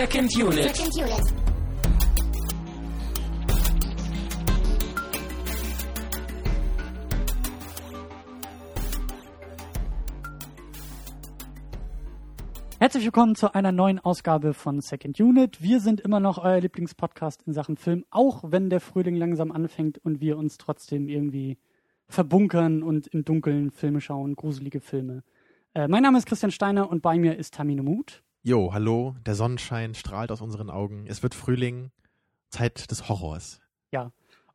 [0.00, 0.74] Second Unit.
[0.74, 1.34] Second Unit.
[12.78, 15.62] Herzlich willkommen zu einer neuen Ausgabe von Second Unit.
[15.62, 19.98] Wir sind immer noch euer Lieblingspodcast in Sachen Film, auch wenn der Frühling langsam anfängt
[19.98, 21.58] und wir uns trotzdem irgendwie
[22.08, 25.24] verbunkern und im Dunkeln Filme schauen, gruselige Filme.
[25.74, 28.22] Äh, mein Name ist Christian Steiner und bei mir ist Tamino Mut.
[28.42, 31.04] Jo, hallo, der Sonnenschein strahlt aus unseren Augen.
[31.06, 31.90] Es wird Frühling,
[32.48, 33.60] Zeit des Horrors.
[33.92, 34.12] Ja.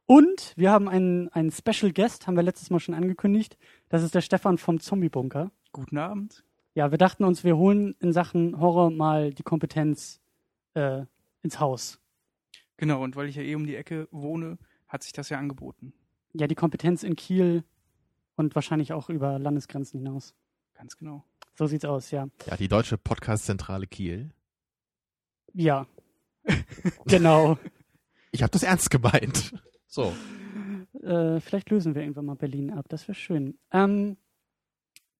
[0.07, 3.59] Und wir haben einen, einen Special Guest, haben wir letztes Mal schon angekündigt.
[3.89, 5.51] Das ist der Stefan vom Zombie-Bunker.
[5.71, 6.43] Guten Abend.
[6.73, 10.19] Ja, wir dachten uns, wir holen in Sachen Horror mal die Kompetenz
[10.73, 11.05] äh,
[11.43, 12.01] ins Haus.
[12.77, 14.57] Genau, und weil ich ja eh um die Ecke wohne,
[14.87, 15.93] hat sich das ja angeboten.
[16.33, 17.63] Ja, die Kompetenz in Kiel
[18.35, 20.33] und wahrscheinlich auch über Landesgrenzen hinaus.
[20.73, 21.23] Ganz genau.
[21.57, 22.27] So sieht's aus, ja.
[22.47, 24.31] Ja, die deutsche Podcast-Zentrale Kiel.
[25.53, 25.87] Ja.
[27.05, 27.57] genau.
[28.31, 29.53] Ich habe das ernst gemeint.
[29.87, 30.13] So.
[31.01, 32.87] Äh, vielleicht lösen wir irgendwann mal Berlin ab.
[32.89, 33.57] Das wäre schön.
[33.71, 34.17] Ähm,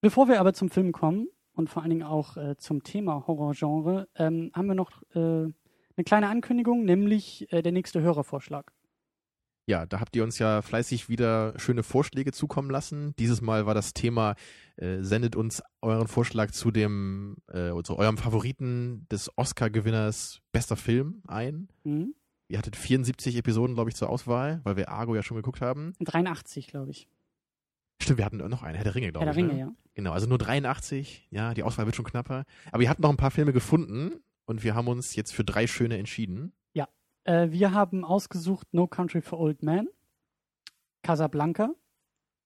[0.02, 4.10] bevor wir aber zum Film kommen und vor allen Dingen auch äh, zum Thema Horrorgenre,
[4.16, 8.74] ähm, haben wir noch äh, eine kleine Ankündigung, nämlich äh, der nächste Hörervorschlag.
[9.68, 13.16] Ja, da habt ihr uns ja fleißig wieder schöne Vorschläge zukommen lassen.
[13.18, 14.36] Dieses Mal war das Thema,
[14.78, 21.24] äh, sendet uns euren Vorschlag zu dem, äh, zu eurem Favoriten des Oscar-Gewinners bester Film
[21.28, 21.70] ein.
[21.84, 22.14] Mhm.
[22.48, 25.94] Ihr hattet 74 Episoden, glaube ich, zur Auswahl, weil wir Argo ja schon geguckt haben.
[26.00, 27.10] 83, glaube ich.
[28.00, 29.38] Stimmt, wir hatten noch einen, Herr der Ringe, glaube Herr ich.
[29.38, 29.60] der Ringe, ne?
[29.60, 29.76] ja.
[29.96, 31.28] Genau, also nur 83.
[31.32, 32.44] Ja, die Auswahl wird schon knapper.
[32.72, 35.66] Aber ihr habt noch ein paar Filme gefunden und wir haben uns jetzt für drei
[35.66, 36.54] schöne entschieden.
[37.26, 39.90] Äh, wir haben ausgesucht No Country for Old Men,
[41.04, 41.72] Casablanca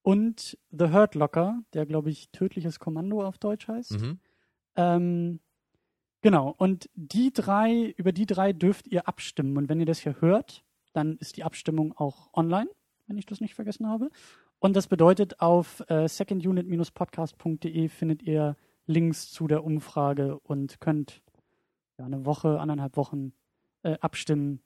[0.01, 3.99] und The Hurt Locker, der, glaube ich, Tödliches Kommando auf Deutsch heißt.
[3.99, 4.19] Mhm.
[4.75, 5.39] Ähm,
[6.21, 9.57] genau, und die drei, über die drei dürft ihr abstimmen.
[9.57, 10.63] Und wenn ihr das hier hört,
[10.93, 12.69] dann ist die Abstimmung auch online,
[13.07, 14.09] wenn ich das nicht vergessen habe.
[14.59, 18.55] Und das bedeutet, auf äh, secondunit-podcast.de findet ihr
[18.87, 21.21] Links zu der Umfrage und könnt
[21.97, 23.33] ja, eine Woche, anderthalb Wochen
[23.83, 24.61] äh, abstimmen,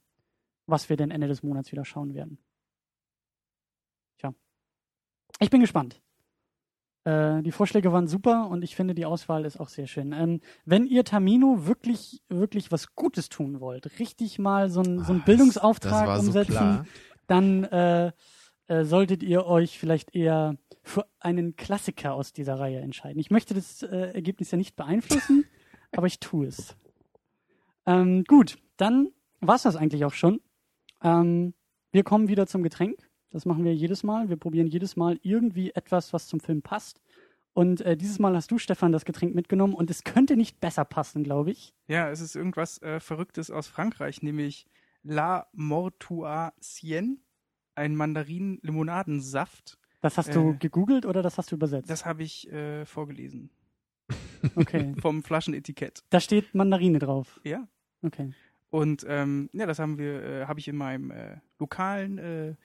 [0.66, 2.38] was wir denn Ende des Monats wieder schauen werden.
[4.18, 4.34] Tja.
[5.40, 6.02] Ich bin gespannt.
[7.06, 10.14] Äh, die Vorschläge waren super und ich finde, die Auswahl ist auch sehr schön.
[10.14, 15.12] Ähm, wenn ihr Tamino wirklich, wirklich was Gutes tun wollt, richtig mal so, ein, so
[15.12, 16.86] einen Ah, Bildungsauftrag so umsetzen, klar.
[17.28, 18.12] dann äh,
[18.68, 23.20] äh, solltet ihr euch vielleicht eher für einen Klassiker aus dieser Reihe entscheiden.
[23.20, 25.46] Ich möchte das äh, Ergebnis ja nicht beeinflussen,
[25.92, 26.78] aber ich tue es.
[27.86, 29.10] Ähm, gut, dann
[29.42, 30.40] war es das eigentlich auch schon.
[31.04, 31.54] Ähm,
[31.92, 32.98] wir kommen wieder zum Getränk.
[33.30, 34.30] Das machen wir jedes Mal.
[34.30, 37.02] Wir probieren jedes Mal irgendwie etwas, was zum Film passt.
[37.54, 40.86] Und äh, dieses Mal hast du, Stefan, das Getränk mitgenommen und es könnte nicht besser
[40.86, 41.74] passen, glaube ich.
[41.88, 44.66] Ja, es ist irgendwas äh, Verrücktes aus Frankreich, nämlich
[45.04, 47.18] La Mortuacienne,
[47.76, 49.78] ein Mandarinen-Limonadensaft.
[50.02, 50.58] Das hast du Äh.
[50.58, 51.90] gegoogelt oder das hast du übersetzt?
[51.90, 53.50] Das habe ich äh, vorgelesen.
[54.56, 54.94] okay.
[55.00, 56.04] Vom Flaschenetikett.
[56.10, 57.40] Da steht Mandarine drauf.
[57.44, 57.68] Ja.
[58.02, 58.34] Okay.
[58.74, 62.56] Und ähm, ja, das haben wir, äh, habe ich in meinem äh, lokalen äh,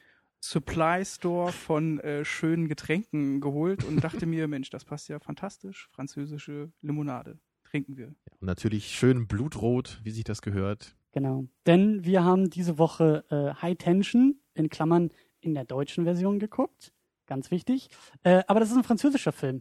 [0.41, 5.86] Supply Store von äh, schönen Getränken geholt und dachte mir, Mensch, das passt ja fantastisch.
[5.92, 7.38] Französische Limonade.
[7.62, 8.14] Trinken wir.
[8.41, 10.97] Und natürlich schön blutrot, wie sich das gehört.
[11.12, 11.44] Genau.
[11.66, 15.10] Denn wir haben diese Woche äh, High Tension in Klammern
[15.41, 16.94] in der deutschen Version geguckt.
[17.26, 17.91] Ganz wichtig.
[18.22, 19.60] Äh, aber das ist ein französischer Film.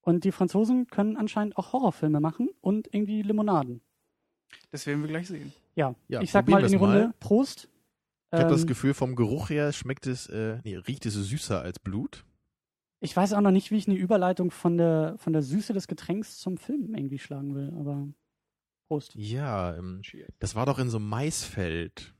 [0.00, 3.82] Und die Franzosen können anscheinend auch Horrorfilme machen und irgendwie Limonaden.
[4.70, 5.52] Das werden wir gleich sehen.
[5.76, 7.00] Ja, Ja, ich sag mal in die wir's mal.
[7.02, 7.14] Runde.
[7.20, 7.68] Prost.
[8.32, 11.62] Ich habe das Ähm, Gefühl, vom Geruch her schmeckt es, äh, nee, riecht es süßer
[11.62, 12.24] als Blut.
[13.00, 15.86] Ich weiß auch noch nicht, wie ich eine Überleitung von der, von der Süße des
[15.86, 18.08] Getränks zum Film irgendwie schlagen will, aber
[18.88, 19.14] Prost.
[19.14, 20.02] Ja, ähm,
[20.38, 22.14] das war doch in so einem Maisfeld.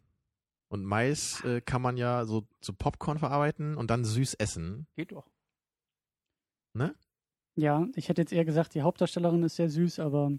[0.69, 4.87] Und Mais äh, kann man ja so zu Popcorn verarbeiten und dann süß essen.
[4.97, 5.31] Geht doch.
[6.75, 6.95] Ne?
[7.57, 10.33] Ja, ich hätte jetzt eher gesagt, die Hauptdarstellerin ist sehr süß, aber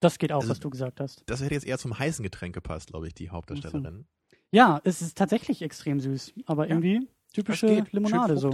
[0.00, 1.22] das geht auch, Also- was du gesagt hast.
[1.26, 4.06] Das hätte jetzt eher zum heißen Getränk gepasst, glaube ich, die Hauptdarstellerin.
[4.52, 6.70] Ja, es ist tatsächlich extrem süß, aber Ja.
[6.74, 8.52] irgendwie typische Limonade so.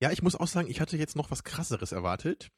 [0.00, 2.50] Ja, ich muss auch sagen, ich hatte jetzt noch was krasseres erwartet.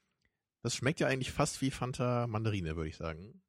[0.63, 3.43] Das schmeckt ja eigentlich fast wie Fanta Mandarine, würde ich sagen.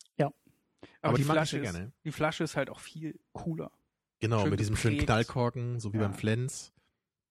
[1.04, 1.94] Aber, Aber die, die mag ich Flasche sehr ist, gerne.
[2.06, 3.72] die Flasche ist halt auch viel cooler.
[4.20, 4.98] Genau, Schön mit diesem schönen.
[4.98, 6.04] Knallkorken, so wie Ja.
[6.04, 6.74] beim Flens.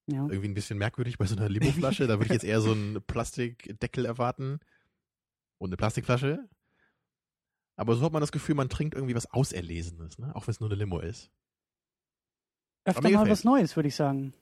[0.06, 0.23] Ja.
[0.29, 2.06] Irgendwie ein bisschen merkwürdig bei so einer Limoflasche.
[2.06, 4.61] da würde ich jetzt eher so einen Plastikdeckel erwarten.
[5.61, 6.49] Und eine Plastikflasche.
[7.77, 10.35] Aber so hat man das Gefühl, man trinkt irgendwie was Auserlesenes, ne?
[10.35, 11.31] Auch wenn es nur eine Limo ist.
[12.85, 13.31] Öfter mal gefällt's.
[13.31, 14.35] was Neues, würde ich sagen.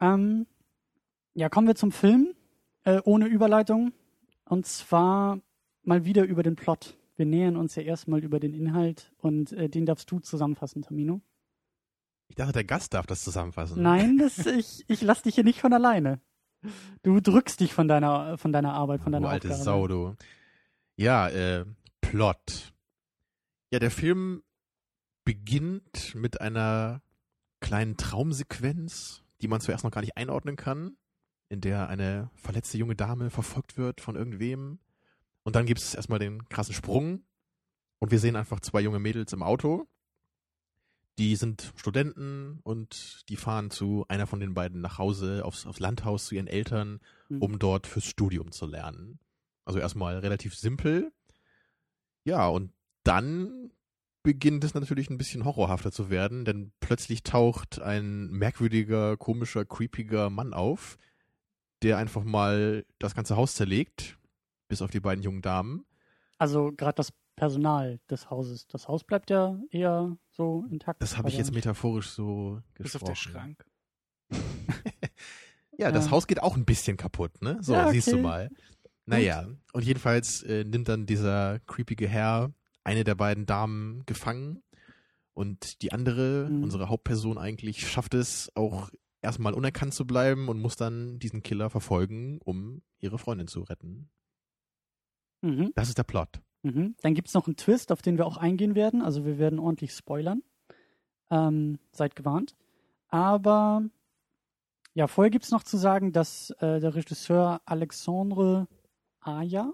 [0.00, 0.46] Ähm,
[1.34, 2.34] ja, kommen wir zum Film,
[2.84, 3.92] äh, ohne Überleitung.
[4.44, 5.40] Und zwar
[5.82, 9.68] mal wieder über den Plot wir nähern uns ja erstmal über den Inhalt und äh,
[9.68, 11.20] den darfst du zusammenfassen, Tamino.
[12.28, 13.82] Ich dachte, der Gast darf das zusammenfassen.
[13.82, 16.20] Nein, das, ich, ich lass dich hier nicht von alleine.
[17.02, 19.64] Du drückst dich von deiner, von deiner Arbeit, von deiner du alte Aufgabe.
[19.64, 20.16] Sau, du.
[20.96, 21.64] Ja, äh,
[22.00, 22.72] Plot.
[23.70, 24.42] Ja, der Film
[25.24, 27.02] beginnt mit einer
[27.60, 30.96] kleinen Traumsequenz, die man zuerst noch gar nicht einordnen kann,
[31.48, 34.78] in der eine verletzte junge Dame verfolgt wird von irgendwem.
[35.42, 37.22] Und dann gibt es erstmal den krassen Sprung
[37.98, 39.86] und wir sehen einfach zwei junge Mädels im Auto.
[41.18, 45.78] Die sind Studenten und die fahren zu einer von den beiden nach Hause aufs, aufs
[45.78, 47.40] Landhaus zu ihren Eltern, Hm.
[47.40, 49.20] um dort fürs Studium zu lernen.
[49.64, 51.12] Also erstmal relativ simpel.
[52.24, 52.72] Ja, und
[53.04, 53.70] dann
[54.22, 60.30] beginnt es natürlich ein bisschen horrorhafter zu werden, denn plötzlich taucht ein merkwürdiger, komischer, creepiger
[60.30, 60.96] Mann auf,
[61.82, 64.18] der einfach mal das ganze Haus zerlegt,
[64.68, 65.84] bis auf die beiden jungen Damen.
[66.38, 68.66] Also gerade das Personal des Hauses.
[68.68, 71.02] Das Haus bleibt ja eher so intakt.
[71.02, 71.56] Das habe ich jetzt mit.
[71.56, 73.06] metaphorisch so Bis auf gesprochen.
[73.08, 73.66] der Schrank.
[75.76, 76.10] Ja, das Ja.
[76.12, 77.58] Haus geht auch ein bisschen kaputt, ne?
[77.60, 78.22] So, Ja, siehst du okay.
[78.22, 78.50] mal.
[79.06, 82.52] Naja, und jedenfalls äh, nimmt dann dieser creepige Herr
[82.84, 84.62] eine der beiden Damen gefangen
[85.32, 86.62] und die andere, Mhm.
[86.62, 88.88] unsere Hauptperson eigentlich, schafft es auch
[89.20, 94.10] erstmal unerkannt zu bleiben und muss dann diesen Killer verfolgen, um ihre Freundin zu retten.
[95.42, 95.72] Mhm.
[95.74, 96.40] Das ist der Plot.
[96.64, 96.96] Mhm.
[97.02, 99.02] Dann gibt es noch einen Twist, auf den wir auch eingehen werden.
[99.02, 100.42] Also wir werden ordentlich spoilern.
[101.30, 102.56] Ähm, seid gewarnt.
[103.08, 103.82] Aber
[104.94, 108.66] ja, vorher gibt es noch zu sagen, dass äh, der Regisseur Alexandre
[109.20, 109.72] Aja,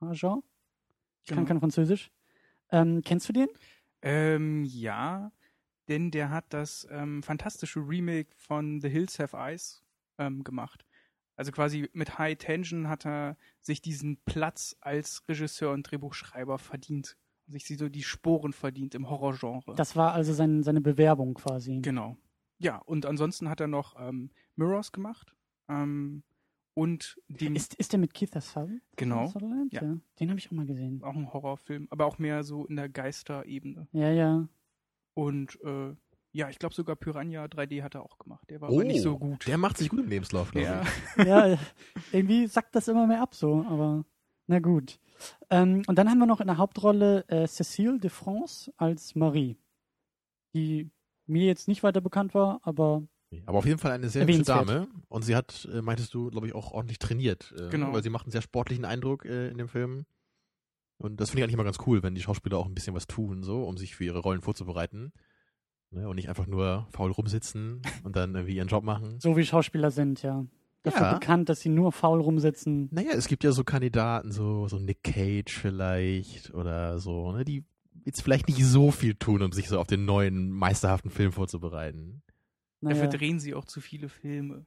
[0.00, 0.38] Aja,
[1.22, 1.48] ich kann Genau.
[1.48, 2.10] kein Französisch.
[2.70, 3.48] Ähm, kennst du den?
[4.02, 5.32] Ähm, ja,
[5.88, 9.84] denn der hat das ähm, fantastische Remake von The Hills Have Eyes
[10.18, 10.84] ähm, gemacht.
[11.36, 17.16] Also quasi mit High Tension hat er sich diesen Platz als Regisseur und Drehbuchschreiber verdient.
[17.48, 19.76] Sich so die Sporen verdient im Horrorgenre.
[19.76, 21.78] Das war also sein, seine Bewerbung quasi.
[21.80, 22.16] Genau.
[22.58, 25.36] Ja, und ansonsten hat er noch ähm, Mirrors gemacht.
[25.68, 26.24] Ähm,
[26.74, 28.82] und den Ist, ist der mit Keith Sutherland?
[28.96, 29.28] Genau.
[29.28, 29.72] Sutherland?
[29.72, 29.82] Ja.
[29.82, 29.96] ja.
[30.20, 31.02] Den habe ich auch mal gesehen.
[31.02, 33.88] auch ein Horrorfilm, aber auch mehr so in der Geisterebene.
[33.92, 34.48] Ja, ja.
[35.14, 35.94] Und äh,
[36.36, 38.44] ja, ich glaube sogar Piranha 3D hat er auch gemacht.
[38.50, 39.46] Der war Oh, aber nicht so gut.
[39.46, 40.82] Der macht sich gut im Lebenslauf, glaube ja.
[41.16, 41.24] ich.
[41.26, 41.58] ja,
[42.12, 44.04] irgendwie sackt das immer mehr ab so, aber
[44.46, 45.00] na gut.
[45.48, 49.56] Ähm, und dann haben wir noch in der Hauptrolle äh, Cécile de France als Marie,
[50.54, 50.90] die
[51.26, 53.02] mir jetzt nicht weiter bekannt war, aber
[53.46, 54.42] Aber auf jeden Fall eine sehr hübsche.
[54.42, 54.88] Dame.
[55.08, 57.54] Und sie hat, äh, meintest du, glaube ich, auch ordentlich trainiert.
[57.58, 57.92] Äh, Genau.
[57.94, 60.04] Weil sie macht einen sehr sportlichen Eindruck äh, in dem Film.
[60.98, 63.06] Und das finde ich eigentlich immer ganz cool, wenn die Schauspieler auch ein bisschen was
[63.06, 65.12] tun, so, um sich für ihre Rollen vorzubereiten.
[65.90, 66.08] Ne?
[66.08, 69.18] Und nicht einfach nur faul rumsitzen und dann irgendwie ihren Job machen.
[69.20, 70.44] so wie Schauspieler sind, ja.
[70.82, 71.14] Dafür Ja.
[71.14, 72.88] bekannt, dass sie nur faul rumsitzen.
[72.92, 77.64] Naja, es gibt ja so Kandidaten, so, so Nick Cage vielleicht oder so, ne, die
[78.04, 82.22] jetzt vielleicht nicht so viel tun, um sich so auf den neuen meisterhaften Film vorzubereiten.
[82.80, 84.64] Naja, Dafür drehen sie auch zu viele Filme.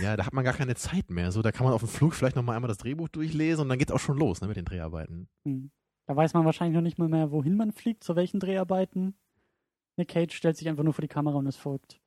[0.00, 1.32] Ja, da hat man gar keine Zeit mehr.
[1.32, 3.68] So, da kann man auf dem Flug vielleicht noch mal einmal das Drehbuch durchlesen und
[3.68, 5.28] dann geht's auch schon los, ne, mit den Dreharbeiten.
[5.44, 5.70] hm.
[6.06, 9.14] da weiß man wahrscheinlich noch nicht mal mehr, wohin man fliegt, zu welchen Dreharbeiten.
[9.96, 12.00] Nick Cage stellt sich einfach nur vor die Kamera und ist folgt.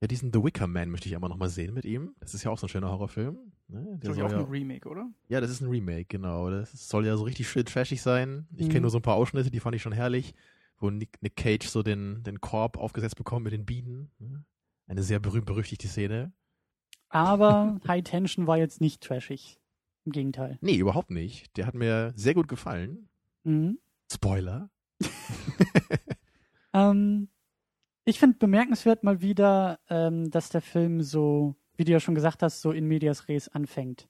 [0.00, 2.14] Ja, diesen The Wicker Man möchte ich aber noch mal sehen mit ihm.
[2.20, 3.38] Das ist ja auch so ein schöner Horrorfilm.
[3.68, 3.84] Ne?
[3.84, 5.08] Der Das ist soll auch ja, ein Remake, oder?
[5.28, 6.50] ja, das ist ein Remake, genau.
[6.50, 8.46] Das soll ja so richtig schön trashig sein.
[8.54, 8.70] Ich Mhm.
[8.70, 10.34] kenne nur so ein paar Ausschnitte, die fand ich schon herrlich,
[10.78, 14.10] wo Nick, Nick Cage so den, den Korb aufgesetzt bekommt mit den Bienen.
[14.18, 14.44] Ne?
[14.88, 16.32] Eine sehr berühmt-berüchtigte Szene.
[17.08, 19.58] Aber High Tension war jetzt nicht trashig.
[20.04, 20.58] Im Gegenteil.
[20.60, 21.56] Nee, überhaupt nicht.
[21.56, 23.08] Der hat mir sehr gut gefallen.
[23.44, 23.78] Mhm.
[24.12, 24.68] Spoiler.
[26.74, 27.28] Ähm,
[28.04, 32.42] ich finde bemerkenswert mal wieder, ähm, dass der Film so, wie du ja schon gesagt
[32.42, 34.08] hast, so in medias res anfängt.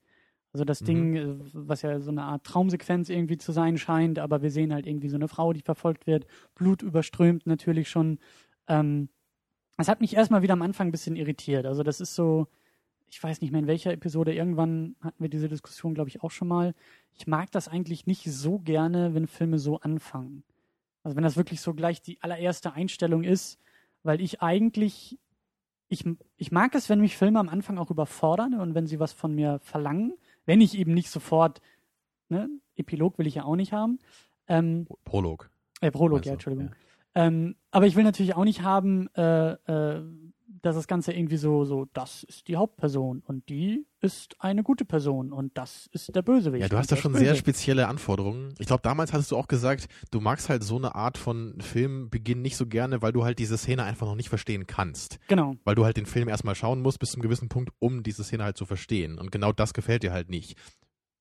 [0.53, 0.87] Also das Mhm.
[0.87, 4.73] Ding, äh, was ja so eine Art Traumsequenz irgendwie zu sein scheint, aber wir sehen
[4.75, 8.19] halt irgendwie so eine Frau, die verfolgt wird, Blut überströmt natürlich schon.
[8.69, 9.11] Ähm,
[9.79, 11.67] das hat mich erstmal wieder am Anfang ein bisschen irritiert.
[11.67, 12.49] Also das ist so,
[13.09, 16.31] ich weiß nicht mehr in welcher Episode, irgendwann hatten wir diese Diskussion, glaube ich, auch
[16.33, 16.75] schon mal.
[17.13, 20.45] Ich mag das eigentlich nicht so gerne, wenn Filme so anfangen.
[21.05, 23.61] Also wenn das wirklich so gleich die allererste Einstellung ist,
[24.03, 25.19] weil ich eigentlich,
[25.89, 26.05] ich,
[26.37, 29.35] ich mag es, wenn mich Filme am Anfang auch überfordern und wenn sie was von
[29.35, 30.15] mir verlangen,
[30.47, 31.61] wenn ich eben nicht sofort,
[32.31, 33.99] ne, Epilog will ich ja auch nicht haben,
[34.49, 35.51] ähm, Prolog.
[35.81, 36.33] äh, Prolog, Meinst ja?
[36.33, 36.71] Entschuldigung.
[37.15, 37.27] Ja.
[37.27, 40.03] Ähm, aber ich will natürlich auch nicht haben, äh, äh,
[40.63, 44.85] dass das Ganze irgendwie so, so, das ist die Hauptperson und die ist eine gute
[44.85, 46.63] Person und das ist der Bösewicht.
[46.63, 48.55] Ja, du hast da schon sehr spezielle Anforderungen.
[48.59, 52.43] Ich glaube, damals hattest du auch gesagt, du magst halt so eine Art von Filmbeginn
[52.43, 55.19] nicht so gerne, weil du halt diese Szene einfach noch nicht verstehen kannst.
[55.29, 55.57] Genau.
[55.65, 58.45] Weil du halt den Film erstmal schauen musst bis zum gewissen Punkt, um diese Szene
[58.45, 59.19] halt zu verstehen.
[59.19, 60.57] Und genau das gefällt dir halt nicht.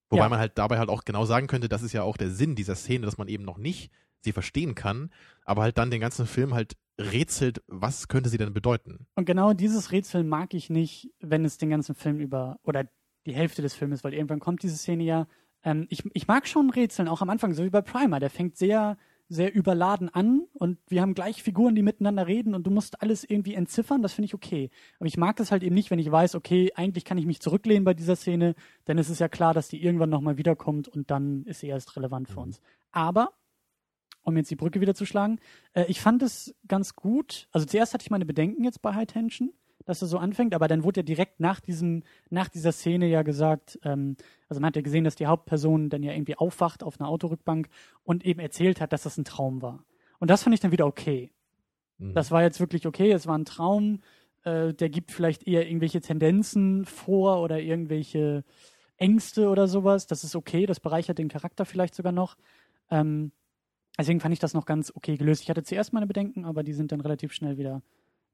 [0.10, 0.30] Wobei Ja.
[0.30, 2.76] man halt dabei halt auch genau sagen könnte, das ist ja auch der Sinn dieser
[2.76, 5.10] Szene, dass man eben noch nicht sie verstehen kann,
[5.46, 9.08] aber halt dann den ganzen Film halt rätselt, was könnte sie denn bedeuten.
[9.16, 12.86] Und genau dieses Rätsel mag ich nicht, wenn es den ganzen Film über oder
[13.26, 15.28] die Hälfte des Filmes, weil irgendwann kommt diese Szene ja.
[15.64, 18.20] Ähm, ich, ich mag schon Rätseln, auch am Anfang, so wie bei Primer.
[18.20, 18.98] Der fängt sehr,
[19.30, 23.24] sehr überladen an und wir haben gleich Figuren, die miteinander reden und du musst alles
[23.24, 24.02] irgendwie entziffern.
[24.02, 24.70] Das finde ich okay.
[25.00, 27.40] Aber ich mag das halt eben nicht, wenn ich weiß, okay, eigentlich kann ich mich
[27.40, 28.56] zurücklehnen bei dieser Szene,
[28.88, 31.96] denn es ist ja klar, dass die irgendwann nochmal wiederkommt und dann ist sie erst
[31.96, 32.44] relevant für Mhm.
[32.44, 32.62] uns.
[32.92, 33.32] Aber
[34.24, 35.40] um jetzt die Brücke wieder zu schlagen.
[35.74, 37.48] Äh, ich fand es ganz gut.
[37.52, 39.52] Also zuerst hatte ich meine Bedenken jetzt bei High Tension,
[39.86, 43.22] dass er so anfängt, aber dann wurde ja direkt nach diesem, nach dieser Szene ja
[43.22, 44.16] gesagt, ähm,
[44.50, 47.68] also man hat ja gesehen, dass die Hauptperson dann ja irgendwie aufwacht auf einer Autorückbank
[48.04, 49.84] und eben erzählt hat, dass das ein Traum war.
[50.20, 51.32] Und das fand ich dann wieder okay.
[51.98, 52.14] Mhm.
[52.14, 54.00] Das war jetzt wirklich okay, es war ein Traum,
[54.44, 58.44] äh, der gibt vielleicht eher irgendwelche Tendenzen vor oder irgendwelche
[58.98, 60.08] Ängste oder sowas.
[60.08, 62.38] Das ist okay, das bereichert den Charakter vielleicht sogar noch.
[62.90, 63.32] Ähm,
[63.98, 65.44] deswegen fand ich das noch ganz okay gelöst.
[65.44, 67.82] Ich hatte zuerst meine Bedenken, aber die sind dann relativ schnell wieder,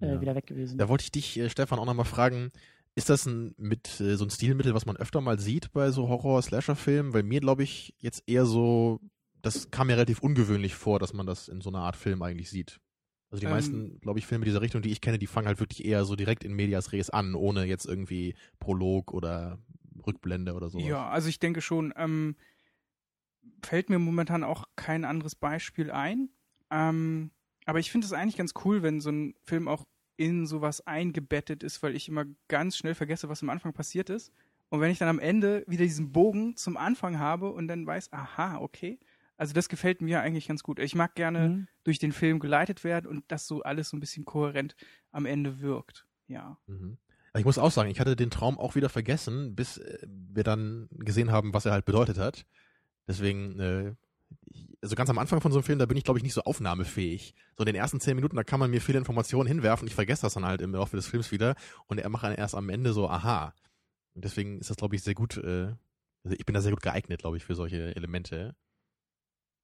[0.01, 0.21] äh, Ja.
[0.21, 0.77] wieder weg gewesen.
[0.77, 2.51] Da wollte ich dich, äh, Stefan, auch nochmal fragen,
[2.95, 6.09] ist das ein, mit, äh, so ein Stilmittel, was man öfter mal sieht bei so
[6.09, 7.13] Horror-Slasher-Filmen?
[7.13, 8.99] Weil mir, glaube ich, jetzt eher so,
[9.41, 12.49] das kam mir relativ ungewöhnlich vor, dass man das in so einer Art Film eigentlich
[12.49, 12.79] sieht.
[13.31, 15.59] Also die Ähm, meisten, glaube ich, Filme dieser Richtung, die ich kenne, die fangen halt
[15.59, 19.59] wirklich eher so direkt in Medias Res an, ohne jetzt irgendwie Prolog oder
[20.07, 20.87] Rückblende oder sowas.
[20.87, 22.35] Ja, also ich denke schon, ähm,
[23.63, 26.29] fällt mir momentan auch kein anderes Beispiel ein.
[26.72, 27.31] Ähm,
[27.65, 29.86] aber ich finde es eigentlich ganz cool, wenn so ein Film auch
[30.17, 34.31] in sowas eingebettet ist, weil ich immer ganz schnell vergesse, was am Anfang passiert ist.
[34.69, 38.12] Und wenn ich dann am Ende wieder diesen Bogen zum Anfang habe und dann weiß,
[38.13, 39.00] aha, okay.
[39.38, 40.79] Also das gefällt mir eigentlich ganz gut.
[40.79, 41.67] Ich mag gerne Mhm.
[41.86, 44.75] durch den Film geleitet werden und dass so alles so ein bisschen kohärent
[45.12, 46.05] am Ende wirkt.
[46.27, 46.58] Ja.
[46.67, 46.98] Mhm.
[47.38, 50.89] Ich muss auch sagen, ich hatte den Traum auch wieder vergessen, bis äh, wir dann
[50.91, 52.46] gesehen haben, was er halt bedeutet hat.
[53.09, 53.95] Deswegen, äh,
[54.83, 56.43] also ganz am Anfang von so einem Film, da bin ich, glaube ich, nicht so
[56.43, 57.33] aufnahmefähig.
[57.57, 60.21] So in den ersten zehn Minuten, da kann man mir viele Informationen hinwerfen, ich vergesse
[60.21, 61.55] das dann halt im Laufe des Films wieder
[61.87, 63.55] und er macht dann erst am Ende so, aha.
[64.13, 65.73] Und deswegen ist das, glaube ich, sehr gut, äh,
[66.23, 68.55] also ich bin da sehr gut geeignet, glaube ich, für solche Elemente.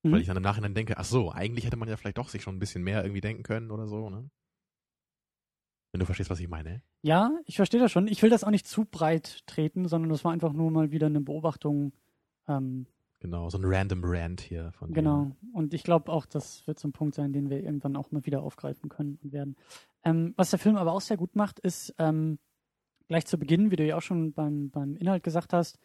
[0.02, 0.12] Mhm.
[0.12, 2.42] Weil ich dann im Nachhinein denke, ach so, eigentlich hätte man ja vielleicht doch sich
[2.42, 4.28] schon ein bisschen mehr irgendwie denken können oder so, ne?
[5.92, 6.82] Wenn du verstehst, was ich meine.
[7.04, 8.08] Ja, ich verstehe das schon.
[8.08, 11.06] Ich will das auch nicht zu breit treten, sondern das war einfach nur mal wieder
[11.06, 11.94] eine Beobachtung.
[12.48, 12.88] Ähm,
[13.26, 14.94] Genau, so ein random Rant hier von dir.
[14.94, 15.32] Genau.
[15.52, 18.24] Und ich glaube auch, das wird so ein Punkt sein, den wir irgendwann auch mal
[18.24, 19.56] wieder aufgreifen können und werden.
[20.04, 22.38] Ähm, was der Film aber auch sehr gut macht, ist ähm,
[23.08, 25.80] gleich zu Beginn, wie du ja auch schon beim, beim Inhalt gesagt hast,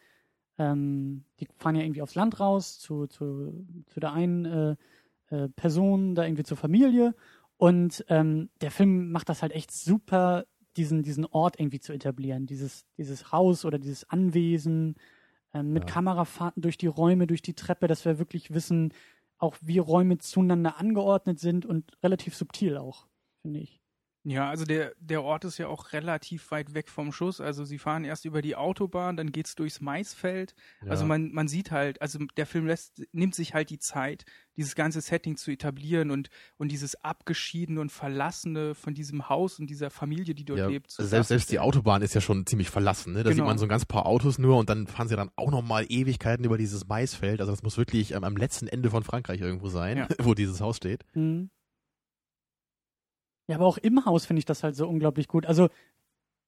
[0.58, 4.76] ähm, die fahren ja irgendwie aufs Land raus, zu, zu, zu der einen äh,
[5.30, 7.14] äh, Person, da irgendwie zur Familie.
[7.56, 10.44] Und ähm, der Film macht das halt echt super,
[10.76, 12.44] diesen, diesen Ort irgendwie zu etablieren.
[12.44, 14.96] Dieses, dieses Haus oder dieses Anwesen
[15.54, 15.94] ähm, mit Ja.
[15.94, 18.92] Kamerafahrten durch die Räume, durch die Treppe, dass wir wirklich wissen,
[19.38, 23.08] auch wie Räume zueinander angeordnet sind und relativ subtil auch,
[23.42, 23.79] finde ich.
[24.22, 27.40] Ja, also der, der Ort ist ja auch relativ weit weg vom Schuss.
[27.40, 30.54] Also sie fahren erst über die Autobahn, dann geht's durchs Maisfeld.
[30.84, 30.90] Ja.
[30.90, 34.26] Also man, man sieht halt, also der Film lässt, nimmt sich halt die Zeit,
[34.58, 39.68] dieses ganze Setting zu etablieren und, und dieses Abgeschiedene und Verlassene von diesem Haus und
[39.70, 40.90] dieser Familie, die dort ja, lebt.
[40.90, 41.58] zu also selbst, selbst die.
[41.58, 43.22] Autobahn ist ja schon ziemlich verlassen, ne?
[43.22, 43.48] Da sieht Genau.
[43.48, 46.44] man so ein ganz paar Autos nur und dann fahren sie dann auch nochmal Ewigkeiten
[46.44, 47.40] über dieses Maisfeld.
[47.40, 50.08] Also das muss wirklich ähm, am letzten Ende von Frankreich irgendwo sein, Ja.
[50.18, 51.04] wo dieses Haus steht.
[51.14, 51.48] Mhm.
[53.50, 55.44] Ja, aber auch im Haus finde ich das halt so unglaublich gut.
[55.44, 55.70] Also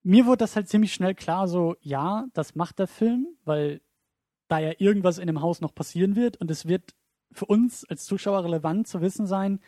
[0.05, 3.81] mir wurde das halt ziemlich schnell klar, so ja, das macht der Film, weil
[4.47, 6.95] da ja irgendwas in dem Haus noch passieren wird und es wird
[7.33, 9.59] für uns als Zuschauer relevant zu wissen sein,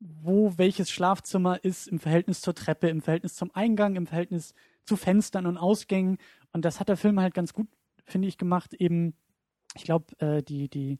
[0.00, 4.96] wo welches Schlafzimmer ist im Verhältnis zur Treppe, im Verhältnis zum Eingang, im Verhältnis zu
[4.96, 6.16] Fenstern und Ausgängen.
[6.52, 7.68] Und das hat der Film halt ganz gut,
[8.06, 8.72] finde ich, gemacht.
[8.72, 9.14] Eben,
[9.74, 10.98] ich glaube, äh, die, die,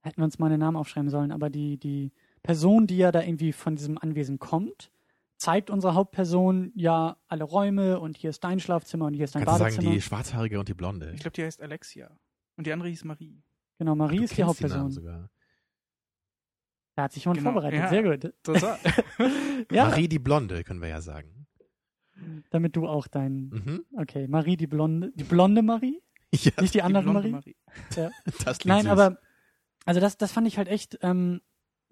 [0.00, 2.10] hätten wir uns mal einen Namen aufschreiben sollen, aber die, die
[2.42, 4.90] Person, die ja da irgendwie von diesem Anwesen kommt,
[5.36, 9.44] zeigt unserer Hauptperson ja alle Räume und hier ist dein Schlafzimmer und hier ist dein
[9.44, 9.94] Kannst du sagen, Badezimmer.
[9.94, 11.12] die Schwarzhaarige und die Blonde.
[11.14, 12.10] Ich glaube, die heißt Alexia.
[12.56, 13.42] Und die andere hieß Marie.
[13.78, 14.90] genau, Marie Du ist die Hauptperson.
[14.90, 15.30] sogar.
[16.96, 17.88] Da hat sich jemand Genau, vorbereitet, ja.
[17.88, 18.34] sehr gut.
[18.42, 18.78] Total.
[19.70, 21.46] ja, Marie die Blonde, können wir ja sagen.
[22.50, 23.84] damit du auch dein, Mhm.
[23.96, 26.02] okay, Marie die Blonde, die blonde Marie,
[26.34, 27.56] Ja, nicht die andere blonde Marie.
[28.44, 28.90] das klingt Nein, süß.
[28.90, 29.18] aber
[29.86, 31.40] also das, das fand ich halt echt, ähm,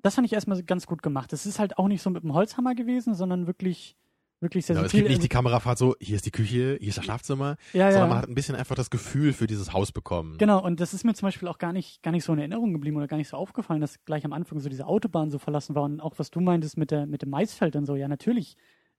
[0.02, 1.32] das fand ich erstmal ganz gut gemacht.
[1.32, 3.96] Es ist halt auch nicht so mit dem Holzhammer gewesen, sondern wirklich,
[4.40, 5.00] wirklich sehr Genau, es subtil.
[5.00, 8.08] gibt nicht die Kamerafahrt so, hier ist die Küche, hier ist das Schlafzimmer, ja, sondern
[8.10, 8.14] ja.
[8.14, 10.38] man hat ein bisschen einfach das Gefühl für dieses Haus bekommen.
[10.38, 12.72] Genau, und das ist mir zum Beispiel auch gar nicht, gar nicht so in Erinnerung
[12.72, 15.74] geblieben oder gar nicht so aufgefallen, dass gleich am Anfang so diese Autobahn so verlassen
[15.74, 17.96] war und auch was du meintest mit der, mit dem Maisfeld und so.
[17.96, 18.56] Ja, natürlich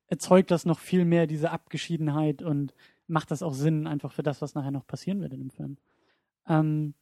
[0.07, 2.73] erzeugt das noch viel mehr diese Abgeschiedenheit und
[3.07, 5.77] macht das auch Sinn einfach für das, was nachher noch passieren wird in dem Film.
[6.47, 6.95] Ähm,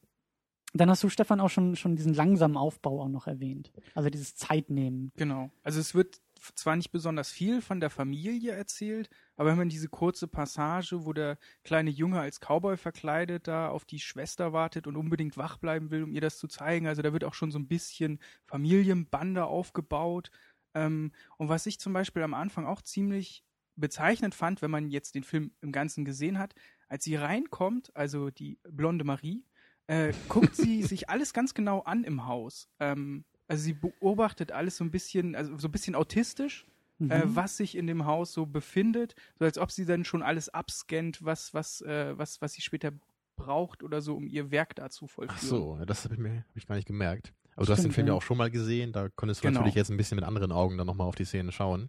[0.80, 3.72] dann hast du, Stefan, auch schon, schon diesen langsamen Aufbau auch noch erwähnt.
[3.94, 5.12] Also dieses Zeitnehmen.
[5.16, 5.50] Genau.
[5.62, 6.20] Also es wird
[6.54, 11.12] zwar nicht besonders viel von der Familie erzählt, aber wenn man diese kurze Passage, wo
[11.12, 15.90] der kleine Junge als Cowboy verkleidet da auf die Schwester wartet und unbedingt wach bleiben
[15.90, 19.44] will, um ihr das zu zeigen, also da wird auch schon so ein bisschen Familienbande
[19.44, 20.30] aufgebaut.
[20.74, 23.44] Ähm, und was ich zum Beispiel am Anfang auch ziemlich
[23.76, 26.54] bezeichnend fand, wenn man jetzt den Film im Ganzen gesehen hat,
[26.88, 29.44] als sie reinkommt, also die blonde Marie,
[29.88, 32.68] äh, guckt sie sich alles ganz genau an im Haus.
[32.78, 36.64] Ähm, also sie beobachtet alles so ein bisschen, also so ein bisschen autistisch,
[37.00, 37.10] Mhm.
[37.12, 40.48] äh, was sich in dem Haus so befindet, so als ob sie dann schon alles
[40.48, 42.90] abscannt, was, was, äh, was, was sie später
[43.36, 45.38] braucht oder so, um ihr Werk da zu vollführen.
[45.40, 47.32] Ach so, das habe ich mir hab ich gar nicht gemerkt.
[47.54, 48.16] Aber du hast den Stimmt, Film ja ja.
[48.18, 49.60] auch schon mal gesehen, da konntest du Genau.
[49.60, 51.88] natürlich jetzt ein bisschen mit anderen Augen dann nochmal auf die Szene schauen.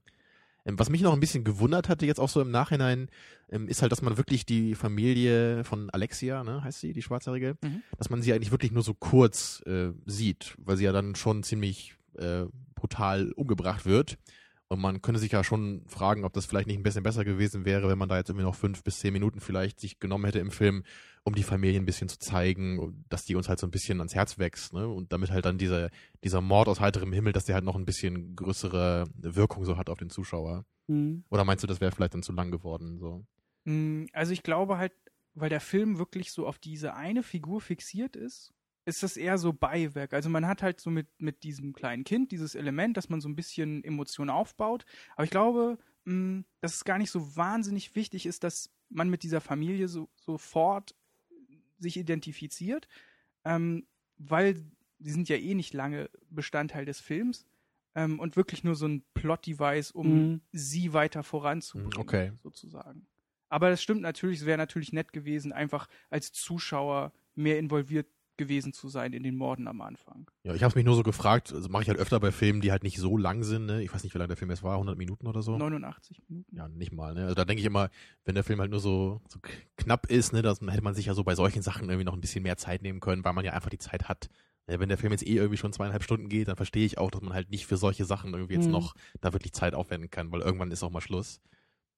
[0.70, 3.10] Ähm, was mich noch ein bisschen gewundert hatte, jetzt auch so im Nachhinein,
[3.52, 7.58] ähm, ist halt, dass man wirklich die Familie von Alexia, ne, heißt sie, die Schwarzhaarige,
[7.64, 7.82] Mhm.
[7.98, 11.44] dass man sie eigentlich wirklich nur so kurz äh, sieht, weil sie ja dann schon
[11.44, 12.46] ziemlich äh,
[12.76, 14.18] brutal umgebracht wird.
[14.72, 17.66] Und man könnte sich ja schon fragen, ob das vielleicht nicht ein bisschen besser gewesen
[17.66, 20.38] wäre, wenn man da jetzt irgendwie noch fünf bis zehn Minuten vielleicht sich genommen hätte
[20.38, 20.84] im Film,
[21.24, 24.14] um die Familie ein bisschen zu zeigen, dass die uns halt so ein bisschen ans
[24.14, 24.88] Herz wächst, ne?
[24.88, 25.90] Und damit halt dann dieser,
[26.24, 29.90] dieser Mord aus heiterem Himmel, dass der halt noch ein bisschen größere Wirkung so hat
[29.90, 30.66] auf den Zuschauer.
[30.86, 31.24] Mhm.
[31.30, 33.26] Oder meinst du, das wäre vielleicht dann zu lang geworden, so?
[33.66, 34.94] Mm, Also ich glaube halt,
[35.34, 38.54] weil der Film wirklich so auf diese eine Figur fixiert ist,
[38.90, 40.14] ist das eher so Beiwerk.
[40.14, 43.30] Also man hat halt so mit, mit diesem kleinen Kind dieses Element, dass man so
[43.30, 44.86] ein bisschen Emotionen aufbaut.
[45.16, 49.24] Aber ich glaube, mh, dass es gar nicht so wahnsinnig wichtig ist, dass man mit
[49.24, 50.96] dieser Familie so, sofort
[51.78, 52.88] sich identifiziert,
[53.46, 54.56] ähm, weil
[55.00, 57.46] sie sind ja eh nicht lange Bestandteil des Films
[57.96, 60.42] ähm, und wirklich nur so ein Plot-Device, um Mhm.
[60.52, 62.32] sie weiter voranzubringen, Mhm, okay.
[62.44, 63.08] sozusagen.
[63.48, 68.08] Aber das stimmt natürlich, es wäre natürlich nett gewesen, einfach als Zuschauer mehr involviert
[68.40, 70.32] gewesen zu sein in den Morden am Anfang.
[70.44, 72.72] Ja, ich habe mich nur so gefragt, also mache ich halt öfter bei Filmen, die
[72.72, 73.84] halt nicht so lang sind, ne?
[73.84, 75.56] Ich weiß nicht, wie lange der Film jetzt war, 100 Minuten oder so.
[75.58, 76.56] 89 Minuten.
[76.56, 77.22] Ja, nicht mal, ne?
[77.24, 77.90] Also da denke ich immer,
[78.26, 79.38] wenn der Film halt nur so, so
[79.78, 82.22] knapp ist, ne, dann hätte man sich ja so bei solchen Sachen irgendwie noch ein
[82.22, 84.30] bisschen mehr Zeit nehmen können, weil man ja einfach die Zeit hat.
[84.66, 87.22] Wenn der Film jetzt eh irgendwie schon zweieinhalb Stunden geht, dann verstehe ich auch, dass
[87.22, 88.72] man halt nicht für solche Sachen irgendwie jetzt Mhm.
[88.74, 91.42] noch da wirklich Zeit aufwenden kann, weil irgendwann ist auch mal Schluss.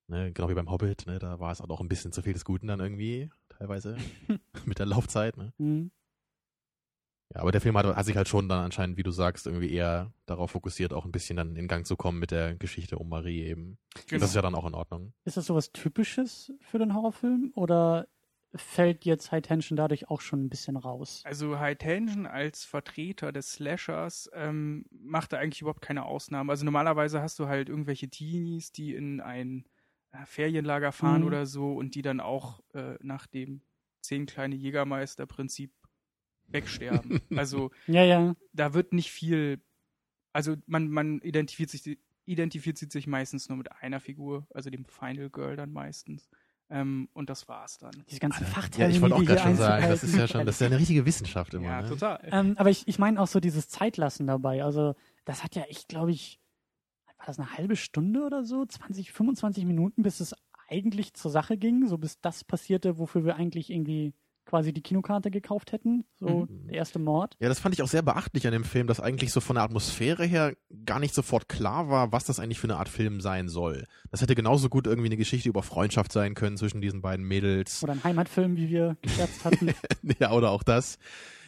[0.08, 0.32] Ne?
[0.34, 1.20] Genau wie beim Hobbit, ne?
[1.20, 3.98] Da war es auch ein bisschen zu viel des Guten dann irgendwie, teilweise,
[4.66, 5.54] mit der Laufzeit, ne?
[5.58, 5.92] Mhm.
[7.34, 9.72] Ja, aber der Film hat, hat sich halt schon dann anscheinend, wie du sagst, irgendwie
[9.72, 13.08] eher darauf fokussiert, auch ein bisschen dann in Gang zu kommen mit der Geschichte um
[13.10, 13.78] Marie eben.
[14.08, 14.20] Genau.
[14.22, 15.14] Das ist ja dann auch in Ordnung.
[15.24, 18.08] Ist das sowas Typisches für den Horrorfilm oder
[18.54, 21.22] fällt jetzt High Tension dadurch auch schon ein bisschen raus?
[21.24, 26.52] Also High Tension als Vertreter des Slashers ähm, macht da eigentlich überhaupt keine Ausnahme.
[26.52, 29.64] Also normalerweise hast du halt irgendwelche Teenies, die in ein
[30.12, 31.28] äh, Ferienlager fahren Mhm.
[31.28, 33.62] oder so und die dann auch äh, nach dem
[34.02, 35.72] zehn kleine Jägermeister-Prinzip
[36.52, 37.22] wegsterben.
[37.36, 38.36] also Ja, ja.
[38.54, 39.62] da wird nicht viel,
[40.34, 45.30] also man, man identifiziert sich, identifiziert sich meistens nur mit einer Figur, also dem Final
[45.30, 46.30] Girl dann meistens.
[46.70, 47.92] Ähm, und das war's dann.
[48.10, 50.56] Diese ganzen Ja, Fachtermine, ich wollte auch gerade schon sagen, das ist ja schon, das
[50.56, 51.66] ist ja eine richtige Wissenschaft immer.
[51.66, 51.90] Ja, ne?
[51.90, 52.20] total.
[52.32, 54.64] Ähm, aber ich, ich meine auch so dieses Zeitlassen dabei.
[54.64, 56.40] Also, das hat ja echt, glaube ich,
[57.18, 58.66] war das eine halbe Stunde oder so?
[58.66, 60.34] 20, 25 Minuten, bis es
[60.70, 64.14] eigentlich zur Sache ging, so bis das passierte, wofür wir eigentlich irgendwie
[64.46, 66.04] quasi die Kinokarte gekauft hätten.
[66.16, 66.68] So Mhm.
[66.68, 67.36] der erste Mord.
[67.40, 69.64] Ja, das fand ich auch sehr beachtlich an dem Film, dass eigentlich so von der
[69.64, 70.54] Atmosphäre her
[70.86, 73.86] gar nicht sofort klar war, was das eigentlich für eine Art Film sein soll.
[74.10, 77.84] Das hätte genauso gut irgendwie eine Geschichte über Freundschaft sein können zwischen diesen beiden Mädels.
[77.84, 79.70] Oder ein Heimatfilm, wie wir gescherzt hatten.
[80.20, 80.98] ja, oder auch das.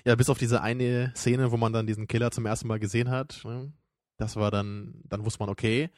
[0.06, 3.10] Ja, bis auf diese eine Szene, wo man dann diesen Killer zum ersten Mal gesehen
[3.10, 3.42] hat.
[3.46, 3.72] Ne?
[4.18, 5.90] Das war dann, dann wusste man, okay,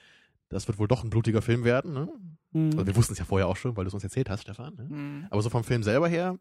[0.49, 1.93] das wird wohl doch ein blutiger Film werden.
[1.93, 2.07] Ne?
[2.53, 2.87] Also Mhm.
[2.87, 4.75] wir wussten es ja vorher auch schon, weil du es uns erzählt hast, Stefan.
[4.75, 4.83] Ne?
[4.83, 5.27] Mhm.
[5.29, 6.37] Aber so vom Film selber her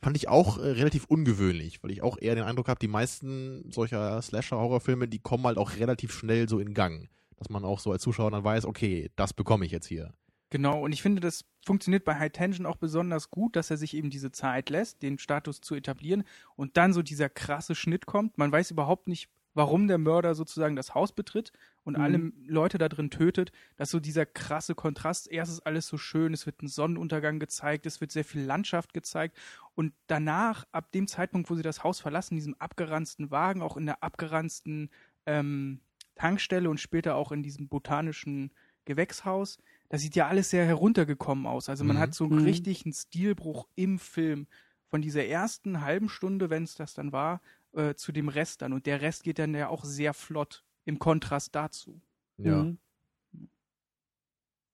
[0.00, 3.70] fand ich auch äh, relativ ungewöhnlich, weil ich auch eher den Eindruck habe, die meisten
[3.70, 7.08] solcher Slasher-Horrorfilme, die kommen halt auch relativ schnell so in Gang.
[7.36, 10.12] Dass man auch so als Zuschauer dann weiß, okay, das bekomme ich jetzt hier.
[10.50, 13.94] Genau, und ich finde, das funktioniert bei High Tension auch besonders gut, dass er sich
[13.94, 16.24] eben diese Zeit lässt, den Status zu etablieren
[16.56, 18.38] und dann so dieser krasse Schnitt kommt.
[18.38, 21.52] Man weiß überhaupt nicht, warum der Mörder sozusagen das Haus betritt
[21.84, 22.00] und Mhm.
[22.00, 23.50] alle Leute da drin tötet.
[23.76, 27.86] Dass so dieser krasse Kontrast, erst ist alles so schön, es wird ein Sonnenuntergang gezeigt,
[27.86, 29.36] es wird sehr viel Landschaft gezeigt
[29.74, 33.76] und danach, ab dem Zeitpunkt, wo sie das Haus verlassen, in diesem abgeranzten Wagen, auch
[33.76, 34.90] in der abgeranzten
[35.26, 35.80] ähm,
[36.14, 38.52] Tankstelle und später auch in diesem botanischen
[38.84, 39.58] Gewächshaus,
[39.90, 41.68] das sieht ja alles sehr heruntergekommen aus.
[41.68, 42.00] Also man Mhm.
[42.00, 42.44] hat so einen Mhm.
[42.44, 44.46] richtigen Stilbruch im Film
[44.86, 47.40] von dieser ersten halben Stunde, wenn es das dann war,
[47.72, 48.72] äh, zu dem Rest dann.
[48.72, 52.00] Und der Rest geht dann ja auch sehr flott im Kontrast dazu.
[52.38, 52.78] Ja, Mhm.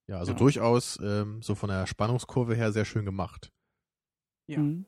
[0.07, 0.39] ja also Ja.
[0.39, 3.53] durchaus ähm, so von der Spannungskurve her sehr schön gemacht.
[4.47, 4.59] Ja.
[4.59, 4.87] Mhm.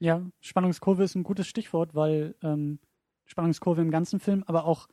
[0.00, 2.78] Ja, Spannungskurve ist ein gutes Stichwort, weil ähm,
[3.26, 4.88] Spannungskurve im ganzen Film, aber auch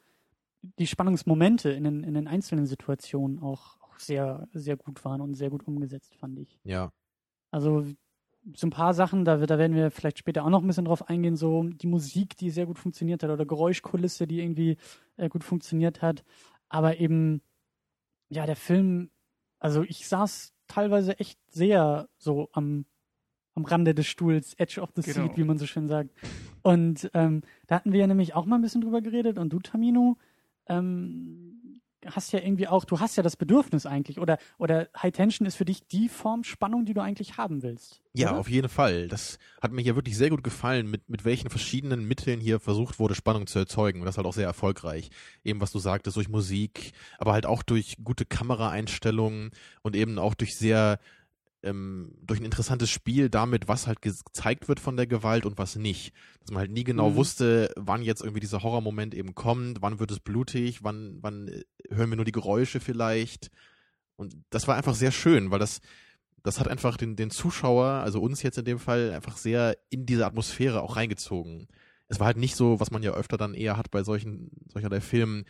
[0.79, 5.35] die Spannungsmomente in den, in den einzelnen Situationen auch, auch sehr, sehr gut waren und
[5.35, 6.59] sehr gut umgesetzt, fand ich.
[6.63, 6.91] Ja.
[7.51, 7.85] Also
[8.53, 11.09] so ein paar Sachen, da, da werden wir vielleicht später auch noch ein bisschen drauf
[11.09, 14.77] eingehen, so die Musik, die sehr gut funktioniert hat oder Geräuschkulisse, die irgendwie
[15.17, 16.23] äh, gut funktioniert hat.
[16.69, 17.41] Aber eben,
[18.29, 19.09] ja, der Film,
[19.59, 22.85] also ich saß teilweise echt sehr so am,
[23.55, 25.27] am Rande des Stuhls, Edge of the Genau.
[25.27, 26.11] Seat, wie man so schön sagt.
[26.61, 29.59] Und ähm, da hatten wir ja nämlich auch mal ein bisschen drüber geredet und du,
[29.59, 30.17] Tamino,
[30.67, 31.61] ähm,
[32.11, 35.55] hast ja irgendwie auch, du hast ja das Bedürfnis eigentlich oder, oder High Tension ist
[35.55, 38.01] für dich die Form Spannung, die du eigentlich haben willst.
[38.13, 38.39] Ja, oder?
[38.39, 39.07] auf jeden Fall.
[39.07, 42.97] Das hat mir hier wirklich sehr gut gefallen, mit, mit welchen verschiedenen Mitteln hier versucht
[42.97, 43.99] wurde, Spannung zu erzeugen.
[43.99, 45.09] Und das halt auch sehr erfolgreich.
[45.43, 50.33] Eben, was du sagtest, durch Musik, aber halt auch durch gute Kameraeinstellungen und eben auch
[50.33, 50.99] durch sehr,
[51.65, 55.75] ähm, durch ein interessantes Spiel damit, was halt gezeigt wird von der Gewalt und was
[55.75, 56.13] nicht.
[56.41, 57.15] Dass man halt nie genau Mhm.
[57.15, 61.63] wusste, wann jetzt irgendwie dieser Horrormoment eben kommt, wann wird es blutig, wann, wann äh,
[61.89, 63.49] hören wir nur die Geräusche vielleicht.
[64.15, 65.81] Und das war einfach sehr schön, weil das,
[66.43, 70.05] das hat einfach den, den Zuschauer, also uns jetzt in dem Fall, einfach sehr in
[70.05, 71.67] diese Atmosphäre auch reingezogen.
[72.07, 75.01] Es war halt nicht so, was man ja öfter dann eher hat bei solchen, solcherlei
[75.01, 75.45] Filmen.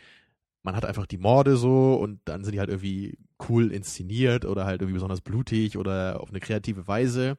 [0.66, 4.66] Man hat einfach die Morde so und dann sind die halt irgendwie cool inszeniert oder
[4.66, 7.38] halt irgendwie besonders blutig oder auf eine kreative Weise.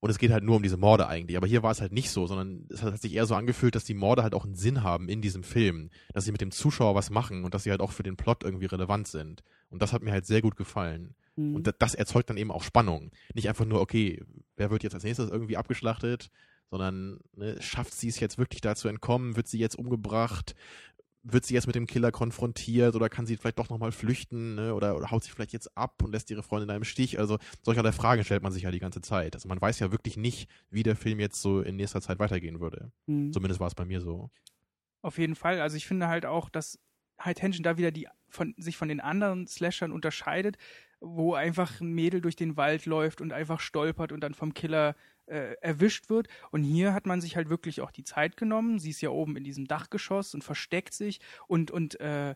[0.00, 1.36] Und es geht halt nur um diese Morde eigentlich.
[1.36, 3.84] Aber hier war es halt nicht so, sondern es hat sich eher so angefühlt, dass
[3.84, 5.90] die Morde halt auch einen Sinn haben in diesem Film.
[6.12, 8.44] Dass sie mit dem Zuschauer was machen und dass sie halt auch für den Plot
[8.44, 9.42] irgendwie relevant sind.
[9.70, 11.14] Und das hat mir halt sehr gut gefallen.
[11.36, 11.54] Mhm.
[11.56, 13.12] Und da- das erzeugt dann eben auch Spannung.
[13.34, 14.22] Nicht einfach nur, okay,
[14.56, 16.30] wer wird jetzt als nächstes irgendwie abgeschlachtet,
[16.70, 19.36] sondern ne, schafft sie es jetzt wirklich da zu entkommen?
[19.36, 20.54] Wird sie jetzt umgebracht?
[21.26, 24.74] Wird sie jetzt mit dem Killer konfrontiert oder kann sie vielleicht doch nochmal flüchten ne?
[24.74, 27.18] oder, oder haut sich vielleicht jetzt ab und lässt ihre Freundin in einem Stich?
[27.18, 29.34] Also solcherlei Fragen stellt man sich ja die ganze Zeit.
[29.34, 32.60] Also man weiß ja wirklich nicht, wie der Film jetzt so in nächster Zeit weitergehen
[32.60, 32.92] würde.
[33.06, 33.32] Mhm.
[33.32, 34.30] Zumindest war es bei mir so.
[35.00, 35.60] Auf jeden Fall.
[35.60, 36.78] Also ich finde halt auch, dass
[37.22, 40.58] High Tension da wieder die von sich von den anderen Slashern unterscheidet,
[41.00, 44.96] wo einfach ein Mädel durch den Wald läuft und einfach stolpert und dann vom Killer
[45.26, 46.28] äh, erwischt wird.
[46.50, 48.78] Und hier hat man sich halt wirklich auch die Zeit genommen.
[48.78, 52.34] Sie ist ja oben in diesem Dachgeschoss und versteckt sich und und äh,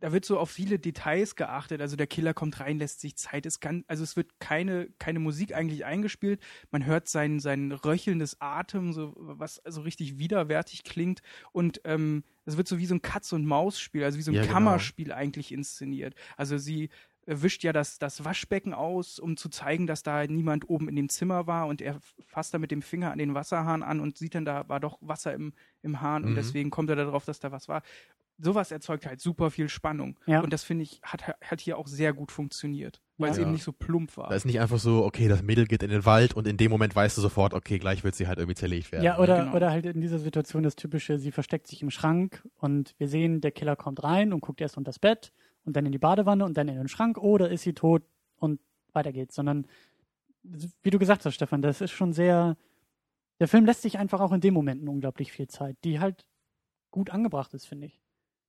[0.00, 1.80] da wird so auf viele Details geachtet.
[1.80, 3.46] Also der Killer kommt rein, lässt sich Zeit.
[3.46, 6.40] Es kann, also es wird keine, keine Musik eigentlich eingespielt.
[6.70, 11.22] Man hört sein, sein röchelndes Atem, so, was also richtig widerwärtig klingt.
[11.52, 14.34] Und ähm, es wird so wie so ein Katz- und Maus-Spiel, also wie so ein
[14.34, 14.54] Ja, genau.
[14.54, 16.14] Kammerspiel eigentlich inszeniert.
[16.36, 16.90] Also sie
[17.30, 21.08] wischt ja das, das Waschbecken aus, um zu zeigen, dass da niemand oben in dem
[21.10, 24.34] Zimmer war und er fasst da mit dem Finger an den Wasserhahn an und sieht
[24.34, 26.36] dann, da war doch Wasser im, im Hahn und Mhm.
[26.36, 27.82] deswegen kommt er darauf, dass da was war.
[28.40, 30.16] Sowas erzeugt halt super viel Spannung.
[30.26, 30.40] Ja.
[30.42, 33.42] Und das finde ich, hat, hat hier auch sehr gut funktioniert, weil es Ja.
[33.42, 34.28] eben nicht so plump war.
[34.28, 36.70] Da ist nicht einfach so, okay, das Mädel geht in den Wald und in dem
[36.70, 39.02] Moment weißt du sofort, okay, gleich wird sie halt irgendwie zerlegt werden.
[39.02, 39.56] Ja, oder, Genau.
[39.56, 43.40] oder halt in dieser Situation das typische, sie versteckt sich im Schrank und wir sehen,
[43.40, 45.32] der Killer kommt rein und guckt erst unter das Bett
[45.68, 48.02] und dann in die Badewanne und dann in den Schrank, oder ist sie tot
[48.38, 48.58] und
[48.92, 49.34] weiter geht's.
[49.34, 49.66] Sondern,
[50.42, 52.56] wie du gesagt hast, Stefan, das ist schon sehr,
[53.38, 56.26] der Film lässt sich einfach auch in den Momenten unglaublich viel Zeit, die halt
[56.90, 58.00] gut angebracht ist, finde ich.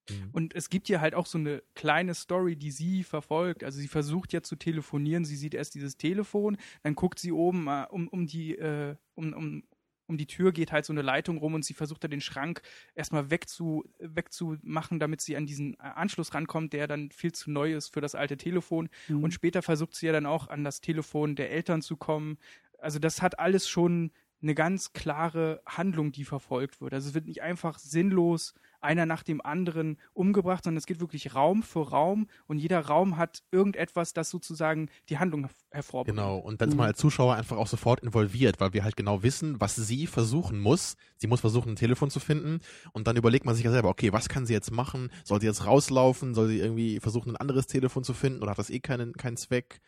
[0.10, 0.30] Mhm.
[0.32, 3.64] Und es gibt hier halt auch so eine kleine Story, die sie verfolgt.
[3.64, 7.68] Also sie versucht ja zu telefonieren, sie sieht erst dieses Telefon, dann guckt sie oben
[7.68, 9.64] äh, um, um die, äh, um, um,
[10.10, 12.62] um die Tür geht halt so eine Leitung rum und sie versucht da den Schrank
[12.96, 17.74] erstmal wegzu, wegzumachen, damit sie an diesen äh, Anschluss rankommt, der dann viel zu neu
[17.74, 18.90] ist für das alte Telefon.
[19.08, 19.24] Mhm.
[19.24, 22.38] Und später versucht sie ja dann auch an das Telefon der Eltern zu kommen.
[22.80, 26.94] Also das hat alles schon eine ganz klare Handlung, die verfolgt wird.
[26.94, 31.36] Also es wird nicht einfach sinnlos einer nach dem anderen umgebracht, sondern es geht wirklich
[31.36, 36.18] Raum für Raum und jeder Raum hat irgendetwas, das sozusagen die Handlung herv- hervorbringt.
[36.18, 36.80] Genau, und dann ist Mhm.
[36.80, 40.60] man als Zuschauer einfach auch sofort involviert, weil wir halt genau wissen, was sie versuchen
[40.60, 40.96] muss.
[41.18, 42.60] Sie muss versuchen, ein Telefon zu finden
[42.94, 45.10] und dann überlegt man sich ja selber, okay, was kann sie jetzt machen?
[45.24, 46.34] Soll sie jetzt rauslaufen?
[46.34, 49.38] Soll sie irgendwie versuchen, ein anderes Telefon zu finden oder hat das eh keinen, keinen
[49.38, 49.82] Zweck?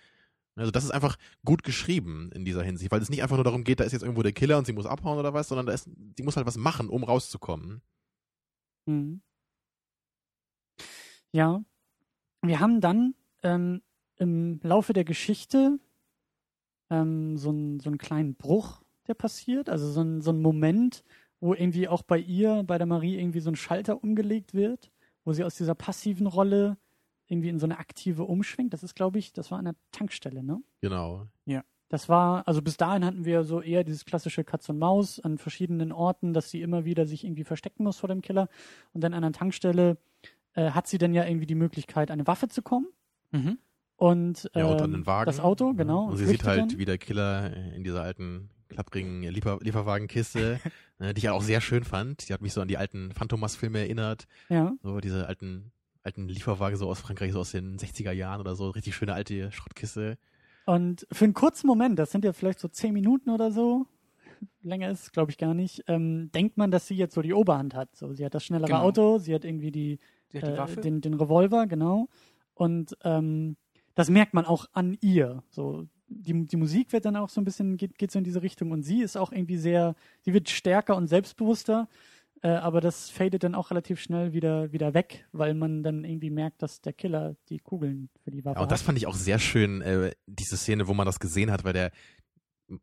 [0.56, 3.64] Also das ist einfach gut geschrieben in dieser Hinsicht, weil es nicht einfach nur darum
[3.64, 5.72] geht, da ist jetzt irgendwo der Killer und sie muss abhauen oder was, sondern da
[5.72, 7.82] ist, sie muss halt was machen, um rauszukommen.
[8.86, 9.22] Mhm.
[11.34, 11.64] Ja,
[12.42, 13.82] wir haben dann ähm,
[14.18, 15.80] im Laufe der Geschichte
[16.90, 21.04] ähm, so, einen so einen kleinen Bruch, der passiert, also so ein, so ein Moment,
[21.40, 24.92] wo irgendwie auch bei ihr, bei der Marie, irgendwie so ein Schalter umgelegt wird,
[25.24, 26.78] wo sie aus dieser passiven Rolle
[27.28, 28.74] irgendwie in so eine aktive umschwenkt.
[28.74, 30.62] Das ist, glaube ich, das war an der Tankstelle, ne?
[30.82, 31.28] Genau.
[31.92, 35.38] Das war, also bis dahin hatten wir so eher dieses klassische Katz und Maus an
[35.38, 38.48] verschiedenen Orten, dass sie immer wieder sich irgendwie verstecken muss vor dem Killer.
[38.94, 39.98] Und dann an einer Tankstelle
[40.54, 42.88] äh, hat sie dann ja irgendwie die Möglichkeit, eine Waffe zu kommen.
[43.32, 43.58] Mhm.
[43.98, 45.26] Und, Ja, und ähm, dann den Wagen.
[45.26, 46.06] das Auto, genau.
[46.06, 46.80] Und sie flüchtet sieht halt, dann.
[46.80, 50.62] wie der Killer in dieser alten klapprigen Liefer Lieferwagenkiste,
[50.98, 52.30] ne, die ich ja auch sehr schön fand.
[52.30, 54.28] Die hat mich so an die alten Phantomas-Filme erinnert.
[54.48, 54.72] Ja.
[54.82, 55.74] So diese alten,
[56.04, 58.70] alten Lieferwagen so aus Frankreich, so aus den 60er Jahren oder so.
[58.70, 60.18] Richtig schöne alte Schrottkiste.
[60.72, 63.88] Und für einen kurzen Moment, das sind ja vielleicht so zehn Minuten oder so,
[64.62, 67.76] länger ist glaube ich, gar nicht, ähm, denkt man, dass sie jetzt so die Oberhand
[67.76, 67.94] hat.
[67.94, 68.84] So, sie hat das schnellere Genau.
[68.84, 70.00] Auto, sie hat irgendwie die,
[70.34, 72.08] hat die äh, den, den Revolver, genau.
[72.54, 73.58] Und ähm,
[73.96, 75.44] das merkt man auch an ihr.
[75.50, 78.42] So, die, die Musik wird dann auch so ein bisschen, geht, geht so in diese
[78.42, 81.90] Richtung und sie ist auch irgendwie sehr, sie wird stärker und selbstbewusster,
[82.42, 86.30] äh, aber das fadet dann auch relativ schnell wieder, wieder weg, weil man dann irgendwie
[86.32, 88.86] merkt, dass der Killer die Kugeln für die Waffe Ja, und das hat.
[88.88, 91.92] fand ich auch sehr schön, äh, diese Szene, wo man das gesehen hat, weil der,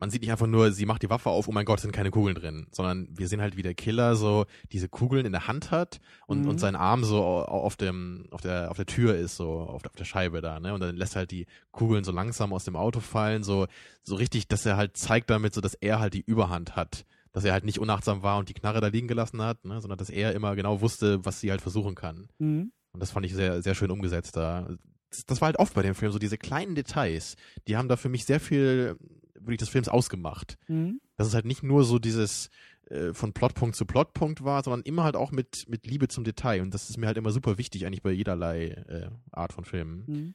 [0.01, 2.11] man sieht nicht einfach nur, sie macht die Waffe auf, oh mein Gott, sind keine
[2.11, 5.71] Kugeln drin, sondern wir sehen halt, wie der Killer so diese Kugeln in der Hand
[5.71, 6.49] hat und, Mhm.
[6.51, 9.81] und sein Arm so au- auf dem, auf der, auf der Tür ist, so auf
[9.81, 10.75] der, auf der Scheibe da, ne?
[10.75, 13.67] Und dann lässt er halt die Kugeln so langsam aus dem Auto fallen, so,
[14.03, 17.07] so richtig, dass er halt zeigt damit, so dass er halt die Überhand hat.
[17.39, 19.81] Dass er halt nicht unachtsam war und die Knarre da liegen gelassen hat, ne?
[19.81, 22.29] sondern dass er immer genau wusste, was sie halt versuchen kann.
[22.39, 22.73] Mhm.
[22.91, 24.69] Und das fand ich sehr, sehr schön umgesetzt da.
[25.11, 27.37] Das, das war halt oft bei dem Film, so diese kleinen Details,
[27.69, 28.97] die haben da für mich sehr viel
[29.35, 30.59] wirklich des Films ausgemacht.
[30.67, 31.01] Mhm.
[31.17, 32.51] Dass es halt nicht nur so dieses
[32.87, 36.61] äh, von Plotpunkt zu Plotpunkt war, sondern immer halt auch mit, mit Liebe zum Detail.
[36.61, 40.05] Und das ist mir halt immer super wichtig, eigentlich bei jederlei äh, Art von Filmen.
[40.07, 40.35] Mhm.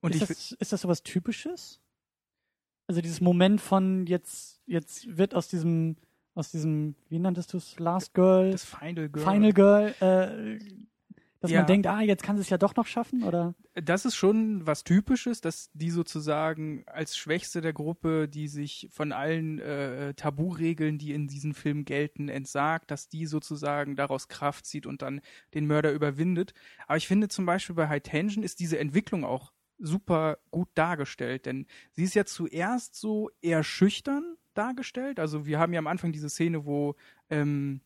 [0.00, 1.80] Und ich, ist, das, ist das sowas Typisches?
[2.86, 5.96] Also dieses Moment von jetzt, jetzt wird aus diesem,
[6.34, 9.24] aus diesem, wie nanntest du es, Last Girl, das Final Girl.
[9.24, 10.58] Final Girl, äh,
[11.40, 11.60] dass Ja.
[11.60, 13.54] man denkt, ah, jetzt kann sie es ja doch noch schaffen, oder?
[13.74, 19.12] das ist schon was Typisches, dass die sozusagen als Schwächste der Gruppe, die sich von
[19.12, 24.86] allen äh, Taburegeln, die in diesem Film gelten, entsagt, dass die sozusagen daraus Kraft zieht
[24.86, 25.20] und dann
[25.54, 26.52] den Mörder überwindet.
[26.86, 31.46] Aber ich finde zum Beispiel bei High Tension ist diese Entwicklung auch super gut dargestellt,
[31.46, 35.18] denn sie ist ja zuerst so eher schüchtern dargestellt.
[35.20, 36.96] Also wir haben ja am Anfang diese Szene, wo
[37.30, 37.80] ähm,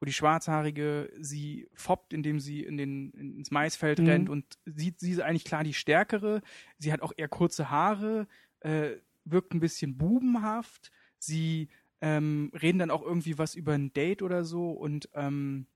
[0.00, 4.06] wo die Schwarzhaarige sie foppt, indem sie in den, ins Maisfeld Mhm.
[4.06, 6.42] rennt und sieht, sie ist eigentlich klar die Stärkere.
[6.78, 8.26] Sie hat auch eher kurze Haare,
[8.60, 10.90] äh, wirkt ein bisschen bubenhaft.
[11.18, 11.68] Sie
[12.00, 15.66] ähm, reden dann auch irgendwie was über ein Date oder so und ähm,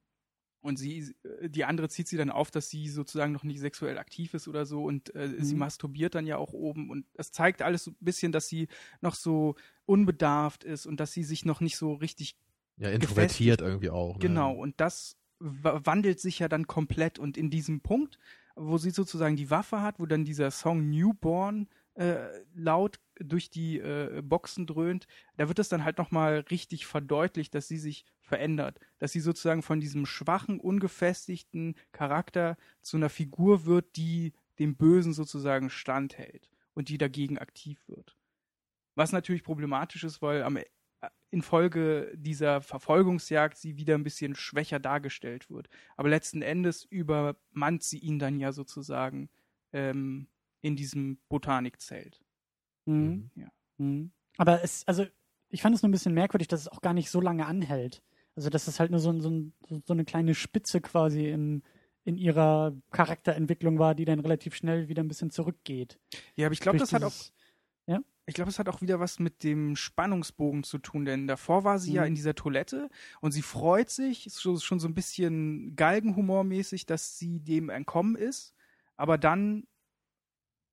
[0.69, 4.35] und sie, die andere zieht sie dann auf, dass sie sozusagen noch nicht sexuell aktiv
[4.35, 5.59] ist oder so und äh, sie Mhm.
[5.59, 8.69] masturbiert dann ja auch oben und das zeigt alles so ein bisschen, dass sie
[9.01, 12.37] noch so unbedarft ist und dass sie sich noch nicht so richtig
[12.77, 14.17] Ja, introvertiert irgendwie auch.
[14.17, 14.23] Ne?
[14.23, 17.19] Genau, und das wa- wandelt sich ja dann komplett.
[17.19, 18.19] Und in diesem Punkt,
[18.57, 22.17] wo sie sozusagen die Waffe hat, wo dann dieser Song Newborn äh,
[22.55, 27.69] laut durch die äh, Boxen dröhnt, da wird es dann halt nochmal richtig verdeutlicht, dass
[27.69, 28.79] sie sich verändert.
[28.99, 35.13] Dass sie sozusagen von diesem schwachen, ungefestigten Charakter zu einer Figur wird, die dem Bösen
[35.13, 38.17] sozusagen standhält und die dagegen aktiv wird.
[38.95, 40.59] Was natürlich problematisch ist, weil am
[41.31, 45.69] infolge dieser Verfolgungsjagd sie wieder ein bisschen schwächer dargestellt wird.
[45.97, 49.29] Aber letzten Endes übermannt sie ihn dann ja sozusagen
[49.73, 50.29] ähm,
[50.61, 52.21] in diesem Botanikzelt.
[52.87, 53.31] Mhm.
[53.35, 53.49] Ja.
[53.77, 54.11] Mhm.
[54.39, 55.05] Aber es, also
[55.51, 58.03] ich fand es nur ein bisschen merkwürdig, dass es auch gar nicht so lange anhält.
[58.39, 59.53] Also dass es halt nur so, ein- so, ein-
[59.85, 61.65] so eine kleine Spitze quasi in,
[62.05, 65.99] in ihrer Charakterentwicklung war, die dann relativ schnell wieder ein bisschen zurückgeht.
[66.37, 67.33] Ja, aber ich glaube, das hat auch dieses-
[68.27, 71.79] Ich glaube, es hat auch wieder was mit dem Spannungsbogen zu tun, denn davor war
[71.79, 72.09] sie ja Mhm.
[72.09, 72.91] in dieser Toilette
[73.23, 78.17] und sie freut sich, ist schon, schon so ein bisschen Galgenhumormäßig, dass sie dem entkommen
[78.17, 78.55] ist,
[78.97, 79.67] aber dann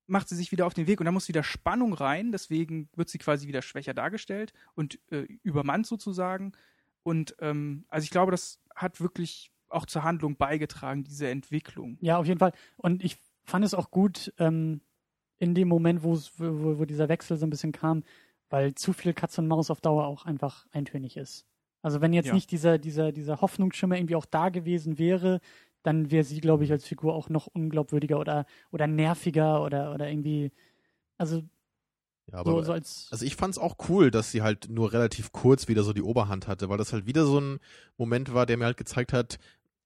[0.06, 3.10] macht sie sich wieder auf den Weg und da muss wieder Spannung rein, deswegen wird
[3.10, 6.52] sie quasi wieder schwächer dargestellt und äh, übermannt sozusagen.
[7.06, 11.98] Und ähm, also ich glaube, das hat wirklich auch zur Handlung beigetragen, diese Entwicklung.
[12.02, 12.52] Ja, auf jeden Fall.
[12.78, 14.82] Und ich fand es auch gut ähm,
[15.38, 18.04] in dem Moment, wo, es- wo, wo- wo dieser Wechsel so ein bisschen kam,
[18.50, 21.46] weil zu viel Katz und Maus auf Dauer auch einfach eintönig ist.
[21.84, 22.34] Also wenn jetzt Ja.
[22.34, 25.42] nicht dieser, dieser, dieser Hoffnungsschimmer irgendwie auch da gewesen wäre,
[25.84, 30.10] dann wäre sie, glaube ich, als Figur auch noch unglaubwürdiger oder, oder nerviger oder, oder
[30.10, 30.52] irgendwie,
[31.20, 31.44] also
[32.32, 35.32] Ja, aber so, so als Also ich fand's auch cool, dass sie halt nur relativ
[35.32, 37.60] kurz wieder so die Oberhand hatte, weil das halt wieder so ein
[37.98, 39.38] Moment war, der mir halt gezeigt hat,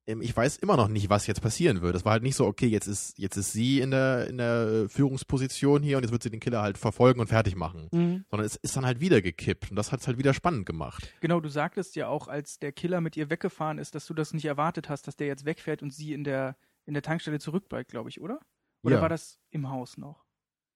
[0.09, 1.95] ähm, ich weiß immer noch nicht, was jetzt passieren wird.
[1.95, 4.87] Es war halt nicht so, okay, jetzt ist, jetzt ist sie in der, in der
[4.89, 7.89] Führungsposition hier und jetzt wird sie den Killer halt verfolgen und fertig machen.
[7.91, 8.25] Mhm.
[8.29, 11.13] Sondern es ist dann halt wieder gekippt und das hat's halt wieder spannend gemacht.
[11.21, 14.33] Genau, du sagtest ja auch, als der Killer mit ihr weggefahren ist, dass du das
[14.33, 17.91] nicht erwartet hast, dass der jetzt wegfährt und sie in der, in der Tankstelle zurückbleibt,
[17.91, 18.39] glaube ich, oder?
[18.81, 19.01] Oder Ja.
[19.01, 20.25] war das im Haus noch?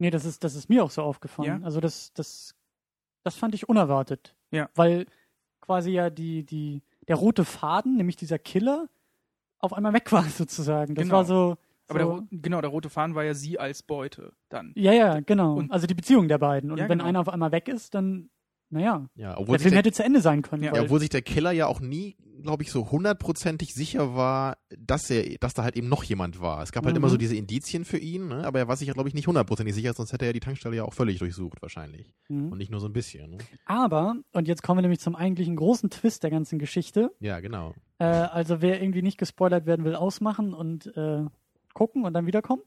[0.04, 1.62] Nee, das ist, das ist mir auch so aufgefallen.
[1.62, 1.66] Ja?
[1.66, 2.56] Also das, das,
[3.24, 4.36] das fand ich unerwartet.
[4.52, 4.70] Ja.
[4.76, 5.06] Weil
[5.62, 8.89] quasi ja die, die, der rote Faden, nämlich dieser Killer,
[9.60, 10.94] auf einmal weg war sozusagen.
[10.94, 11.16] Das Genau.
[11.16, 11.56] war so.
[11.88, 14.74] Aber der, so genau, der rote Faden war ja sie als Beute dann.
[14.76, 15.56] ja, ja, genau.
[15.56, 16.70] Und- also die Beziehung der beiden.
[16.72, 17.08] Und Ja, wenn genau.
[17.10, 18.30] einer auf einmal weg ist, dann
[18.69, 20.63] naja, Ja, der obwohl sich Film der, hätte zu Ende sein können.
[20.63, 25.10] Ja, obwohl sich der Killer ja auch nie, glaube ich, so hundertprozentig sicher war, dass
[25.10, 26.62] er, dass da halt eben noch jemand war.
[26.63, 26.97] Es gab halt Mhm.
[27.04, 28.45] immer so diese Indizien für ihn, ne?
[28.45, 30.76] aber er war sich ja, glaube ich, nicht hundertprozentig sicher, sonst hätte er die Tankstelle
[30.76, 32.12] ja auch völlig durchsucht wahrscheinlich.
[32.30, 32.52] Mhm.
[32.52, 33.32] Und nicht nur so ein bisschen.
[33.32, 33.38] Ne?
[33.65, 37.12] Aber, und jetzt kommen wir nämlich zum eigentlichen großen Twist der ganzen Geschichte.
[37.19, 37.73] Ja, genau.
[37.99, 41.26] Äh, also wer irgendwie nicht gespoilert werden will, ausmachen und äh,
[41.73, 42.63] gucken und dann wiederkommen.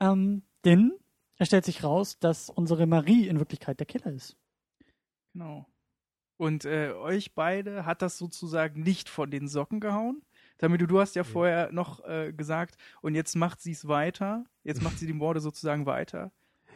[0.00, 0.92] Ähm, denn
[1.38, 4.36] es stellt sich raus, dass unsere Marie in Wirklichkeit der Killer ist.
[5.38, 5.66] Genau.
[6.36, 10.22] Und äh, euch beide hat das sozusagen nicht von den Socken gehauen.
[10.58, 14.44] Damit du, du hast ja vorher noch äh, gesagt, und jetzt macht sie es weiter.
[14.64, 16.32] Jetzt macht sie die Morde sozusagen weiter.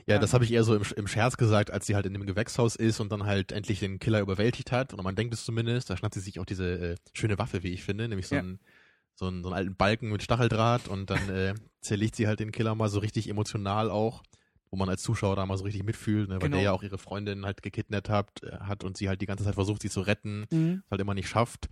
[0.06, 0.18] Ja, Ja.
[0.20, 2.74] das habe ich eher so im, im Scherz gesagt, als sie halt in dem Gewächshaus
[2.76, 4.94] ist und dann halt endlich den Killer überwältigt hat.
[4.94, 5.90] Oder man denkt es zumindest.
[5.90, 8.40] Da schnappt sie sich auch diese äh, schöne Waffe, wie ich finde, nämlich so, Ja.
[8.42, 8.60] einen,
[9.14, 12.52] so, einen, so einen alten Balken mit Stacheldraht und dann äh, zerlegt sie halt den
[12.52, 14.22] Killer mal so richtig emotional auch,
[14.72, 16.56] wo man als Zuschauer da mal so richtig mitfühlt, ne, weil Genau.
[16.56, 19.44] der ja auch ihre Freundin halt gekidnappt hat, äh, hat und sie halt die ganze
[19.44, 21.68] Zeit versucht, sie zu retten, es halt immer nicht schafft.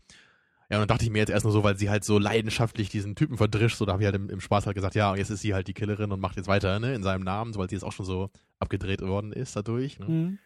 [0.69, 2.91] Ja, und dann dachte ich mir jetzt erst nur so, weil sie halt so leidenschaftlich
[2.91, 5.17] diesen Typen verdrischt, so da habe ich halt im, im Spaß halt gesagt, ja, und
[5.19, 7.59] jetzt ist sie halt die Killerin und macht jetzt weiter, ne, in seinem Namen, so,
[7.59, 9.99] weil sie jetzt auch schon so abgedreht worden ist dadurch.
[9.99, 10.07] Ne?
[10.07, 10.39] Mhm.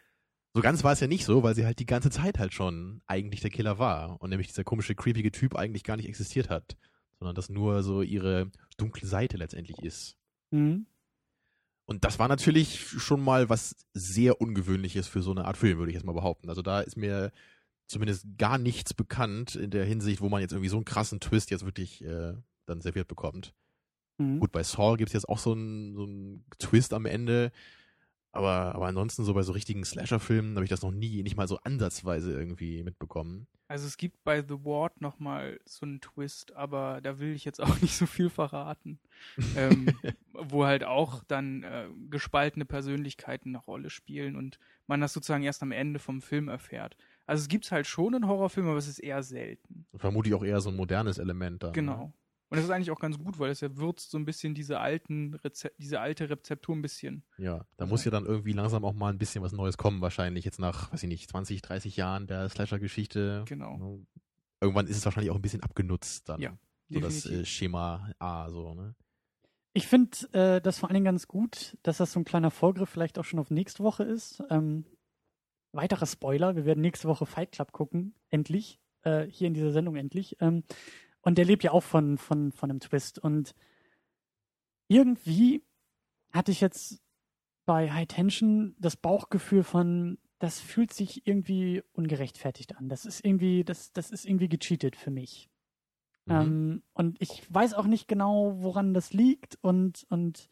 [0.55, 3.03] So ganz war es ja nicht so, weil sie halt die ganze Zeit halt schon
[3.09, 6.77] eigentlich der Killer war und nämlich dieser komische, creepige Typ eigentlich gar nicht existiert hat,
[7.19, 10.17] sondern das nur so ihre dunkle Seite letztendlich ist.
[10.53, 10.87] Mhm.
[11.87, 15.91] Und das war natürlich schon mal was sehr Ungewöhnliches für so eine Art Film, würde
[15.91, 16.49] ich jetzt mal behaupten.
[16.49, 17.31] Also da ist mir
[17.87, 21.51] zumindest gar nichts bekannt in der Hinsicht, wo man jetzt irgendwie so einen krassen Twist
[21.51, 22.33] jetzt wirklich äh,
[22.67, 23.55] dann serviert bekommt.
[24.19, 24.41] Mhm.
[24.41, 27.53] Gut, bei Saw gibt es jetzt auch so einen, so einen Twist am Ende.
[28.33, 31.47] Aber, aber ansonsten so bei so richtigen Slasher-Filmen habe ich das noch nie, nicht mal
[31.47, 33.47] so ansatzweise irgendwie mitbekommen.
[33.67, 37.61] Also es gibt bei The Ward nochmal so einen Twist, aber da will ich jetzt
[37.61, 38.99] auch nicht so viel verraten.
[39.57, 39.87] ähm,
[40.33, 45.63] wo halt auch dann äh, gespaltene Persönlichkeiten eine Rolle spielen und man das sozusagen erst
[45.63, 46.97] am Ende vom Film erfährt.
[47.27, 49.87] Also es gibt halt schon in Horrorfilmen, aber es ist eher selten.
[49.97, 51.71] Vermutlich auch eher so ein modernes Element da.
[51.71, 52.13] Genau.
[52.55, 54.79] Und das ist eigentlich auch ganz gut, weil es ja würzt so ein bisschen diese
[54.79, 57.25] alten Reze diese alte Rezeptur ein bisschen.
[57.37, 60.45] Ja, da muss ja dann irgendwie langsam auch mal ein bisschen was Neues kommen, wahrscheinlich
[60.45, 63.45] jetzt nach, weiß ich nicht, 20, 30 Jahren der Slasher-Geschichte.
[63.49, 63.77] Genau.
[63.77, 64.07] Ne?
[64.61, 66.41] Irgendwann ist es wahrscheinlich auch ein bisschen abgenutzt dann.
[66.41, 66.57] Ja,
[66.91, 68.95] So das äh, Schema A, so, ne?
[69.73, 72.89] Ich finde äh, das vor allen Dingen ganz gut, dass das so ein kleiner Vorgriff
[72.89, 74.41] vielleicht auch schon auf nächste Woche ist.
[74.49, 74.85] Ähm,
[75.73, 79.97] weiterer Spoiler, wir werden nächste Woche Fight Club gucken, endlich, äh, hier in dieser Sendung
[79.97, 80.37] endlich.
[80.41, 80.63] Ähm,
[81.25, 83.19] und der lebt ja auch von, von, von einem Twist.
[83.19, 83.55] Und
[84.89, 85.65] irgendwie
[86.33, 87.01] hatte ich jetzt
[87.67, 92.91] bei High Tension das Bauchgefühl von, das fühlt sich irgendwie ungerechtfertigt an.
[92.91, 95.49] Das ist irgendwie, das, das ist irgendwie gecheatet für mich.
[96.27, 96.35] Mhm.
[96.35, 100.51] Ähm, und ich weiß auch nicht genau, woran das liegt und, und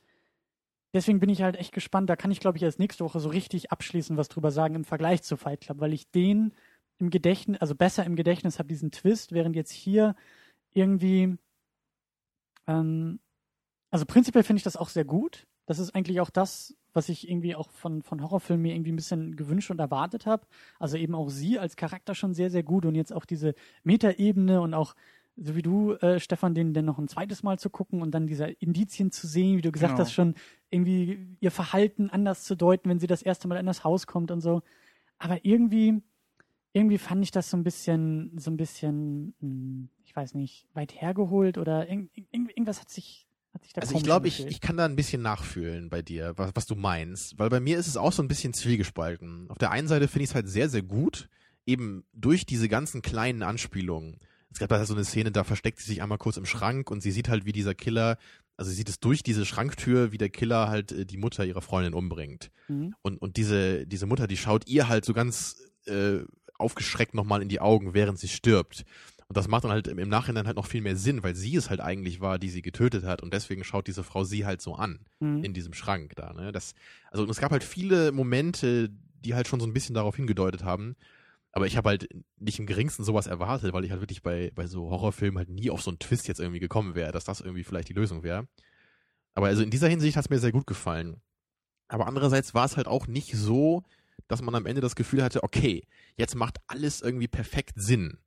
[0.95, 2.09] deswegen bin ich halt echt gespannt.
[2.09, 4.85] Da kann ich, glaube ich, erst nächste Woche so richtig abschließend was drüber sagen im
[4.85, 6.55] Vergleich zu Fight Club, weil ich den
[6.99, 10.15] im Gedächtnis, also besser im Gedächtnis habe, diesen Twist, während jetzt hier
[10.75, 11.37] irgendwie,
[12.67, 13.21] ähm,
[13.91, 15.47] also prinzipiell finde ich das auch sehr gut.
[15.67, 18.97] Das ist eigentlich auch das, was ich irgendwie auch von, von Horrorfilmen mir irgendwie ein
[18.97, 20.47] bisschen gewünscht und erwartet habe.
[20.79, 23.55] Also eben auch sie als Charakter schon sehr, sehr gut und jetzt auch diese
[23.85, 24.95] Metaebene und auch
[25.37, 28.27] so wie du, äh, Stefan, den denn noch ein zweites Mal zu gucken und dann
[28.27, 30.01] diese Indizien zu sehen, wie du gesagt Genau.
[30.01, 30.35] hast, schon
[30.71, 34.31] irgendwie ihr Verhalten anders zu deuten, wenn sie das erste Mal in das Haus kommt
[34.31, 34.63] und so.
[35.19, 36.03] Aber irgendwie,
[36.73, 41.01] irgendwie fand ich das so ein bisschen, so ein bisschen, hm, ich weiß nicht, weit
[41.01, 44.61] hergeholt oder irg irg irgendwas hat sich, hat sich da Also ich glaube, ich, ich
[44.61, 47.39] kann da ein bisschen nachfühlen bei dir, was, was du meinst.
[47.39, 49.51] Weil bei mir ist es auch so ein bisschen zwiegespalten.
[49.51, 51.29] Auf der einen Seite finde ich es halt sehr, sehr gut,
[51.67, 54.19] eben durch diese ganzen kleinen Anspielungen.
[54.51, 57.03] Es gab da so eine Szene, da versteckt sie sich einmal kurz im Schrank und
[57.03, 58.19] sie sieht halt, wie dieser Killer,
[58.57, 61.63] also sie sieht es durch diese Schranktür, wie der Killer halt äh, die Mutter ihrer
[61.63, 62.51] Freundin umbringt.
[62.69, 62.95] Mhm.
[63.03, 65.57] Und, und diese, diese Mutter, die schaut ihr halt so ganz
[65.87, 66.21] äh,
[66.63, 68.85] aufgeschreckt nochmal in die Augen, während sie stirbt.
[69.29, 71.71] Und das macht dann halt im, Nachhinein halt noch viel mehr Sinn, weil sie es
[71.71, 73.23] halt eigentlich war, die sie getötet hat.
[73.23, 75.43] Und deswegen schaut diese Frau sie halt so an, Mhm.
[75.45, 76.33] in diesem Schrank da.
[76.35, 76.53] Ne?
[76.53, 76.75] Das,
[77.11, 78.91] also es gab halt viele Momente,
[79.25, 80.97] die halt schon so ein bisschen darauf hingedeutet haben.
[81.53, 82.09] Aber ich habe halt
[82.39, 85.71] nicht im geringsten sowas erwartet, weil ich halt wirklich bei, bei so Horrorfilmen halt nie
[85.71, 88.49] auf so einen Twist jetzt irgendwie gekommen wäre, dass das irgendwie vielleicht die Lösung wäre.
[89.35, 91.23] Aber also in dieser Hinsicht hat es mir sehr gut gefallen.
[91.89, 93.83] Aber andererseits war es halt auch nicht so,
[94.29, 95.85] dass man am Ende das Gefühl hatte, okay,
[96.17, 98.19] jetzt macht alles irgendwie perfekt Sinn.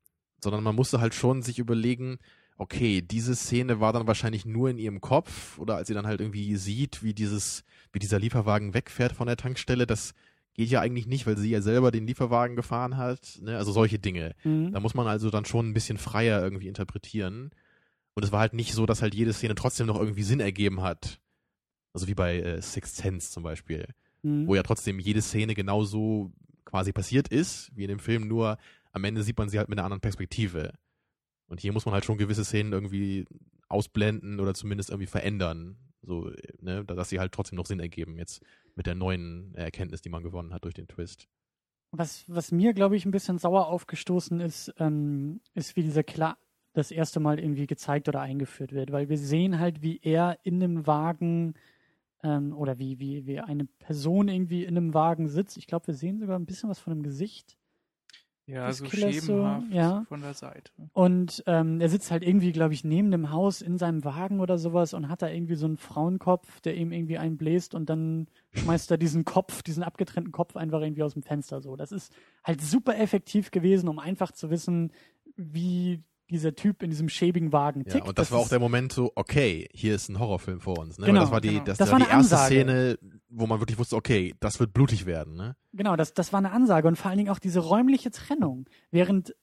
[0.43, 2.19] Sondern man musste halt schon sich überlegen,
[2.57, 6.21] okay, diese Szene war dann wahrscheinlich nur in ihrem Kopf oder als sie dann halt
[6.21, 10.13] irgendwie sieht, wie dieses, wie dieser Lieferwagen wegfährt von der Tankstelle, das
[10.53, 13.57] geht ja eigentlich nicht, weil sie ja selber den Lieferwagen gefahren hat, ne?
[13.57, 14.35] Also solche Dinge.
[14.43, 14.71] Mhm.
[14.71, 17.51] Da muss man also dann schon ein bisschen freier irgendwie interpretieren.
[18.13, 20.81] Und es war halt nicht so, dass halt jede Szene trotzdem noch irgendwie Sinn ergeben
[20.81, 21.19] hat.
[21.93, 23.87] Also wie bei äh, Sixth Sense zum Beispiel,
[24.25, 24.47] Mhm.
[24.47, 26.31] wo ja trotzdem jede Szene genauso
[26.65, 28.57] quasi passiert ist, wie in dem Film, nur
[28.91, 30.73] am Ende sieht man sie halt mit einer anderen Perspektive.
[31.47, 33.25] Und hier muss man halt schon gewisse Szenen irgendwie
[33.69, 38.43] ausblenden oder zumindest irgendwie verändern, so, ne, dass sie halt trotzdem noch Sinn ergeben, jetzt
[38.73, 41.27] mit der neuen Erkenntnis, die man gewonnen hat durch den Twist.
[41.91, 46.37] Was, was mir, glaube ich, ein bisschen sauer aufgestoßen ist, ähm, ist, wie dieser Killer
[46.73, 50.61] das erste Mal irgendwie gezeigt oder eingeführt wird, weil wir sehen halt, wie er in
[50.61, 51.53] einem Wagen
[52.25, 55.57] ähm, oder wie, wie, wie eine Person irgendwie in einem Wagen sitzt.
[55.57, 57.55] Ich glaube, wir sehen sogar ein bisschen was von dem Gesicht.
[58.47, 60.05] Ja, so Killers schemenhaft so, ja.
[60.07, 60.71] von der Seite.
[60.93, 64.59] Und ähm, er sitzt halt irgendwie, glaube ich, neben dem Haus in seinem Wagen oder
[64.59, 68.27] sowas und hat da irgendwie so einen Frauenkopf, der ihm irgendwie einen bläst und dann
[68.51, 71.75] schmeißt er diesen Kopf, diesen abgetrennten Kopf einfach irgendwie aus dem Fenster so.
[71.75, 72.13] Das ist
[72.43, 74.91] halt super effektiv gewesen, um einfach zu wissen,
[75.35, 78.07] wie dieser Typ in diesem schäbigen Wagen Ja, tickt.
[78.07, 80.97] und das, war auch der Moment so, okay, hier ist ein Horrorfilm vor uns.
[80.97, 81.05] Ne?
[81.05, 81.63] Genau, Weil das war die, genau.
[81.63, 82.55] das, Das war die erste Ansage.
[82.55, 82.99] Szene,
[83.29, 85.35] wo man wirklich wusste, okay, das wird blutig werden.
[85.35, 85.55] Ne?
[85.73, 88.67] Genau, das, das war eine Ansage und vor allen Dingen auch diese räumliche Trennung.
[88.91, 89.35] Während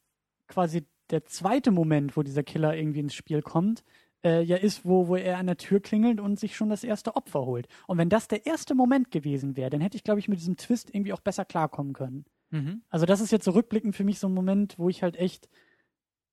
[0.48, 3.84] quasi der zweite Moment, wo dieser Killer irgendwie ins Spiel kommt,
[4.24, 7.16] äh, ja ist, wo, wo er an der Tür klingelt und sich schon das erste
[7.16, 7.66] Opfer holt.
[7.86, 10.56] Und wenn das der erste Moment gewesen wäre, dann hätte ich, glaube ich, mit diesem
[10.56, 12.24] Twist irgendwie auch besser klarkommen können.
[12.50, 12.82] Mhm.
[12.88, 15.48] Also das ist jetzt so rückblickend für mich so ein Moment, wo ich halt echt,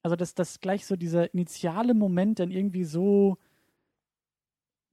[0.01, 3.37] also dass das gleich so dieser initiale Moment dann irgendwie so,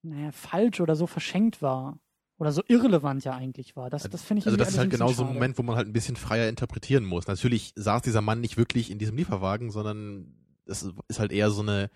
[0.03, 1.99] naja, falsch oder so verschenkt war.
[2.39, 3.89] Oder so irrelevant ja eigentlich war.
[3.89, 5.33] Das, das finde ich Also das ist halt ein genau so ein.
[5.33, 7.27] Moment, wo man halt ein bisschen freier interpretieren muss.
[7.27, 10.35] Natürlich saß dieser Mann nicht wirklich in diesem Lieferwagen, sondern
[10.67, 11.91] es ist halt eher so eine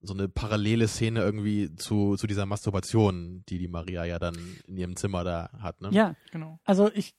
[0.00, 4.34] so eine parallele Szene irgendwie zu, zu dieser Masturbation, die die Maria ja dann
[4.66, 5.80] in ihrem Zimmer da hat.
[5.80, 5.90] Ne?
[5.92, 6.58] Ja, Genau.
[6.64, 7.14] also ich,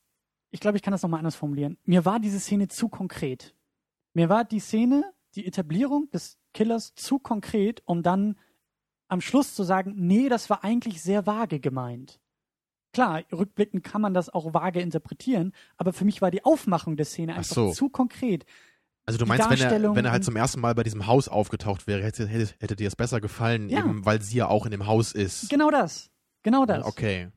[0.51, 1.77] ich glaube, ich kann das nochmal anders formulieren.
[1.85, 3.55] Mir war diese Szene zu konkret.
[4.13, 5.05] Mir war die Szene,
[5.35, 8.37] die Etablierung des Killers zu konkret, um dann
[9.07, 12.19] am Schluss zu sagen, nee, das war eigentlich sehr vage gemeint.
[12.93, 17.05] Klar, rückblickend kann man das auch vage interpretieren, aber für mich war die Aufmachung der
[17.05, 17.71] Szene Ach einfach so.
[17.71, 18.45] zu konkret.
[19.05, 21.27] Also du Die meinst, wenn er, wenn er halt zum ersten Mal bei diesem Haus
[21.27, 23.79] aufgetaucht wäre, hätte, hätte, hätte dir das besser gefallen, Ja.
[23.79, 25.49] eben weil sie ja auch in dem Haus ist.
[25.49, 26.09] Genau das.
[26.43, 26.85] Genau das.
[26.85, 27.29] Okay.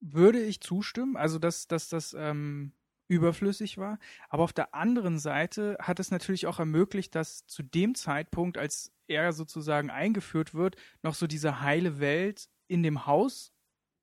[0.00, 2.72] Würde ich zustimmen, also dass, dass das ähm,
[3.08, 3.98] überflüssig war.
[4.28, 8.92] Aber auf der anderen Seite hat es natürlich auch ermöglicht, dass zu dem Zeitpunkt, als
[9.08, 13.52] er sozusagen eingeführt wird, noch so diese heile Welt in dem Haus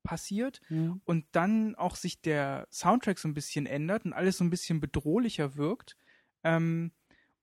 [0.04, 0.98] passiert Ja.
[1.06, 4.80] und dann auch sich der Soundtrack so ein bisschen ändert und alles so ein bisschen
[4.80, 5.96] bedrohlicher wirkt.
[6.44, 6.92] Ähm,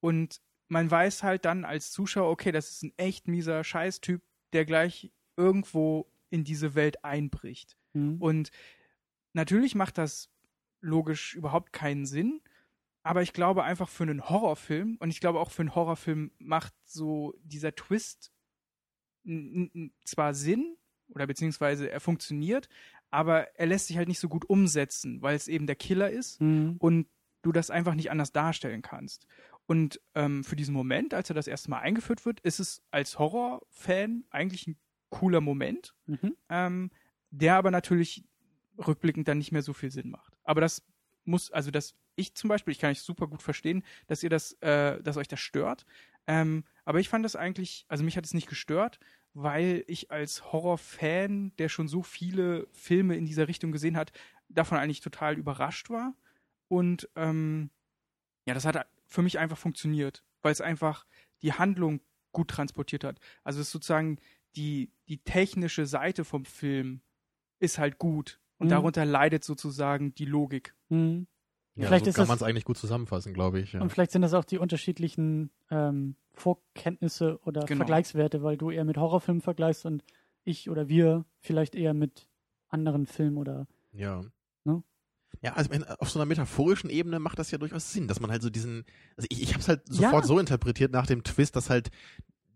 [0.01, 4.65] und man weiß halt dann als Zuschauer, okay, das ist ein echt mieser Scheißtyp, der
[4.65, 7.77] gleich irgendwo in diese Welt einbricht.
[7.95, 8.21] Mhm.
[8.21, 8.51] Und
[9.33, 10.29] natürlich macht das
[10.81, 12.41] logisch überhaupt keinen Sinn,
[13.03, 16.75] aber ich glaube einfach für einen Horrorfilm und ich glaube auch für einen Horrorfilm macht
[16.85, 18.33] so dieser Twist
[20.05, 20.77] zwar Sinn
[21.09, 22.69] oder beziehungsweise er funktioniert,
[23.11, 26.41] aber er lässt sich halt nicht so gut umsetzen, weil es eben der Killer ist
[26.41, 26.77] Mhm.
[26.79, 27.09] und
[27.43, 29.27] du das einfach nicht anders darstellen kannst.
[29.67, 33.19] Und ähm, für diesen Moment, als er das erste Mal eingeführt wird, ist es als
[33.19, 34.77] Horrorfan eigentlich ein
[35.11, 36.37] cooler Moment, Mhm.
[36.49, 36.91] ähm,
[37.31, 38.25] der aber natürlich
[38.79, 40.28] rückblickend dann nicht mehr so viel Sinn macht.
[40.49, 40.83] Aber das
[41.27, 44.55] muss, also das, ich zum Beispiel, ich kann euch super gut verstehen, dass ihr das,
[44.63, 45.85] äh, dass euch das stört.
[46.27, 48.99] Ähm, aber ich fand das eigentlich, also mich hat es nicht gestört,
[49.35, 54.13] weil ich als Horrorfan, der schon so viele Filme in dieser Richtung gesehen hat,
[54.49, 56.15] davon eigentlich total überrascht war.
[56.69, 57.69] Und ähm,
[58.47, 61.05] ja, das hat für mich einfach funktioniert, weil es einfach
[61.43, 62.01] die Handlung
[62.33, 63.21] gut transportiert hat.
[63.45, 64.19] Also es ist sozusagen
[64.57, 67.03] die, die technische Seite vom Film
[67.59, 68.41] ist halt gut.
[68.59, 68.71] Und Mhm.
[68.71, 70.75] darunter leidet sozusagen die Logik.
[70.89, 71.27] Mhm.
[71.77, 73.73] Ja, Vielleicht so ist kann das- man es eigentlich gut zusammenfassen, glaube ich.
[73.75, 73.81] Ja.
[73.81, 77.79] Und vielleicht sind das auch die unterschiedlichen ähm, Vorkenntnisse oder Genau.
[77.79, 80.03] Vergleichswerte, weil du eher mit Horrorfilmen vergleichst und
[80.45, 82.29] ich oder wir vielleicht eher mit
[82.69, 84.23] anderen Filmen oder Ja.
[84.65, 84.83] Ne?
[85.43, 88.43] Ja, also auf so einer metaphorischen Ebene macht das ja durchaus Sinn, dass man halt
[88.43, 88.85] so diesen,
[89.17, 89.95] also ich, ich habe es halt Ja.
[90.09, 91.91] sofort so interpretiert nach dem Twist, dass halt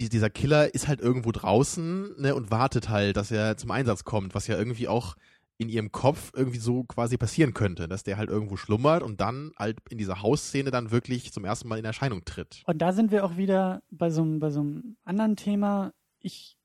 [0.00, 4.04] die, dieser Killer ist halt irgendwo draußen ne, und wartet halt, dass er zum Einsatz
[4.04, 5.16] kommt, was ja irgendwie auch
[5.62, 9.52] in ihrem Kopf irgendwie so quasi passieren könnte, dass der halt irgendwo schlummert und dann
[9.56, 12.62] halt in dieser Hausszene dann wirklich zum ersten Mal in Erscheinung tritt.
[12.66, 15.92] Und da sind wir auch wieder bei so einem, bei so einem anderen Thema.
[16.20, 16.56] Ich,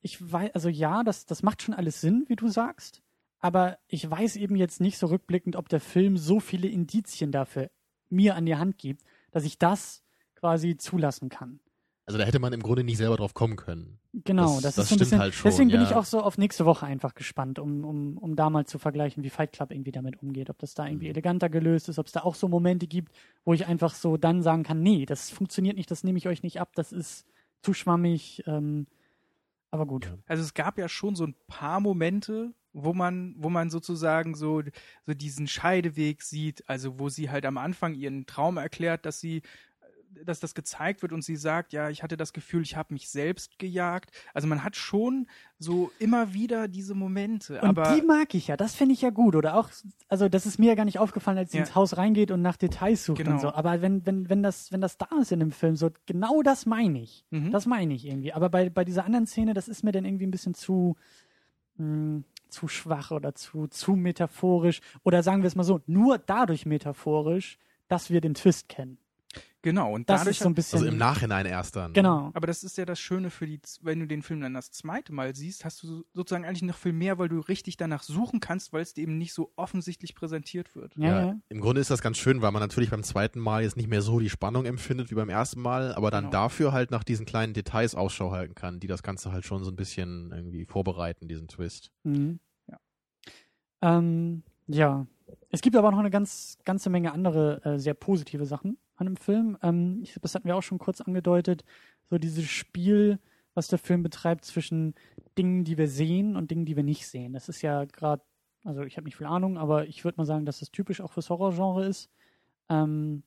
[0.00, 3.02] ich weiß, also ja, das, das macht schon alles Sinn, wie du sagst.
[3.38, 7.70] Aber ich weiß eben jetzt nicht so rückblickend, ob der Film so viele Indizien dafür
[8.08, 10.02] mir an die Hand gibt, dass ich das
[10.34, 11.60] quasi zulassen kann.
[12.06, 13.98] Also da hätte man im Grunde nicht selber drauf kommen können.
[14.12, 15.18] Genau, Das- das, das ist so ein bisschen.
[15.20, 15.86] halt schon, deswegen bin ja.
[15.88, 19.22] ich auch so auf nächste Woche einfach gespannt, um, um, um da mal zu vergleichen,
[19.24, 20.50] wie Fight Club irgendwie damit umgeht.
[20.50, 21.12] Ob das da irgendwie Mhm.
[21.12, 23.10] eleganter gelöst ist, ob es da auch so Momente gibt,
[23.44, 26.42] wo ich einfach so dann sagen kann, nee, das funktioniert nicht, das nehme ich euch
[26.42, 27.26] nicht ab, das ist
[27.62, 28.42] zu schwammig.
[28.46, 28.86] Ähm,
[29.70, 30.04] aber gut.
[30.04, 30.18] Ja.
[30.26, 34.62] Also es gab ja schon so ein paar Momente, wo man, wo man sozusagen so,
[35.06, 39.42] so diesen Scheideweg sieht, also wo sie halt am Anfang ihren Traum erklärt, dass sie
[40.24, 43.08] dass das gezeigt wird und sie sagt, ja, ich hatte das Gefühl, ich habe mich
[43.08, 44.10] selbst gejagt.
[44.32, 45.26] Also man hat schon
[45.58, 47.54] so immer wieder diese Momente.
[47.60, 49.34] Und aber die mag ich ja, das finde ich ja gut.
[49.36, 49.70] Oder auch,
[50.08, 51.64] also das ist mir ja gar nicht aufgefallen, als sie Ja.
[51.64, 53.32] ins Haus reingeht und nach Details sucht Genau.
[53.32, 53.52] und so.
[53.52, 56.66] Aber wenn, wenn, wenn das, wenn das da ist in dem Film, so genau das
[56.66, 57.24] meine ich.
[57.30, 57.50] Mhm.
[57.50, 58.32] Das meine ich irgendwie.
[58.32, 60.96] Aber bei, bei dieser anderen Szene, das ist mir dann irgendwie ein bisschen zu,
[61.76, 64.80] mh, zu schwach oder zu, zu metaphorisch.
[65.02, 67.58] Oder sagen wir es mal so, nur dadurch metaphorisch,
[67.88, 68.98] dass wir den Twist kennen.
[69.64, 70.78] Genau, und Das dadurch ist so ein bisschen.
[70.78, 71.92] Also im Nachhinein erst dann.
[71.92, 72.30] genau.
[72.34, 75.12] Aber das ist ja das Schöne für die, wenn du den Film dann das zweite
[75.12, 78.72] Mal siehst, hast du sozusagen eigentlich noch viel mehr, weil du richtig danach suchen kannst,
[78.72, 80.94] weil es dir eben nicht so offensichtlich präsentiert wird.
[80.96, 81.36] Ja, ja.
[81.48, 84.02] Im Grunde ist das ganz schön, weil man natürlich beim zweiten Mal jetzt nicht mehr
[84.02, 86.30] so die Spannung empfindet wie beim ersten Mal, aber dann Genau.
[86.32, 89.70] dafür halt nach diesen kleinen Details Ausschau halten kann, die das Ganze halt schon so
[89.70, 91.90] ein bisschen irgendwie vorbereiten, diesen Twist.
[92.04, 92.38] Mhm.
[92.70, 92.78] Ja.
[93.82, 95.06] Ähm, ja.
[95.50, 99.06] Es gibt aber auch noch eine ganz, ganze Menge andere äh, sehr positive Sachen an
[99.06, 99.58] dem Film.
[99.62, 101.64] Ähm, ich, das hatten wir auch schon kurz angedeutet.
[102.10, 103.18] So dieses Spiel,
[103.54, 104.94] was der Film betreibt zwischen
[105.38, 107.32] Dingen, die wir sehen und Dingen, die wir nicht sehen.
[107.32, 108.22] Das ist ja gerade,
[108.64, 111.12] also ich habe nicht viel Ahnung, aber ich würde mal sagen, dass das typisch auch
[111.12, 112.10] fürs Horrorgenre ist.
[112.68, 113.22] Ähm,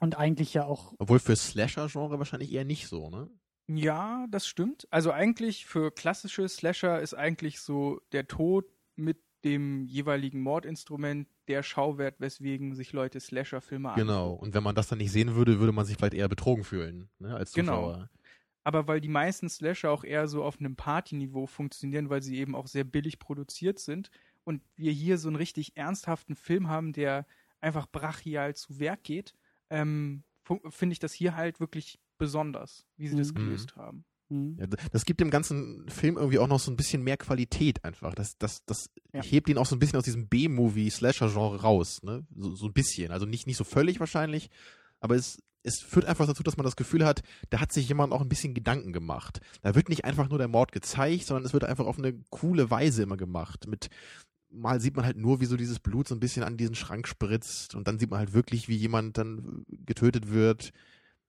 [0.00, 3.30] und eigentlich ja auch Obwohl für Slasher-Genre wahrscheinlich eher nicht so, ne?
[3.66, 4.86] Ja, das stimmt.
[4.90, 8.66] Also eigentlich für klassische Slasher ist eigentlich so der Tod
[8.96, 14.06] mit dem jeweiligen Mordinstrument der Schauwert, weswegen sich Leute Slasher-Filme anschauen.
[14.06, 14.32] Genau.
[14.32, 17.10] Und wenn man das dann nicht sehen würde, würde man sich vielleicht eher betrogen fühlen,
[17.18, 17.88] ne, als Genau.
[17.88, 18.10] Zuschauer.
[18.64, 22.54] Aber weil die meisten Slasher auch eher so auf einem Partyniveau funktionieren, weil sie eben
[22.56, 24.10] auch sehr billig produziert sind
[24.44, 27.26] und wir hier so einen richtig ernsthaften Film haben, der
[27.60, 29.34] einfach brachial zu Werk geht,
[29.70, 30.24] ähm,
[30.70, 33.34] finde ich das hier halt wirklich besonders, wie sie das Mhm.
[33.34, 34.04] gelöst haben.
[34.28, 37.84] Hm, Ja, das gibt dem ganzen Film irgendwie auch noch so ein bisschen mehr Qualität
[37.84, 38.14] einfach.
[38.14, 39.22] Das, das, das Ja.
[39.22, 42.26] hebt ihn auch so ein bisschen aus diesem B-Movie-Slasher-Genre raus, ne?
[42.36, 43.10] So, so ein bisschen.
[43.12, 44.50] Also nicht, nicht so völlig wahrscheinlich,
[45.00, 48.12] aber es, es führt einfach dazu, dass man das Gefühl hat, da hat sich jemand
[48.12, 49.40] auch ein bisschen Gedanken gemacht.
[49.62, 52.70] Da wird nicht einfach nur der Mord gezeigt, sondern es wird einfach auf eine coole
[52.70, 53.66] Weise immer gemacht.
[53.66, 53.88] Mit
[54.50, 57.08] mal sieht man halt nur, wie so dieses Blut so ein bisschen an diesen Schrank
[57.08, 60.70] spritzt und dann sieht man halt wirklich, wie jemand dann getötet wird.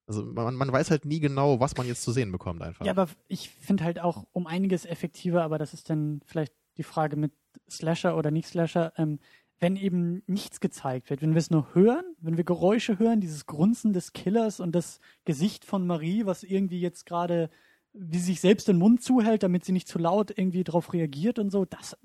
[0.08, 2.86] Also man, man weiß halt nie genau, was man jetzt zu sehen bekommt einfach.
[2.86, 6.84] Ja, aber ich finde halt auch um einiges effektiver, aber das ist dann vielleicht die
[6.84, 7.32] Frage mit
[7.70, 9.20] Slasher oder nicht Slasher, ähm,
[9.60, 13.46] wenn eben nichts gezeigt wird, wenn wir es nur hören, wenn wir Geräusche hören, dieses
[13.46, 17.50] Grunzen des Killers und das Gesicht von Marie, was irgendwie jetzt gerade
[17.94, 21.50] wie sich selbst den Mund zuhält, damit sie nicht zu laut irgendwie drauf reagiert und
[21.50, 21.98] so, das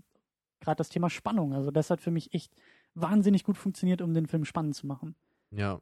[0.61, 2.53] gerade das Thema Spannung, also das hat für mich echt
[2.95, 5.15] wahnsinnig gut funktioniert, um den Film spannend zu machen.
[5.51, 5.81] Ja.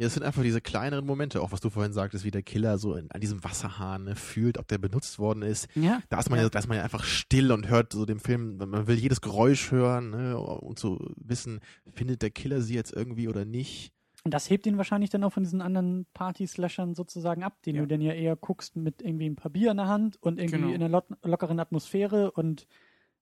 [0.00, 2.78] Ja, es sind einfach diese kleineren Momente, auch was du vorhin sagtest, wie der Killer
[2.78, 5.68] so in, an diesem Wasserhahn ne, fühlt, ob der benutzt worden ist.
[5.74, 8.18] Ja, Da ist man ja, da ist man ja einfach still und hört so dem
[8.18, 11.60] Film, man will jedes Geräusch hören ne, und so wissen,
[11.92, 13.92] findet der Killer sie jetzt irgendwie oder nicht.
[14.24, 17.82] Und das hebt ihn wahrscheinlich dann auch von diesen anderen Party-Slashern sozusagen ab, den Ja.
[17.82, 20.60] du dann ja eher guckst mit irgendwie ein paar Bier in der Hand und irgendwie
[20.60, 20.68] Genau.
[20.74, 22.66] in einer lo lockeren Atmosphäre und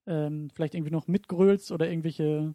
[0.06, 2.54] ähm, vielleicht irgendwie noch mitgrölst oder irgendwelche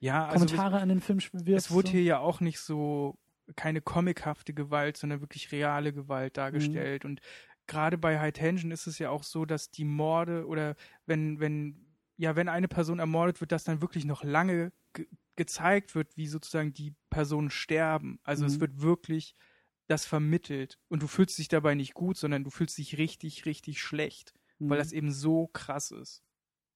[0.00, 1.66] Ja, also Kommentare an den Film wirfst.
[1.66, 1.92] Es wurde so.
[1.92, 3.16] hier ja auch nicht so
[3.56, 7.04] keine comichafte Gewalt, sondern wirklich reale Gewalt dargestellt.
[7.04, 7.20] Und
[7.66, 10.76] gerade bei High Tension ist es ja auch so, dass die Morde oder
[11.06, 11.86] wenn, wenn,
[12.16, 16.26] ja, wenn eine Person ermordet wird, dass dann wirklich noch lange ge gezeigt wird, wie
[16.26, 18.20] sozusagen die Personen sterben.
[18.22, 18.60] Also es Mhm.
[18.60, 19.34] wird wirklich
[19.88, 20.78] das vermittelt.
[20.88, 24.34] Und du fühlst dich dabei nicht gut, sondern du fühlst dich richtig, richtig schlecht,
[24.68, 24.78] weil Mhm.
[24.78, 26.22] das eben so krass ist.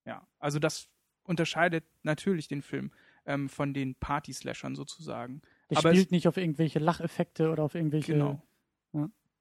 [0.06, 0.88] Ja, also das
[1.24, 2.92] unterscheidet natürlich den Film
[3.24, 5.42] ähm, von den Party-Slashern sozusagen.
[5.70, 8.12] Der aber spielt nicht auf irgendwelche Lacheffekte oder auf irgendwelche.
[8.12, 8.42] Genau.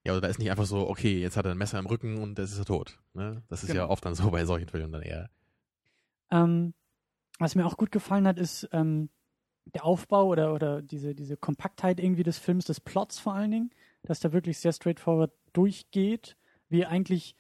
[0.06, 2.18] Ja, oder da ist nicht einfach so, okay, jetzt hat er ein Messer im Rücken
[2.18, 3.00] und jetzt ist er tot.
[3.14, 3.42] Ne?
[3.48, 3.90] Das ist ja Genau.
[3.90, 5.30] oft dann so bei solchen Filmen dann eher.
[6.30, 6.74] Ähm,
[7.40, 9.10] was mir auch gut gefallen hat, ist ähm,
[9.74, 13.72] der Aufbau oder, oder diese, diese Kompaktheit irgendwie des Films, des Plots vor allen Dingen,
[14.04, 16.38] dass da wirklich sehr straightforward durchgeht,
[16.70, 17.36] wie eigentlich,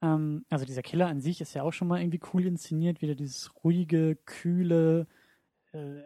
[0.00, 3.14] ähm, also dieser Killer an sich ist ja auch schon mal irgendwie cool inszeniert, wieder
[3.14, 5.06] dieses ruhige, kühle,
[5.72, 6.00] äh,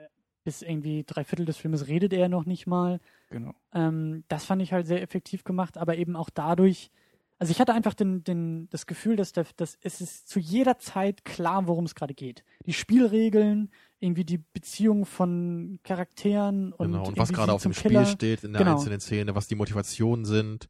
[0.44, 3.00] bis irgendwie drei Viertel des Filmes redet er noch nicht mal.
[3.30, 3.52] Genau.
[3.74, 6.90] Ähm, das fand ich halt sehr effektiv gemacht, aber eben auch dadurch,
[7.38, 10.78] also ich hatte einfach den, den, das Gefühl, dass, der, dass es ist zu jeder
[10.78, 12.44] Zeit klar, worum es gerade geht.
[12.66, 17.06] Die Spielregeln, irgendwie die Beziehung von Charakteren und, genau.
[17.06, 18.06] Und was gerade auf dem Spiel Killer.
[18.06, 18.76] steht in der Genau.
[18.76, 20.68] einzelnen Szene, was die Motivationen sind.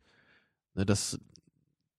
[0.75, 1.19] Ne, das,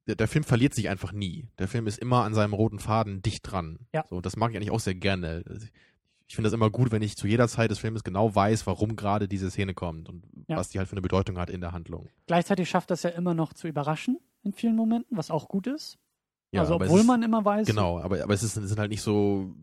[0.07, 1.47] der, der Film verliert sich einfach nie.
[1.57, 3.79] Der Film ist immer an seinem roten Faden dicht dran.
[3.93, 4.05] Ja.
[4.09, 5.43] So, das mag ich eigentlich auch sehr gerne.
[6.31, 8.95] Ich, finde das immer gut, wenn ich zu jeder Zeit des Filmes genau weiß, warum
[8.95, 10.55] gerade diese Szene kommt und Ja.
[10.55, 12.07] was die halt für eine Bedeutung hat in der Handlung.
[12.25, 15.99] Gleichzeitig schafft das ja immer noch zu überraschen in vielen Momenten, was auch gut ist.
[16.51, 18.91] Ja, also obwohl ist- man immer weiß, Genau, aber, aber es ist, es sind halt
[18.91, 19.53] nicht so,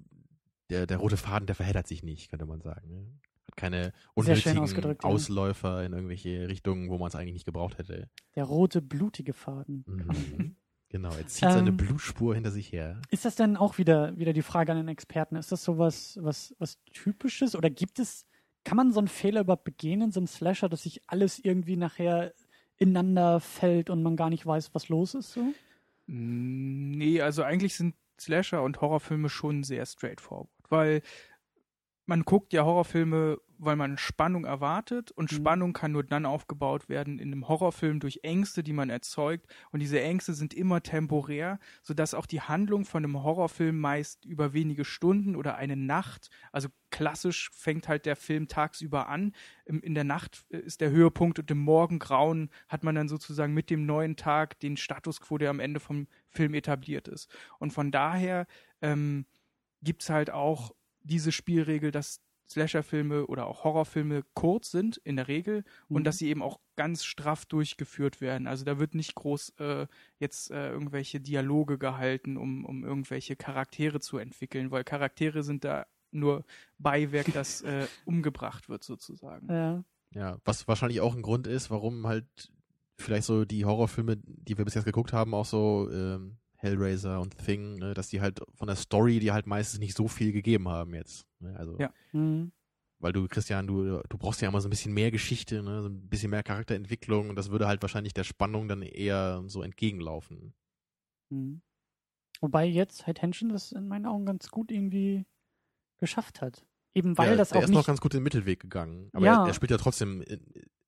[0.69, 2.87] der, der rote Faden, der verheddert sich nicht, könnte man sagen.
[2.91, 3.07] Ne?
[3.47, 4.59] Hat keine unnötigen.
[5.03, 8.11] Ausläufer in irgendwelche Richtungen, wo man es eigentlich nicht gebraucht hätte.
[8.37, 9.85] der rote, blutige Faden.
[9.87, 10.57] Mhm.
[10.91, 13.01] Genau, er zieht seine Ähm, Blutspur hinter sich her.
[13.11, 15.37] Ist das denn auch wieder, wieder die Frage an den Experten?
[15.37, 18.27] Ist das sowas was, was Typisches oder gibt es,
[18.65, 21.77] kann man so einen Fehler überhaupt begehen in so einem Slasher, dass sich alles irgendwie
[21.77, 22.33] nachher
[22.79, 25.33] ineinander fällt und man gar nicht weiß, was los ist?
[25.33, 25.53] So?
[26.07, 31.03] Nee, also eigentlich sind Slasher und Horrorfilme schon sehr straightforward, weil
[32.07, 35.37] man guckt ja Horrorfilme, weil man Spannung erwartet und Mhm.
[35.37, 39.81] Spannung kann nur dann aufgebaut werden in einem Horrorfilm durch Ängste, die man erzeugt und
[39.81, 44.85] diese Ängste sind immer temporär, sodass auch die Handlung von einem Horrorfilm meist über wenige
[44.85, 49.33] Stunden oder eine Nacht, also klassisch fängt halt der Film tagsüber an,
[49.67, 53.71] in der Nacht äh, ist der Höhepunkt und im Morgengrauen hat man dann sozusagen mit
[53.71, 57.31] dem neuen Tag den Status quo, der am Ende vom Film etabliert ist.
[57.59, 58.47] Und von daher
[58.81, 59.27] ähm,
[59.83, 65.29] gibt es halt auch diese Spielregel, dass Slasher-Filme oder auch Horrorfilme kurz sind in der
[65.29, 66.05] Regel und Mhm.
[66.05, 68.47] dass sie eben auch ganz straff durchgeführt werden.
[68.47, 69.87] Also da wird nicht groß äh,
[70.19, 75.87] jetzt äh, irgendwelche Dialoge gehalten, um, um irgendwelche Charaktere zu entwickeln, weil Charaktere sind da
[76.11, 76.45] nur
[76.79, 79.49] Beiwerk, das äh, umgebracht wird sozusagen.
[79.49, 79.85] Ja.
[80.15, 82.25] Ja, was wahrscheinlich auch ein Grund ist, warum halt
[82.97, 87.39] vielleicht so die Horrorfilme, die wir bis jetzt geguckt haben, auch so ähm, Hellraiser und
[87.39, 90.69] Thing, ne, dass die halt von der Story, die halt meistens nicht so viel gegeben
[90.69, 91.27] haben jetzt.
[91.41, 91.57] Ne?
[91.57, 91.93] Also, Ja.
[92.13, 92.53] Mhm.
[92.99, 95.89] weil du, Christian, du, du brauchst ja immer so ein bisschen mehr Geschichte, ne, so
[95.89, 100.53] ein bisschen mehr Charakterentwicklung und das würde halt wahrscheinlich der Spannung dann eher so entgegenlaufen.
[101.31, 101.63] Mhm.
[102.41, 105.27] Wobei jetzt High Tension das in meinen Augen ganz gut irgendwie
[105.99, 106.65] geschafft hat.
[106.95, 109.11] Eben weil ja, das auch ist nicht noch ganz gut den Mittelweg gegangen.
[109.13, 109.43] Aber Ja.
[109.43, 110.23] er, er spielt ja trotzdem,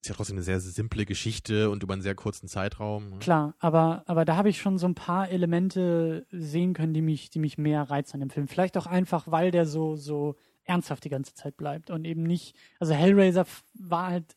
[0.03, 3.11] ist ja trotzdem eine sehr simple Geschichte und über einen sehr kurzen Zeitraum.
[3.11, 3.19] ne?
[3.19, 7.29] Klar, aber, aber da habe ich schon so ein paar Elemente sehen können, die mich,
[7.29, 8.49] die mich mehr reizen an dem Film.
[8.49, 12.57] Vielleicht auch einfach, weil der so, so ernsthaft die ganze Zeit bleibt und eben nicht,
[12.79, 13.45] also Hellraiser
[13.75, 14.37] war halt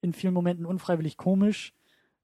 [0.00, 1.72] in vielen Momenten unfreiwillig komisch.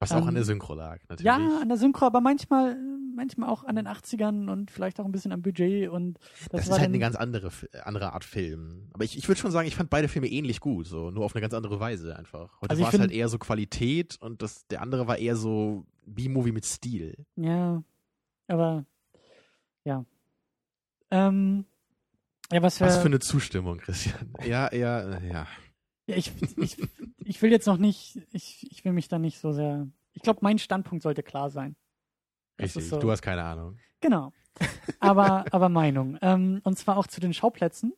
[0.01, 1.27] Was auch Ähm, an der Synchro lag, natürlich.
[1.27, 2.77] Ja, an der Synchro, aber manchmal,
[3.15, 6.61] manchmal auch an den 80ern und vielleicht auch ein bisschen am Budget und das, Das,
[6.63, 7.51] ist war halt dann, eine ganz andere,
[7.85, 8.89] andere Art Film.
[8.95, 11.35] Aber ich, ich würde schon sagen, ich fand beide Filme ähnlich gut, so nur auf
[11.35, 12.61] eine ganz andere Weise einfach.
[12.63, 15.37] Heute Also ich war es halt eher so Qualität und das, der andere war eher
[15.37, 17.27] so B-Movie mit Stil.
[17.37, 17.83] Ja,
[18.49, 18.87] aber
[19.85, 20.05] ja.
[21.11, 21.67] Ähm,
[22.51, 24.33] ja, was, Was wir- für eine Zustimmung, Christian.
[24.47, 25.47] Ja, ja, ja.
[26.11, 26.77] Ja, ich, ich,
[27.19, 29.89] ich will jetzt noch nicht, ich, ich will mich da nicht so sehr.
[30.13, 31.77] Ich glaube, mein Standpunkt sollte klar sein.
[32.61, 32.89] Richtig.
[32.89, 32.99] so.
[32.99, 33.79] Du hast keine Ahnung.
[34.01, 34.33] Genau.
[34.99, 36.19] Aber, aber Meinung.
[36.21, 37.95] Ähm, und zwar auch zu den Schauplätzen.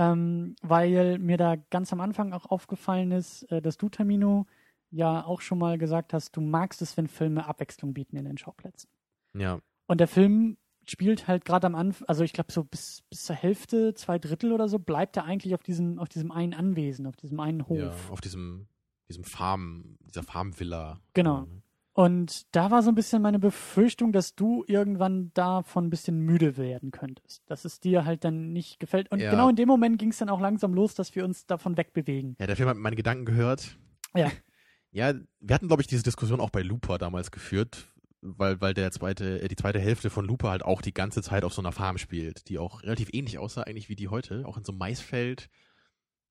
[0.00, 4.46] Ähm, weil mir da ganz am Anfang auch aufgefallen ist, äh, dass du, Tamino,
[4.90, 8.38] ja auch schon mal gesagt hast, du magst es, wenn Filme Abwechslung bieten in den
[8.38, 8.88] Schauplätzen.
[9.34, 9.60] Ja.
[9.86, 10.56] Und der Film
[10.90, 14.52] spielt halt gerade am Anfang, also ich glaube so bis, bis zur Hälfte, zwei Drittel
[14.52, 17.78] oder so, bleibt er eigentlich auf diesem, auf diesem einen Anwesen, auf diesem einen Hof.
[17.78, 17.92] ja.
[18.10, 18.66] Auf diesem,
[19.08, 21.00] diesem Farm, dieser Farmvilla.
[21.14, 21.46] Genau.
[21.92, 26.56] Und da war so ein bisschen meine Befürchtung, dass du irgendwann davon ein bisschen müde
[26.56, 27.42] werden könntest.
[27.46, 29.10] Dass es dir halt dann nicht gefällt.
[29.10, 29.32] Und Ja.
[29.32, 32.36] genau in dem Moment ging es dann auch langsam los, dass wir uns davon wegbewegen.
[32.38, 33.76] Ja, der Film hat meine Gedanken gehört.
[34.14, 34.30] Ja.
[34.92, 37.88] Ja, wir hatten, glaube ich, diese Diskussion auch bei Looper damals geführt,
[38.20, 41.44] weil, weil der zweite, äh, die zweite Hälfte von Looper halt auch die ganze Zeit
[41.44, 44.56] auf so einer Farm spielt, die auch relativ ähnlich aussah eigentlich wie die heute, auch
[44.56, 45.48] in so einem Maisfeld.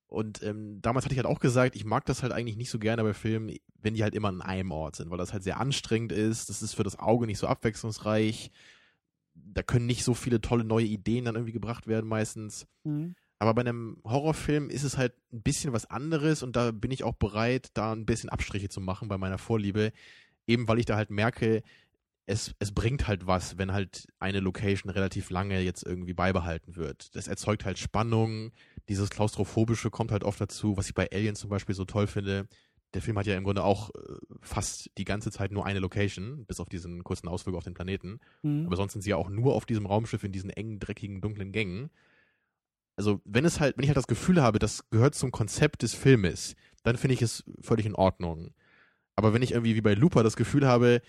[0.06, 2.78] Und ähm, damals hatte ich halt auch gesagt, ich mag das halt eigentlich nicht so
[2.78, 5.60] gerne bei Filmen, wenn die halt immer an einem Ort sind, weil das halt sehr
[5.60, 8.50] anstrengend ist, das ist für das Auge nicht so abwechslungsreich,
[9.34, 12.66] da können nicht so viele tolle neue Ideen dann irgendwie gebracht werden meistens.
[12.84, 13.14] Mhm.
[13.38, 17.04] Aber bei einem Horrorfilm ist es halt ein bisschen was anderes und da bin ich
[17.04, 19.92] auch bereit, da ein bisschen Abstriche zu machen bei meiner Vorliebe.
[20.48, 21.62] Eben weil ich da halt merke,
[22.28, 27.14] es, es bringt halt was, wenn halt eine Location relativ lange jetzt irgendwie beibehalten wird.
[27.16, 28.52] Das erzeugt halt Spannung.
[28.88, 32.46] Dieses Klaustrophobische kommt halt oft dazu, was ich bei Alien zum Beispiel so toll finde.
[32.92, 36.44] Der Film hat ja im Grunde auch äh, fast die ganze Zeit nur eine Location,
[36.44, 38.20] bis auf diesen kurzen Ausflug auf den Planeten.
[38.42, 38.66] Mhm.
[38.66, 41.52] Aber sonst sind sie ja auch nur auf diesem Raumschiff in diesen engen, dreckigen, dunklen
[41.52, 41.90] Gängen.
[42.96, 45.94] Also, wenn es halt, wenn ich halt das Gefühl habe, das gehört zum Konzept des
[45.94, 48.52] Filmes, dann finde ich es völlig in Ordnung.
[49.18, 51.02] Aber wenn ich irgendwie wie bei Looper das Gefühl habe,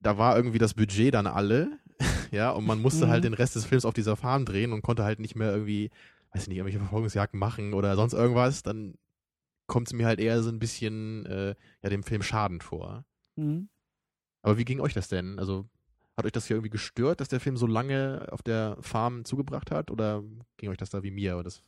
[0.00, 1.78] da war irgendwie das Budget dann alle,
[2.30, 3.10] ja, und man musste Mhm.
[3.10, 5.88] halt den Rest des Films auf dieser Farm drehen und konnte halt nicht mehr irgendwie,
[6.32, 8.98] weiß ich nicht, irgendwelche Verfolgungsjagden machen oder sonst irgendwas, dann
[9.66, 13.06] kommt es mir halt eher so ein bisschen, äh, ja, dem Film schadend vor.
[13.36, 13.70] Mhm.
[14.42, 15.38] Aber wie ging euch das denn?
[15.38, 15.66] Also
[16.18, 19.70] hat euch das hier irgendwie gestört, dass der Film so lange auf der Farm zugebracht
[19.70, 19.90] hat?
[19.90, 20.22] Oder
[20.58, 21.38] ging euch das da wie mir?
[21.38, 21.62] Und das,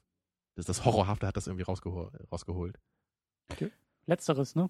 [0.56, 2.78] das, das Horrorhafte hat das irgendwie rausgeho rausgeholt.
[4.06, 4.68] Letzteres, ne?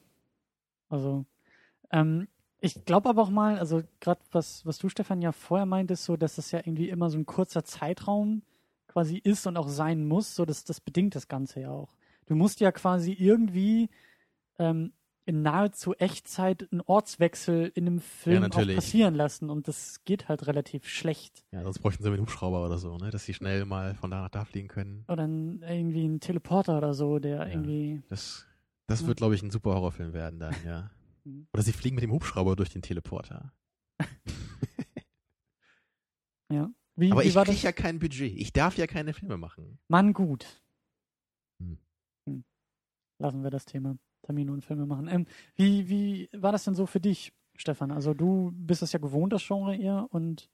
[0.89, 1.25] Also,
[1.91, 2.29] ähm,
[2.61, 6.17] Ich glaube aber auch mal, also gerade was, was du, Stefan, ja vorher meintest, so,
[6.17, 8.43] dass das ja irgendwie immer so ein kurzer Zeitraum
[8.87, 11.97] quasi ist und auch sein muss, so dass das bedingt das Ganze ja auch.
[12.27, 13.91] Du musst ja quasi irgendwie
[14.59, 14.93] ähm,
[15.27, 20.29] in nahezu Echtzeit einen Ortswechsel in einem Film Ja, auch passieren lassen und das geht
[20.29, 21.45] halt relativ schlecht.
[21.51, 23.11] Ja, sonst bräuchten sie einen Hubschrauber oder so, ne?
[23.11, 25.05] Dass sie schnell mal von da nach da fliegen können.
[25.09, 27.47] Oder irgendwie ein Teleporter oder so, der Ja.
[27.47, 28.03] irgendwie.
[28.09, 28.47] Das,
[28.87, 30.91] das wird, glaube ich, ein super Horrorfilm werden dann, ja.
[31.53, 33.53] Oder sie fliegen mit dem Hubschrauber durch den Teleporter.
[36.53, 36.71] Ja.
[36.97, 38.33] Wie, Aber wie ich kriege ja kein Budget.
[38.37, 39.79] Ich darf ja keine Filme machen.
[39.89, 40.63] Mann, gut.
[41.61, 41.79] Hm.
[42.29, 42.45] Hm.
[43.19, 45.09] Lassen wir das Thema Termine und Filme machen.
[45.09, 45.27] Ähm,
[45.57, 47.91] wie, wie war das denn so für dich, Stefan?
[47.91, 50.51] Also du bist es ja gewohnt, das Genre eher, und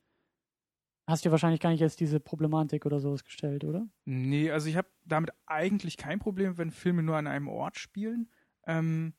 [1.10, 3.86] hast dir wahrscheinlich gar nicht jetzt diese Problematik oder sowas gestellt, oder?
[4.04, 8.30] Nee, also ich habe damit eigentlich kein Problem, wenn Filme nur an einem Ort spielen.
[8.66, 9.14] Ähm,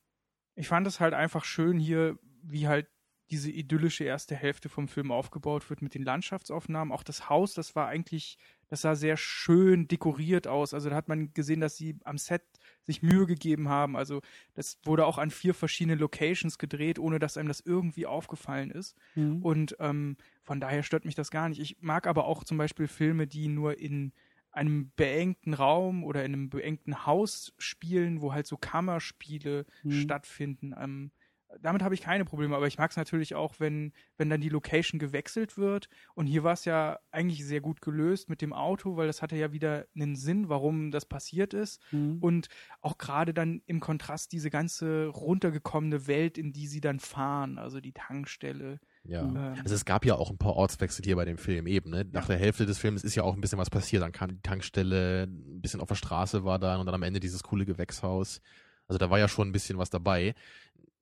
[0.56, 2.88] ich fand es halt einfach schön hier, wie halt
[3.32, 6.92] diese idyllische erste Hälfte vom Film aufgebaut wird mit den Landschaftsaufnahmen.
[6.94, 8.38] Auch das Haus, das war eigentlich,
[8.68, 10.74] das sah sehr schön dekoriert aus.
[10.74, 12.44] Also da hat man gesehen, dass sie am Set
[12.86, 13.96] sich Mühe gegeben haben.
[13.96, 14.22] Also
[14.54, 18.96] das wurde auch an vier verschiedenen Locations gedreht, ohne dass einem das irgendwie aufgefallen ist.
[19.16, 19.44] Mhm.
[19.44, 21.60] Und ähm, von daher stört mich das gar nicht.
[21.62, 24.14] Ich mag aber auch zum Beispiel Filme, die nur in
[24.52, 29.92] einem beengten Raum oder in einem beengten Haus spielen, wo halt so Kammerspiele Mhm.
[29.92, 30.74] stattfinden.
[30.78, 31.12] Ähm,
[31.60, 34.50] damit habe ich keine Probleme, aber ich mag es natürlich auch, wenn, wenn dann die
[34.50, 35.90] Location gewechselt wird.
[36.16, 39.36] Und hier war es ja eigentlich sehr gut gelöst mit dem Auto, weil das hatte
[39.36, 41.82] ja wieder einen Sinn, warum das passiert ist.
[41.92, 42.18] Mhm.
[42.22, 42.48] Und
[42.82, 47.80] auch gerade dann im Kontrast diese ganze runtergekommene Welt, in die sie dann fahren, also
[47.82, 48.80] die Tankstelle.
[49.04, 49.24] Ja.
[49.24, 51.90] Ähm, Also es gab ja auch ein paar Ortswechsel hier bei dem Film eben.
[51.90, 52.06] Ne?
[52.12, 52.36] Nach Ja.
[52.36, 54.04] der Hälfte des Films ist ja auch ein bisschen was passiert.
[54.04, 57.20] Dann kam die Tankstelle, ein bisschen auf der Straße war dann und dann am Ende
[57.20, 58.42] dieses coole Gewächshaus.
[58.88, 60.36] Also da war ja schon ein bisschen was dabei.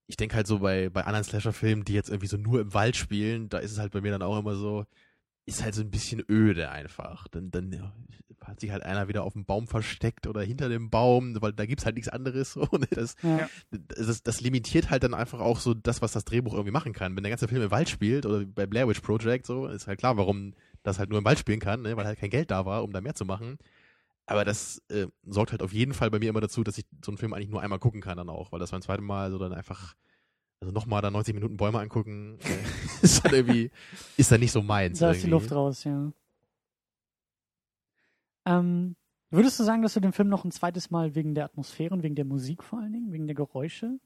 [0.10, 2.96] Ich denke halt so bei, bei anderen Slasher-Filmen, die jetzt irgendwie so nur im Wald
[2.96, 4.86] spielen, da ist es halt bei mir dann auch immer so,
[5.46, 7.28] ist halt so ein bisschen öde einfach.
[7.28, 7.94] Dann, dann ja,
[8.44, 11.68] hat sich halt einer wieder auf dem Baum versteckt oder hinter dem Baum, weil da
[11.68, 12.68] gibt's halt nichts anderes so.
[12.72, 12.88] Ne?
[12.90, 13.48] Das, ja.
[13.70, 17.16] das, das limitiert halt dann einfach auch so das, was das Drehbuch irgendwie machen kann.
[17.16, 20.00] Wenn der ganze Film im Wald spielt oder bei Blair Witch Project so, ist halt
[20.00, 21.96] klar, warum das halt nur im Wald spielen kann, ne?
[21.96, 23.60] weil halt kein Geld da war, um da mehr zu machen.
[24.30, 27.10] Aber das äh, sorgt halt auf jeden Fall bei mir immer dazu, dass ich so
[27.10, 29.40] einen Film eigentlich nur einmal gucken kann dann auch, weil das beim zweiten Mal so
[29.40, 29.96] dann einfach,
[30.60, 33.72] also nochmal da 90 Minuten Bäume angucken, äh, ist dann irgendwie,
[34.18, 35.00] ist dann nicht so meins.
[35.00, 35.30] Da ist die.
[35.30, 36.12] Luft raus, ja.
[38.46, 38.96] Ähm,
[39.32, 42.04] würdest du sagen, dass du den Film noch ein zweites Mal wegen der Atmosphäre und
[42.04, 44.00] wegen der Musik vor allen Dingen, wegen der Geräusche?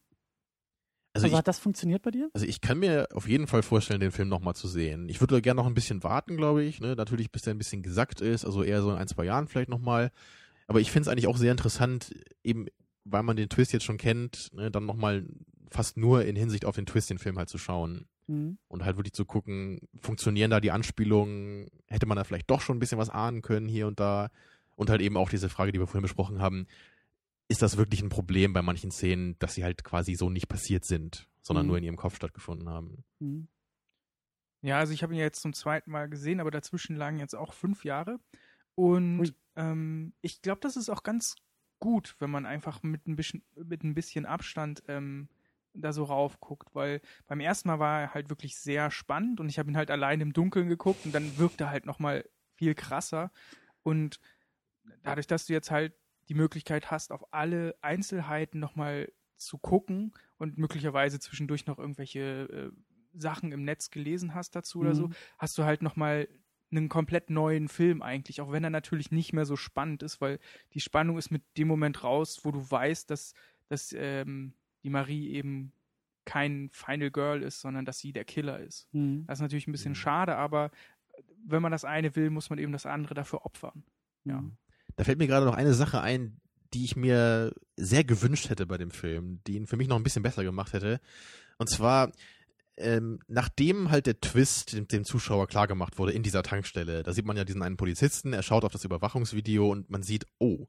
[1.14, 2.30] Also, Also, ich, hat das funktioniert bei dir?
[2.34, 5.08] also ich kann mir auf jeden Fall vorstellen, den Film nochmal zu sehen.
[5.10, 6.80] Ich würde gerne noch ein bisschen warten, glaube ich.
[6.82, 6.96] Ne?
[6.96, 9.70] Natürlich, bis der ein bisschen gesackt ist, also eher so in ein, zwei Jahren vielleicht
[9.70, 10.12] nochmal.
[10.68, 12.68] Aber ich finde es eigentlich auch sehr interessant, eben
[13.06, 15.26] weil man den Twist jetzt schon kennt, ne, dann nochmal
[15.70, 18.06] fast nur in Hinsicht auf den Twist den Film halt zu schauen.
[18.28, 18.58] Mhm.
[18.70, 22.78] Und halt wirklich zu gucken, funktionieren da die Anspielungen, hätte man da vielleicht doch schon
[22.78, 24.30] ein bisschen was ahnen können hier und da.
[24.76, 26.66] Und halt eben auch diese Frage, die wir vorhin besprochen haben,
[27.54, 30.84] ist das wirklich ein Problem bei manchen Szenen, dass sie halt quasi so nicht passiert
[30.86, 31.68] sind, sondern Mhm.
[31.70, 33.04] nur in ihrem Kopf stattgefunden haben.
[33.20, 33.48] Mhm.
[34.62, 37.54] Ja, also ich habe ihn jetzt zum zweiten Mal gesehen, aber dazwischen lagen jetzt auch
[37.54, 38.20] fünf Jahre.
[38.76, 41.36] Und ähm, ich glaube, das ist auch ganz
[41.80, 45.28] gut, wenn man einfach mit ein bisschen, mit ein bisschen Abstand ähm,
[45.74, 49.60] da so raufguckt, weil beim ersten Mal war er halt wirklich sehr spannend und ich
[49.60, 53.32] habe ihn halt allein im Dunkeln geguckt und dann wirkt er halt nochmal viel krasser.
[53.84, 54.20] Und
[55.04, 55.94] dadurch, dass du jetzt halt
[56.30, 62.72] die Möglichkeit hast, auf alle Einzelheiten nochmal zu gucken und möglicherweise zwischendurch noch irgendwelche äh,
[63.14, 65.14] Sachen im Netz gelesen hast dazu oder so, Mhm.
[65.38, 66.28] hast du halt nochmal
[66.72, 70.40] einen komplett neuen Film eigentlich, auch wenn er natürlich nicht mehr so spannend ist, weil
[70.74, 73.34] die Spannung ist mit dem Moment raus, wo du weißt, dass,
[73.68, 74.54] dass ähm,
[74.84, 75.74] die Marie eben
[76.26, 78.88] kein Final Girl ist, sondern dass sie der Killer ist.
[78.94, 79.26] Mhm.
[79.28, 79.96] Das ist natürlich ein bisschen Mhm.
[79.98, 80.72] schade, aber
[81.46, 83.84] wenn man das eine will, muss man eben das andere dafür opfern.
[84.24, 84.42] Ja.
[84.42, 84.58] Mhm.
[84.96, 86.40] Da fällt mir gerade noch eine Sache ein,
[86.74, 90.04] die ich mir sehr gewünscht hätte bei dem Film, die ihn für mich noch ein
[90.04, 91.00] bisschen besser gemacht hätte.
[91.58, 92.12] Und zwar,
[92.78, 97.26] ähm, nachdem halt der Twist dem, dem Zuschauer klargemacht wurde in dieser Tankstelle, da sieht
[97.26, 100.68] man ja diesen einen Polizisten, er schaut auf das Überwachungsvideo und man sieht, oh,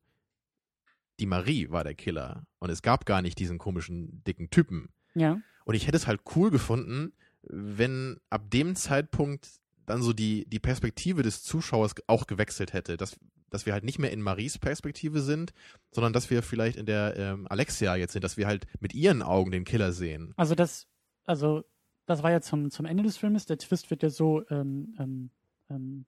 [1.20, 4.90] die Marie war der Killer und es gab gar nicht diesen komischen dicken Typen.
[5.14, 5.40] Ja.
[5.64, 7.12] Und ich hätte es halt cool gefunden,
[7.42, 9.48] wenn ab dem Zeitpunkt
[9.86, 13.16] dann so die, die Perspektive des Zuschauers auch gewechselt hätte, dass,
[13.50, 15.52] dass wir halt nicht mehr in Maries Perspektive sind,
[15.92, 19.22] sondern dass wir vielleicht in der ähm, Alexia jetzt sind, dass wir halt mit ihren
[19.22, 20.32] Augen den Killer sehen.
[20.36, 20.86] Also das,
[21.24, 21.64] also
[22.06, 23.46] das war ja zum, zum Ende des Filmes.
[23.46, 25.30] Der Twist wird ja so ähm, ähm,
[25.70, 26.04] ähm,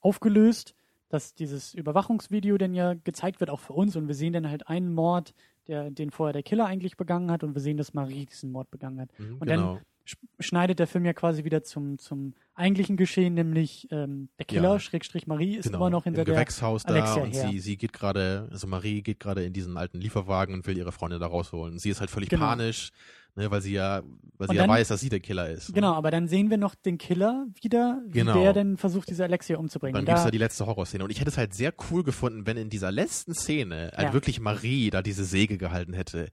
[0.00, 0.74] aufgelöst,
[1.08, 3.94] dass dieses Überwachungsvideo dann ja gezeigt wird, auch für uns.
[3.96, 5.34] Und wir sehen dann halt einen Mord,
[5.68, 7.44] der, den vorher der Killer eigentlich begangen hat.
[7.44, 9.10] Und wir sehen, dass Marie diesen Mord begangen hat.
[9.18, 9.74] Mhm, Und dann- genau.
[9.76, 9.82] sch-
[10.38, 14.80] schneidet der Film ja quasi wieder zum, zum eigentlichen Geschehen, nämlich ähm, der Killer, Ja.
[14.80, 16.34] Schrägstrich Marie, ist genau, immer noch hinter im der.
[16.34, 17.48] Gewächshaus da Alexia und her.
[17.50, 20.92] sie, sie geht gerade, also Marie geht gerade in diesen alten Lieferwagen und will ihre
[20.92, 21.78] Freundin da rausholen.
[21.78, 22.46] Sie ist halt völlig Genau.
[22.46, 22.92] panisch,
[23.34, 24.02] ne, weil sie ja,
[24.38, 25.74] weil Und sie ja dann- weiß, dass sie der Killer ist.
[25.74, 28.40] Genau, aber dann sehen wir noch den Killer wieder, wie Genau.
[28.40, 29.94] der denn versucht, diese Alexia umzubringen.
[29.94, 31.04] dann Und gibt's da- da die letzte Horrorszene.
[31.04, 34.12] Und ich hätte es halt sehr cool gefunden, wenn in dieser letzten Szene halt Ja.
[34.14, 36.28] wirklich Marie da diese Säge gehalten hätte.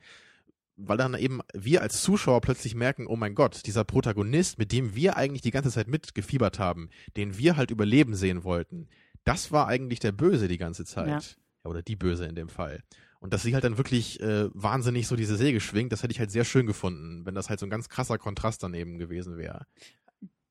[0.75, 4.95] Weil dann eben wir als Zuschauer plötzlich merken, oh mein Gott, dieser Protagonist, mit dem
[4.95, 8.87] wir eigentlich die ganze Zeit mitgefiebert haben, den wir halt überleben sehen wollten,
[9.23, 11.07] das war eigentlich der Böse die ganze Zeit.
[11.07, 11.69] Ja.
[11.69, 12.83] Oder die Böse in dem Fall.
[13.19, 16.19] Und dass sie halt dann wirklich äh, wahnsinnig so diese Säge schwingt, das hätte ich
[16.19, 19.65] halt sehr schön gefunden, wenn das halt so ein ganz krasser Kontrast daneben gewesen wäre.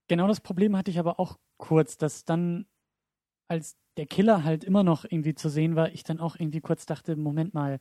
[0.08, 2.64] Genau das Problem hatte ich aber auch kurz, dass dann,
[3.46, 6.86] als der Killer halt immer noch irgendwie zu sehen war, ich dann auch irgendwie kurz
[6.86, 7.78] dachte, Moment mal,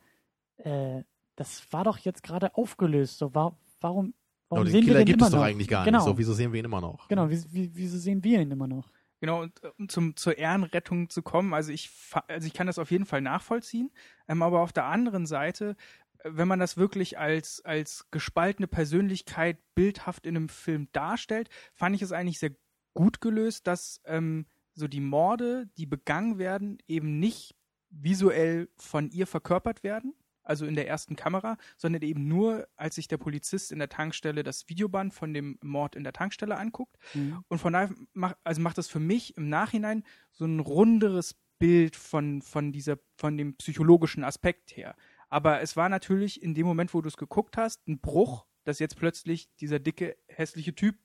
[0.57, 1.03] äh,
[1.41, 3.17] das war doch jetzt gerade aufgelöst.
[3.17, 4.13] So, war, warum,
[4.47, 5.45] warum Aber den sehen Killer wir den gibt immer es doch noch?
[5.45, 6.05] eigentlich gar genau, nicht.
[6.05, 7.07] So, wieso sehen wir ihn immer noch?
[7.07, 8.91] Genau, wie, wie, wieso sehen wir ihn immer noch?
[9.21, 11.89] Genau, und um zum, zur Ehrenrettung zu kommen, also ich,
[12.27, 13.91] also ich kann das auf jeden Fall nachvollziehen,
[14.27, 15.75] ähm, aber auf der anderen Seite,
[16.19, 21.95] äh, wenn man das wirklich als, als gespaltene Persönlichkeit bildhaft in einem Film darstellt, fand
[21.95, 22.51] ich es eigentlich sehr
[22.93, 27.55] gut gelöst, dass ähm, so die Morde, die begangen werden, eben nicht
[27.89, 30.13] visuell von ihr verkörpert werden,
[30.43, 34.43] also in der ersten Kamera, sondern eben nur, als sich der Polizist in der Tankstelle
[34.43, 36.97] das Videoband von dem Mord in der Tankstelle anguckt.
[37.13, 37.43] Mhm.
[37.47, 41.95] Und von daher macht, also macht das für mich im Nachhinein so ein runderes Bild
[41.95, 44.95] von, von dieser, von dem psychologischen Aspekt her.
[45.29, 48.79] Aber es war natürlich in dem Moment, wo du es geguckt hast, ein Bruch, dass
[48.79, 50.97] jetzt plötzlich dieser dicke, hässliche Typ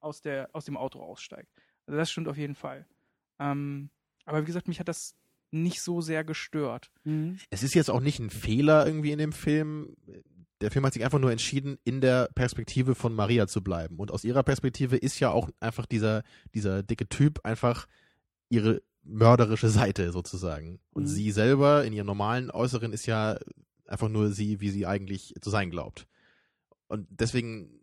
[0.00, 1.52] aus, der, aus dem Auto aussteigt.
[1.86, 2.86] Also das stimmt auf jeden Fall.
[3.38, 3.90] Ähm,
[4.24, 5.16] aber wie gesagt, mich hat das
[5.50, 6.90] nicht so sehr gestört.
[7.04, 7.38] Mhm.
[7.50, 9.96] es ist jetzt auch nicht ein Fehler irgendwie in dem Film.
[10.60, 13.96] Der Film hat sich einfach nur entschieden, in der Perspektive von Maria zu bleiben.
[13.98, 16.22] Und aus ihrer Perspektive ist ja auch einfach dieser,
[16.54, 17.86] dieser dicke Typ einfach
[18.50, 20.78] ihre mörderische Seite sozusagen.
[20.92, 21.08] Und Mhm.
[21.08, 23.38] sie selber in ihrem normalen Äußeren ist ja
[23.86, 26.06] einfach nur sie, wie sie eigentlich zu sein glaubt.
[26.88, 27.80] Und deswegen,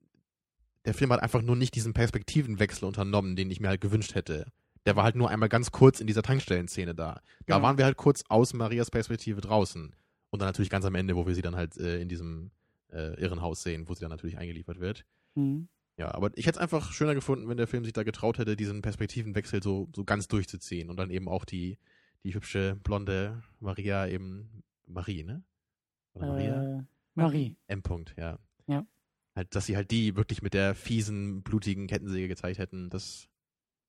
[0.85, 4.51] der Film hat einfach nur nicht diesen Perspektivenwechsel unternommen, den ich mir halt gewünscht hätte.
[4.87, 7.15] Der war halt nur einmal ganz kurz in dieser Tankstellenszene da.
[7.15, 7.61] Da Genau.
[7.61, 9.93] waren wir halt kurz aus Marias Perspektive draußen.
[10.29, 12.51] Und dann natürlich ganz am Ende, wo wir sie dann halt äh, in diesem
[12.91, 15.05] äh, Irrenhaus sehen, wo sie dann natürlich eingeliefert wird.
[15.35, 15.67] Mhm.
[15.97, 18.55] Ja, aber ich hätte es einfach schöner gefunden, wenn der Film sich da getraut hätte,
[18.55, 21.77] diesen Perspektivenwechsel so, so ganz durchzuziehen und dann eben auch die,
[22.23, 25.43] die hübsche, blonde Maria eben, Marie, ne?
[26.13, 26.77] Oder Maria?
[26.79, 26.83] Äh,
[27.15, 27.55] Marie.
[27.67, 27.81] M.
[27.81, 28.37] -Punkt, ja.
[28.67, 28.85] Ja.
[29.35, 33.27] Halt, dass sie halt die wirklich mit der fiesen, blutigen Kettensäge gezeigt hätten, das,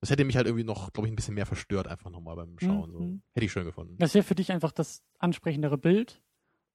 [0.00, 2.58] das hätte mich halt irgendwie noch, glaube ich, ein bisschen mehr verstört, einfach nochmal beim
[2.58, 2.92] Schauen.
[2.92, 3.00] So.
[3.00, 3.22] Mhm.
[3.34, 3.96] Hätte ich schön gefunden.
[3.98, 6.22] Das wäre für dich einfach das ansprechendere Bild.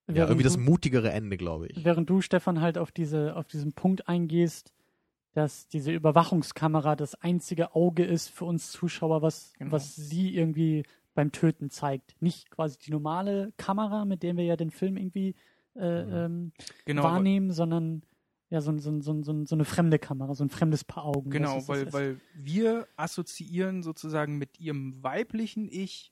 [0.10, 1.86] Ja, irgendwie das mutigere Ende, glaube ich.
[1.86, 4.74] Während du, Stefan, halt auf diese, auf diesen Punkt eingehst,
[5.32, 9.72] dass diese Überwachungskamera das einzige Auge ist für uns Zuschauer, was, Genau.
[9.72, 10.84] was sie irgendwie
[11.16, 12.16] beim Töten zeigt.
[12.22, 15.36] Nicht quasi die normale Kamera, mit der wir ja den Film irgendwie
[15.76, 16.12] äh, Mhm.
[16.14, 16.52] ähm,
[16.86, 18.04] Genau, wahrnehmen, sondern
[18.54, 21.32] ja, so, so, so, so, eine fremde Kamera, so ein fremdes Paar Augen.
[21.32, 21.94] Genau, es weil, ist.
[21.94, 26.12] weil wir assoziieren sozusagen mit ihrem weiblichen Ich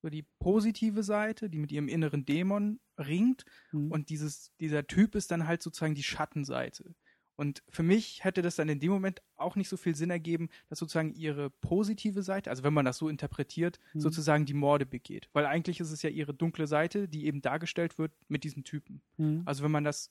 [0.00, 3.90] so die positive Seite, die mit ihrem inneren Dämon ringt Mhm.
[3.90, 6.94] und dieses, dieser Typ ist dann halt sozusagen die Schattenseite.
[7.36, 10.48] Und für mich hätte das dann in dem Moment auch nicht so viel Sinn ergeben,
[10.68, 14.00] dass sozusagen ihre positive Seite, also wenn man das so interpretiert, Mhm.
[14.00, 15.28] sozusagen die Morde begeht.
[15.32, 19.02] Weil eigentlich ist es ja ihre dunkle Seite, die eben dargestellt wird mit diesem Typen.
[19.16, 19.42] Mhm.
[19.44, 20.10] Also wenn man das,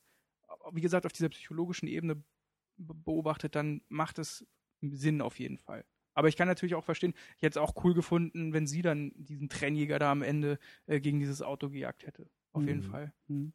[0.72, 2.16] wie gesagt, auf dieser psychologischen Ebene
[2.78, 4.46] be- beobachtet, dann macht es
[4.82, 5.86] Sinn auf jeden Fall.
[6.14, 9.12] Aber ich kann natürlich auch verstehen, ich hätte es auch cool gefunden, wenn sie dann
[9.16, 12.30] diesen Trennjäger da am Ende äh, gegen dieses Auto gejagt hätte.
[12.52, 12.84] Auf jeden Mhm.
[12.84, 13.14] Fall.
[13.28, 13.54] Mhm.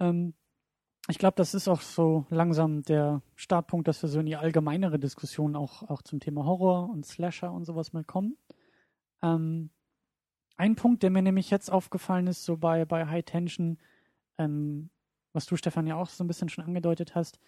[0.00, 0.34] Ähm,
[1.08, 4.98] ich glaube, das ist auch so langsam der Startpunkt, dass wir so in die allgemeinere
[4.98, 8.36] Diskussion auch, auch zum Thema Horror und Slasher und sowas mal kommen.
[9.22, 9.70] Ähm,
[10.56, 13.78] ein Punkt, der mir nämlich jetzt aufgefallen ist, so bei, bei High Tension,
[14.38, 14.90] ähm,
[15.32, 17.38] was du, Stefan, ja auch so ein bisschen schon angedeutet hast,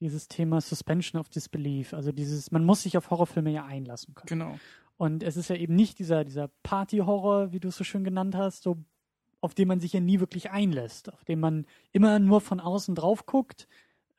[0.00, 1.94] dieses Thema Suspension of Disbelief.
[1.94, 4.26] Also dieses, man muss sich auf Horrorfilme ja einlassen können.
[4.28, 4.58] Genau.
[4.96, 8.36] Und es ist ja eben nicht dieser, dieser Party-Horror, wie du es so schön genannt
[8.36, 8.76] hast, so,
[9.40, 12.94] auf den man sich ja nie wirklich einlässt, auf den man immer nur von außen
[12.94, 13.66] drauf guckt,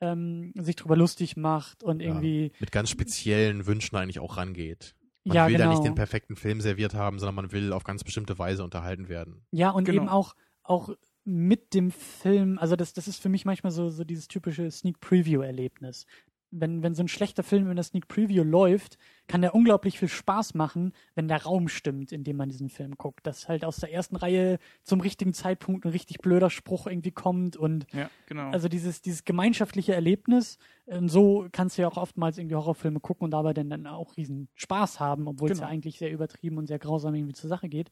[0.00, 2.08] ähm, sich drüber lustig macht und Ja.
[2.08, 4.94] irgendwie, Mit ganz speziellen Wünschen eigentlich auch rangeht.
[5.24, 5.64] Man ja, will genau.
[5.64, 9.08] da nicht den perfekten Film serviert haben, sondern man will auf ganz bestimmte Weise unterhalten
[9.08, 9.44] werden.
[9.50, 10.02] Ja, und Genau.
[10.02, 10.90] eben auch, auch
[11.26, 15.00] mit dem Film, also das, das ist für mich manchmal so, so dieses typische Sneak
[15.00, 16.06] Preview-Erlebnis.
[16.52, 18.96] wenn, wenn so ein schlechter Film in der Sneak Preview läuft,
[19.26, 22.94] kann der unglaublich viel Spaß machen, wenn der Raum stimmt, in dem man diesen Film
[22.96, 23.26] guckt.
[23.26, 27.56] Dass halt aus der ersten Reihe zum richtigen Zeitpunkt ein richtig blöder Spruch irgendwie kommt
[27.56, 28.50] und Ja, genau.
[28.52, 30.58] also dieses, dieses gemeinschaftliche Erlebnis.
[30.86, 34.16] Und so kannst du ja auch oftmals irgendwie Horrorfilme gucken und dabei dann, dann auch
[34.16, 35.66] riesen Spaß haben, obwohl es Genau.
[35.68, 37.90] ja eigentlich sehr übertrieben und sehr grausam irgendwie zur Sache geht.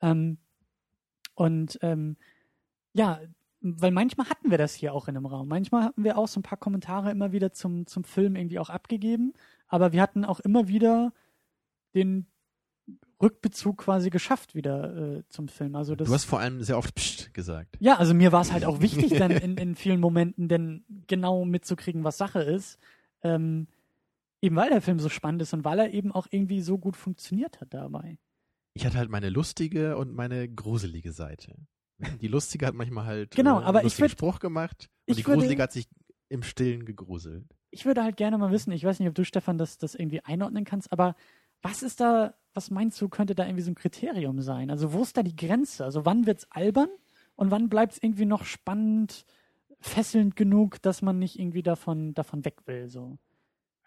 [0.00, 0.38] Ähm,
[1.34, 2.16] und ähm,
[2.92, 3.20] ja,
[3.60, 5.48] weil manchmal hatten wir das hier auch in einem Raum.
[5.48, 8.70] Manchmal hatten wir auch so ein paar Kommentare immer wieder zum, zum Film irgendwie auch
[8.70, 9.34] abgegeben.
[9.68, 11.12] Aber wir hatten auch immer wieder
[11.94, 12.26] den
[13.22, 15.76] Rückbezug quasi geschafft wieder äh, zum Film.
[15.76, 17.76] Also das, Du hast vor allem sehr oft Psst gesagt.
[17.80, 21.44] ja, also mir war es halt auch wichtig, dann in, in vielen Momenten denn genau
[21.44, 22.78] mitzukriegen, was Sache ist.
[23.22, 23.66] Ähm,
[24.40, 26.96] eben weil der Film so spannend ist und weil er eben auch irgendwie so gut
[26.96, 28.18] funktioniert hat dabei.
[28.72, 31.56] Ich hatte halt meine lustige und meine gruselige Seite.
[32.20, 35.16] Die lustige hat manchmal halt Genau, äh, einen aber ich würd- Spruch gemacht und ich
[35.18, 35.88] die würde- gruselige hat sich
[36.28, 37.44] im Stillen gegruselt.
[37.70, 40.20] Ich würde halt gerne mal wissen, ich weiß nicht, ob du, Stefan, das, das irgendwie
[40.24, 41.14] einordnen kannst, aber
[41.62, 44.70] was ist da, was meinst du, könnte da irgendwie so ein Kriterium sein?
[44.70, 45.84] Also wo ist da die Grenze?
[45.84, 46.88] Also wann wird's albern
[47.36, 49.24] und wann bleibt es irgendwie noch spannend,
[49.80, 52.88] fesselnd genug, dass man nicht irgendwie davon, davon weg will?
[52.88, 53.18] So.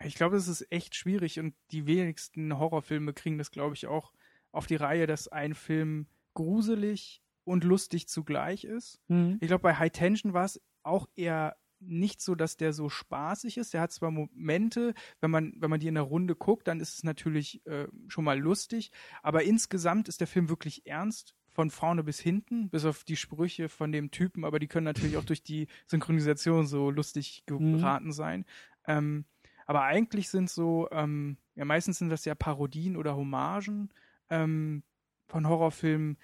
[0.04, 4.12] Ich glaube, es ist echt schwierig und die wenigsten Horrorfilme kriegen das, glaube ich, auch
[4.52, 9.00] auf die Reihe, dass ein Film gruselig und lustig zugleich ist.
[9.08, 9.38] Mhm.
[9.42, 13.58] Ich glaube, bei High Tension war es auch eher nicht so, dass der so spaßig
[13.58, 13.74] ist.
[13.74, 16.94] Der hat zwar Momente, wenn man, wenn man die in der Runde guckt, dann ist
[16.96, 18.92] es natürlich äh, schon mal lustig,
[19.22, 21.36] aber insgesamt ist der Film wirklich ernst.
[21.50, 25.18] Von vorne bis hinten, bis auf die Sprüche von dem Typen, aber die können natürlich
[25.18, 27.74] auch durch die Synchronisation so lustig Mhm.
[27.76, 28.46] geraten sein.
[28.88, 29.26] Ähm,
[29.68, 33.90] aber eigentlich sind so, ähm, ja, meistens sind das ja Parodien oder Hommagen
[34.32, 34.82] ähm,
[35.28, 36.18] von Horrorfilmen.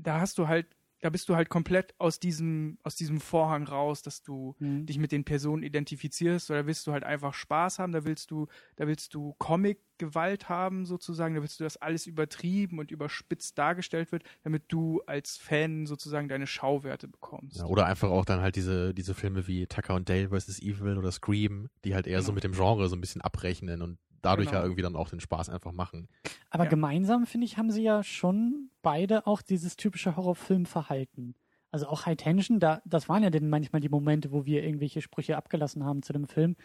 [0.00, 0.66] Da hast du halt,
[1.00, 4.86] da bist du halt komplett aus diesem, aus diesem Vorhang raus, dass du Mhm.
[4.86, 8.46] dich mit den Personen identifizierst oder willst du halt einfach Spaß haben, da willst du,
[8.76, 14.10] da willst du Comic-Gewalt haben sozusagen, da willst du, dass alles übertrieben und überspitzt dargestellt
[14.12, 17.58] wird, damit du als Fan sozusagen deine Schauwerte bekommst.
[17.58, 20.60] Ja, oder einfach auch dann halt diese, diese Filme wie Tucker und Dale vs.
[20.60, 22.34] Evil oder Scream, die halt eher so Genau.
[22.34, 24.58] mit dem Genre so ein bisschen abrechnen und dadurch Genau.
[24.60, 26.08] ja irgendwie dann auch den Spaß einfach machen.
[26.50, 26.70] Aber Ja.
[26.70, 31.34] gemeinsam, finde ich, haben sie ja schon beide auch dieses typische Horrorfilmverhalten.
[31.70, 35.02] Also auch High Tension, da, das waren ja dann manchmal die Momente, wo wir irgendwelche
[35.02, 36.56] Sprüche abgelassen haben zu dem Film.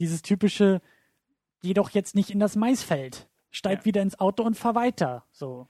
[0.00, 0.80] Dieses typische,
[1.60, 3.84] geh doch jetzt nicht in das Maisfeld, steig Ja.
[3.84, 5.24] wieder ins Auto und fahr weiter.
[5.30, 5.68] So.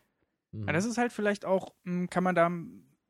[0.53, 0.67] Mhm.
[0.67, 2.51] Ja, das ist halt vielleicht auch, mh, kann man da,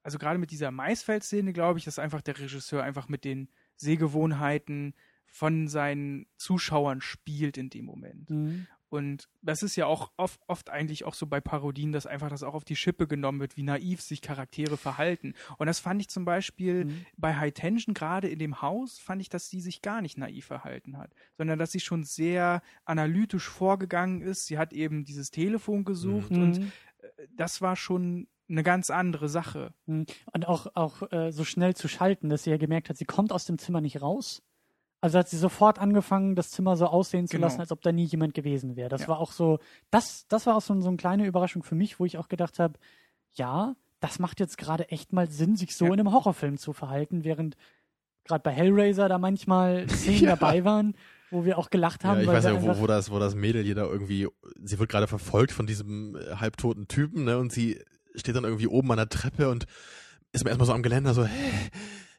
[0.02, 4.94] also gerade mit dieser Maisfeld-Szene, glaube ich, dass einfach der Regisseur einfach mit den Sehgewohnheiten
[5.32, 8.30] von seinen Zuschauern spielt in dem Moment.
[8.30, 8.66] Mhm.
[8.90, 12.42] Und das ist ja auch oft, oft eigentlich auch so bei Parodien, dass einfach das
[12.42, 15.32] auch auf die Schippe genommen wird, wie naiv sich Charaktere verhalten.
[15.56, 17.06] Und das fand ich zum Beispiel Mhm.
[17.16, 20.44] bei High Tension, gerade in dem Haus, fand ich, dass sie sich gar nicht naiv
[20.44, 24.44] verhalten hat, sondern dass sie schon sehr analytisch vorgegangen ist.
[24.44, 26.72] Sie hat eben dieses Telefon gesucht und Mhm.
[27.34, 29.72] das war schon eine ganz andere Sache.
[29.86, 30.04] Mhm.
[30.34, 33.32] Und auch, auch äh, so schnell zu schalten, dass sie ja gemerkt hat, sie kommt
[33.32, 34.42] aus dem Zimmer nicht raus.
[35.02, 37.46] Also hat sie sofort angefangen, das Zimmer so aussehen zu Genau.
[37.48, 38.88] lassen, als ob da nie jemand gewesen wäre.
[38.88, 39.08] Das Ja.
[39.08, 39.58] war auch so,
[39.90, 42.58] das, das war auch so, so eine kleine Überraschung für mich, wo ich auch gedacht
[42.60, 42.78] habe,
[43.34, 45.92] ja, das macht jetzt gerade echt mal Sinn, sich so Ja.
[45.94, 47.56] in einem Horrorfilm zu verhalten, während
[48.24, 50.36] gerade bei Hellraiser da manchmal Szenen Ja.
[50.36, 50.94] dabei waren,
[51.30, 52.16] wo wir auch gelacht haben.
[52.18, 54.28] Ja, ich weil weiß ja, wo, wo, das, wo das Mädel hier da irgendwie,
[54.62, 57.82] sie wird gerade verfolgt von diesem äh, halbtoten Typen, ne, und sie
[58.14, 59.66] steht dann irgendwie oben an der Treppe und
[60.32, 61.70] ist erstmal so am Geländer so, hä,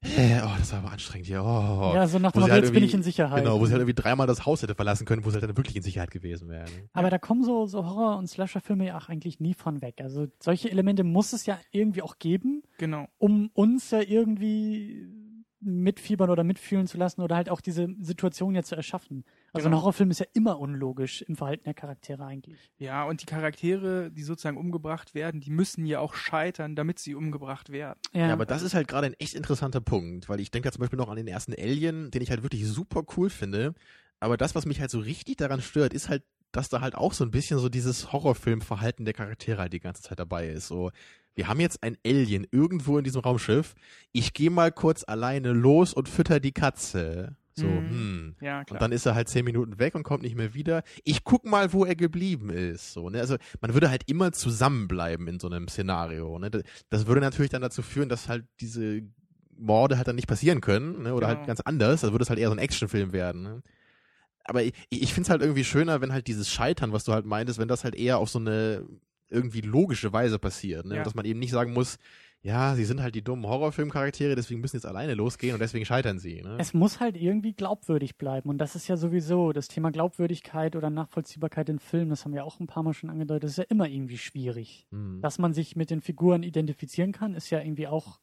[0.03, 1.91] hä, oh, das war aber anstrengend hier, oh.
[1.95, 3.43] ja, so nach dem Motto, halt jetzt bin ich in Sicherheit.
[3.43, 5.57] Genau, wo sie halt irgendwie dreimal das Haus hätte verlassen können, wo sie halt dann
[5.57, 6.65] wirklich in Sicherheit gewesen wäre.
[6.65, 6.89] Ne?
[6.93, 10.01] Aber da kommen so, so Horror- und Slasher-Filme ja auch eigentlich nie von weg.
[10.01, 13.07] Also solche Elemente muss es ja irgendwie auch geben, Genau.
[13.17, 15.07] um uns ja irgendwie
[15.65, 19.23] mitfiebern oder mitfühlen zu lassen oder halt auch diese Situation ja zu erschaffen.
[19.53, 19.81] Also ein Genau.
[19.81, 22.59] Horrorfilm ist ja immer unlogisch im Verhalten der Charaktere eigentlich.
[22.77, 27.15] Ja, und die Charaktere, die sozusagen umgebracht werden, die müssen ja auch scheitern, damit sie
[27.15, 27.99] umgebracht werden.
[28.13, 30.71] Ja, Ja, aber das ist halt gerade ein echt interessanter Punkt, weil ich denke da
[30.73, 33.73] zum Beispiel noch an den ersten Alien, den ich halt wirklich super cool finde.
[34.19, 37.13] Aber das, was mich halt so richtig daran stört, ist halt, dass da halt auch
[37.13, 40.67] so ein bisschen so dieses Horrorfilmverhalten der Charaktere halt die ganze Zeit dabei ist.
[40.67, 40.91] So,
[41.35, 43.75] wir haben jetzt ein Alien irgendwo in diesem Raumschiff.
[44.11, 47.35] Ich gehe mal kurz alleine los und fütter die Katze.
[47.55, 47.89] So, Mhm.
[47.89, 48.35] hm.
[48.41, 48.75] Ja, klar.
[48.77, 50.81] Und dann ist er halt zehn Minuten weg und kommt nicht mehr wieder.
[51.03, 52.93] Ich guck mal, wo er geblieben ist.
[52.93, 53.19] So, ne?
[53.19, 56.39] Also man würde halt immer zusammenbleiben in so einem Szenario.
[56.39, 56.49] Ne?
[56.89, 59.01] Das, würde natürlich dann dazu führen, dass halt diese
[59.55, 61.13] Morde halt dann nicht passieren können, ne?
[61.13, 61.37] Oder Genau.
[61.37, 62.01] halt ganz anders.
[62.01, 63.43] Da würde es halt eher so ein Actionfilm werden.
[63.43, 63.63] Ne?
[64.45, 67.25] Aber ich, ich finde es halt irgendwie schöner, wenn halt dieses Scheitern, was du halt
[67.27, 68.83] meintest, wenn das halt eher auf so eine
[69.29, 70.85] irgendwie logische Weise passiert.
[70.85, 70.97] Ne?
[70.97, 71.03] Ja.
[71.03, 71.97] Dass man eben nicht sagen muss,
[72.43, 76.19] ja, sie sind halt die dummen Horrorfilmcharaktere, deswegen müssen jetzt alleine losgehen und deswegen scheitern
[76.19, 76.41] sie.
[76.41, 76.57] Ne?
[76.59, 78.49] Es muss halt irgendwie glaubwürdig bleiben.
[78.49, 82.43] Und das ist ja sowieso das Thema Glaubwürdigkeit oder Nachvollziehbarkeit in Filmen, das haben wir
[82.43, 84.85] auch ein paar Mal schon angedeutet, das ist ja immer irgendwie schwierig.
[84.91, 85.21] Hm.
[85.21, 88.19] Dass man sich mit den Figuren identifizieren kann, ist ja irgendwie auch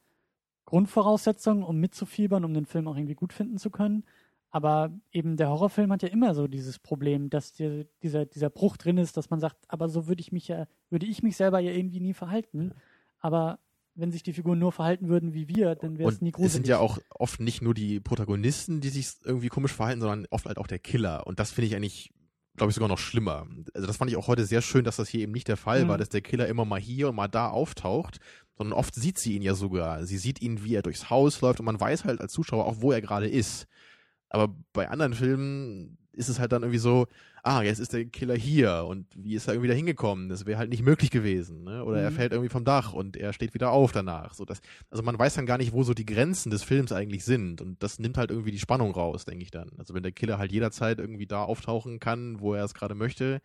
[0.67, 4.05] Grundvoraussetzung, um mitzufiebern, um den Film auch irgendwie gut finden zu können.
[4.51, 8.77] Aber eben der Horrorfilm hat ja immer so dieses Problem, dass dir dieser, dieser Bruch
[8.77, 11.61] drin ist, dass man sagt, aber so würde ich mich ja, würde ich mich selber
[11.61, 12.73] ja irgendwie nie verhalten.
[13.21, 13.61] Aber
[13.95, 16.53] wenn sich die Figuren nur verhalten würden wie wir, dann wäre es nie es gruselig.
[16.53, 20.47] sind ja auch oft nicht nur die Protagonisten, die sich irgendwie komisch verhalten, sondern oft
[20.47, 21.27] halt auch der Killer.
[21.27, 22.11] Und das finde ich eigentlich,
[22.57, 23.47] glaube ich, sogar noch schlimmer.
[23.75, 25.85] Also das fand ich auch heute sehr schön, dass das hier eben nicht der Fall
[25.85, 25.89] Mhm.
[25.89, 28.19] war, dass der Killer immer mal hier und mal da auftaucht,
[28.57, 30.05] sondern oft sieht sie ihn ja sogar.
[30.07, 32.81] Sie sieht ihn, wie er durchs Haus läuft und man weiß halt als Zuschauer auch,
[32.81, 33.67] wo er gerade ist.
[34.31, 37.07] Aber bei anderen Filmen ist es halt dann irgendwie so,
[37.43, 40.29] ah, jetzt ist der Killer hier und wie ist er irgendwie da hingekommen?
[40.29, 41.63] Das wäre halt nicht möglich gewesen.
[41.65, 41.85] Ne?
[41.85, 42.15] Oder er Mhm.
[42.15, 44.35] fällt irgendwie vom Dach und er steht wieder auf danach.
[44.35, 44.61] So, das,
[44.91, 47.61] also man weiß dann gar nicht, wo so die Grenzen des Films eigentlich sind.
[47.61, 49.71] Und das nimmt halt irgendwie die Spannung raus, denke ich dann.
[49.79, 53.41] Also wenn der Killer halt jederzeit irgendwie da auftauchen kann, wo er es gerade möchte,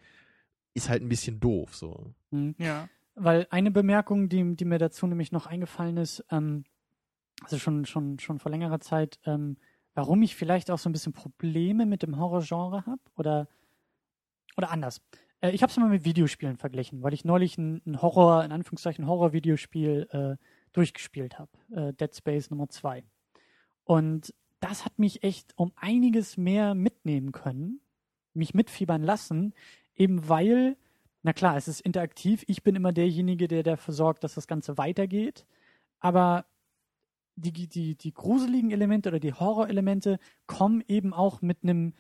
[0.74, 1.76] ist halt ein bisschen doof.
[1.76, 2.14] So.
[2.32, 2.56] Mhm.
[2.58, 2.90] Ja.
[3.14, 6.66] Weil eine Bemerkung, die, die mir dazu nämlich noch eingefallen ist, ähm,
[7.44, 9.56] also schon, schon, schon vor längerer Zeit, ähm,
[9.96, 13.48] warum ich vielleicht auch so ein bisschen Probleme mit dem Horrorgenre habe oder,
[14.58, 15.02] oder anders.
[15.42, 18.52] Äh, ich habe es mal mit Videospielen verglichen, weil ich neulich ein, ein Horror, in
[18.52, 21.52] Anführungszeichen Horror-Videospiel äh, durchgespielt habe.
[21.74, 23.04] Äh, Dead Space Nummer 2.
[23.86, 27.82] Und das hat mich echt um einiges mehr mitnehmen können,
[28.34, 29.54] mich mitfiebern lassen,
[29.96, 30.78] eben weil
[31.26, 32.44] na klar, es ist interaktiv.
[32.46, 35.48] Ich bin immer derjenige, der dafür sorgt, dass das Ganze weitergeht.
[36.00, 36.46] Aber
[37.36, 41.94] die, die, die gruseligen Elemente oder die Horrorelemente kommen eben auch mit einem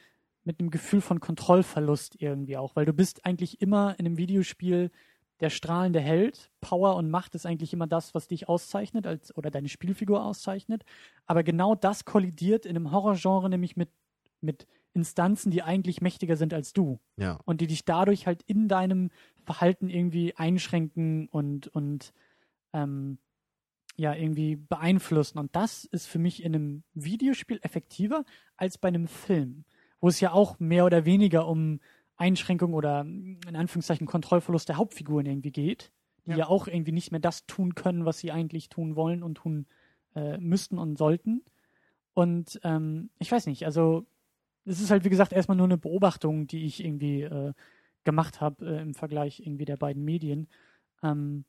[0.47, 4.91] mit einem Gefühl von Kontrollverlust irgendwie auch, weil du bist eigentlich immer in einem Videospiel
[5.39, 6.51] der strahlende Held.
[6.61, 10.83] Power und Macht ist eigentlich immer das, was dich auszeichnet als oder deine Spielfigur auszeichnet.
[11.25, 13.89] Aber genau das kollidiert in einem Horrorgenre nämlich mit
[14.41, 17.39] mit Instanzen, die eigentlich mächtiger sind als du Ja.
[17.45, 19.09] und die dich dadurch halt in deinem
[19.43, 22.13] Verhalten irgendwie einschränken und, und
[22.71, 23.17] ähm,
[23.97, 25.39] ja, irgendwie beeinflussen.
[25.39, 28.25] Und das ist für mich in einem Videospiel effektiver
[28.57, 29.65] als bei einem Film,
[30.01, 31.79] wo es ja auch mehr oder weniger um
[32.17, 35.91] Einschränkung oder in Anführungszeichen Kontrollverlust der Hauptfiguren irgendwie geht,
[36.25, 36.47] die ja, Ja.
[36.47, 39.67] auch irgendwie nicht mehr das tun können, was sie eigentlich tun wollen und tun
[40.15, 41.43] äh, müssten und sollten.
[42.13, 44.05] Und ähm, ich weiß nicht, also
[44.65, 47.53] es ist halt, wie gesagt, erstmal nur eine Beobachtung, die ich irgendwie äh,
[48.03, 50.47] gemacht habe äh, im Vergleich irgendwie der beiden Medien.
[51.03, 51.45] Ähm,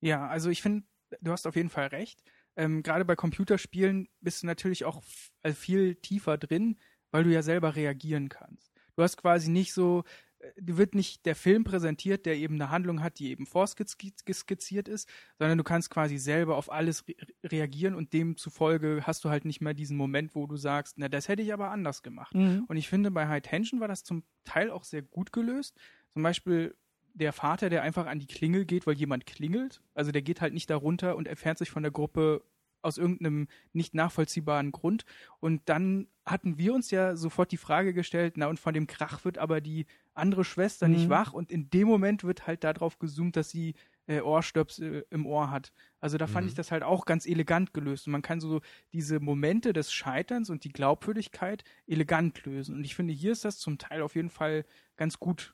[0.00, 0.84] Ja, also ich finde,
[1.20, 2.22] du hast auf jeden Fall recht.
[2.56, 5.02] Ähm, Gerade bei Computerspielen bist du natürlich auch
[5.42, 6.78] also viel tiefer drin,
[7.10, 8.72] weil du ja selber reagieren kannst.
[8.96, 10.04] Du hast quasi nicht so,
[10.38, 14.88] äh, dir wird nicht der Film präsentiert, der eben eine Handlung hat, die eben vorskizziert
[14.88, 15.08] ist,
[15.38, 19.60] sondern du kannst quasi selber auf alles re reagieren und demzufolge hast du halt nicht
[19.60, 22.34] mehr diesen Moment, wo du sagst, na, das hätte ich aber anders gemacht.
[22.34, 22.64] mhm.
[22.68, 25.76] Und ich finde, bei High Tension war das zum Teil auch sehr gut gelöst.
[26.10, 26.76] Zum Beispiel
[27.14, 29.80] der Vater, der einfach an die Klingel geht, weil jemand klingelt.
[29.94, 32.42] Also der geht halt nicht darunter und entfernt sich von der Gruppe
[32.82, 35.06] aus irgendeinem nicht nachvollziehbaren Grund.
[35.40, 39.24] Und dann hatten wir uns ja sofort die Frage gestellt, na und von dem Krach
[39.24, 41.10] wird aber die andere Schwester nicht Mhm.
[41.10, 41.32] wach.
[41.32, 43.74] Und in dem Moment wird halt darauf gezoomt, dass sie
[44.06, 45.72] äh, Ohrstöpsel im Ohr hat.
[45.98, 46.48] Also da fand Mhm.
[46.48, 48.06] ich das halt auch ganz elegant gelöst.
[48.06, 48.60] Und man kann so
[48.92, 52.74] diese Momente des Scheiterns und die Glaubwürdigkeit elegant lösen.
[52.76, 55.53] Und ich finde, hier ist das zum Teil auf jeden Fall ganz gut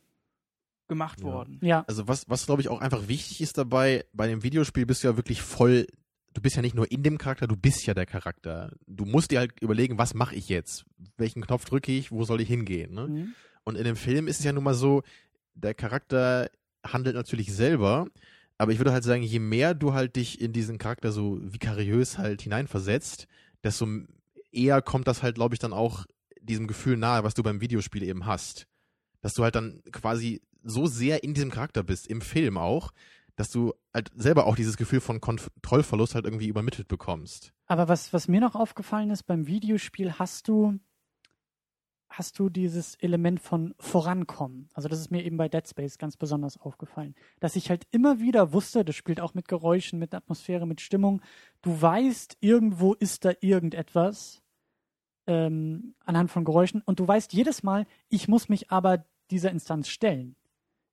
[0.90, 1.26] gemacht Ja.
[1.26, 1.58] worden.
[1.62, 5.02] Ja, Also was, was glaube ich auch einfach wichtig ist dabei, bei dem Videospiel bist
[5.02, 5.86] du ja wirklich voll,
[6.34, 8.72] du bist ja nicht nur in dem Charakter, du bist ja der Charakter.
[8.86, 10.84] Du musst dir halt überlegen, was mache ich jetzt?
[11.16, 12.12] Welchen Knopf drücke ich?
[12.12, 12.92] Wo soll ich hingehen?
[12.92, 13.06] Ne?
[13.08, 13.34] mhm.
[13.64, 15.02] Und in dem Film ist es ja nun mal so,
[15.54, 16.50] der Charakter
[16.84, 18.06] handelt natürlich selber,
[18.58, 22.18] aber ich würde halt sagen, je mehr du halt dich in diesen Charakter so vikariös
[22.18, 23.26] halt hineinversetzt,
[23.64, 23.86] desto
[24.52, 26.06] eher kommt das halt, glaube ich, dann auch
[26.42, 28.66] diesem Gefühl nahe, was du beim Videospiel eben hast.
[29.20, 32.92] Dass du halt dann quasi so sehr in diesem Charakter bist, im Film auch,
[33.36, 37.52] dass du halt selber auch dieses Gefühl von Kontrollverlust halt irgendwie übermittelt bekommst.
[37.66, 40.78] Aber was, was mir noch aufgefallen ist, beim Videospiel hast du,
[42.08, 44.68] hast du dieses Element von Vorankommen.
[44.74, 47.14] Also das ist mir eben bei Dead Space ganz besonders aufgefallen.
[47.38, 51.22] Dass ich halt immer wieder wusste, das spielt auch mit Geräuschen, mit Atmosphäre, mit Stimmung.
[51.62, 54.42] Du weißt, irgendwo ist da irgendetwas
[55.26, 59.88] ähm, anhand von Geräuschen und du weißt jedes Mal, ich muss mich aber dieser Instanz
[59.88, 60.36] stellen.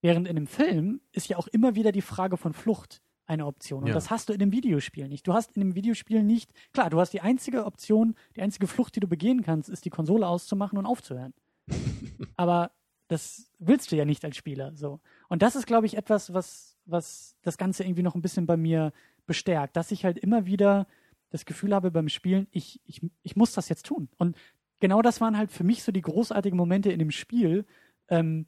[0.07, 3.83] Während in einem Film ist ja auch immer wieder die Frage von Flucht eine Option.
[3.83, 3.93] Und Ja.
[3.93, 5.27] das hast du in einem Videospiel nicht.
[5.27, 8.95] Du hast in einem Videospiel nicht, klar, du hast die einzige Option, die einzige Flucht,
[8.95, 11.33] die du begehen kannst, ist die Konsole auszumachen und aufzuhören.
[12.37, 12.71] Aber
[13.09, 15.01] das willst du ja nicht als Spieler, so.
[15.27, 18.55] Und das ist, glaube ich, etwas, was, was das Ganze irgendwie noch ein bisschen bei
[18.55, 18.93] mir
[19.25, 20.87] bestärkt, dass ich halt immer wieder
[21.29, 24.07] das Gefühl habe beim Spielen, ich, ich, ich muss das jetzt tun.
[24.17, 24.37] Und
[24.79, 27.65] genau das waren halt für mich so die großartigen Momente in dem Spiel,
[28.07, 28.45] ähm,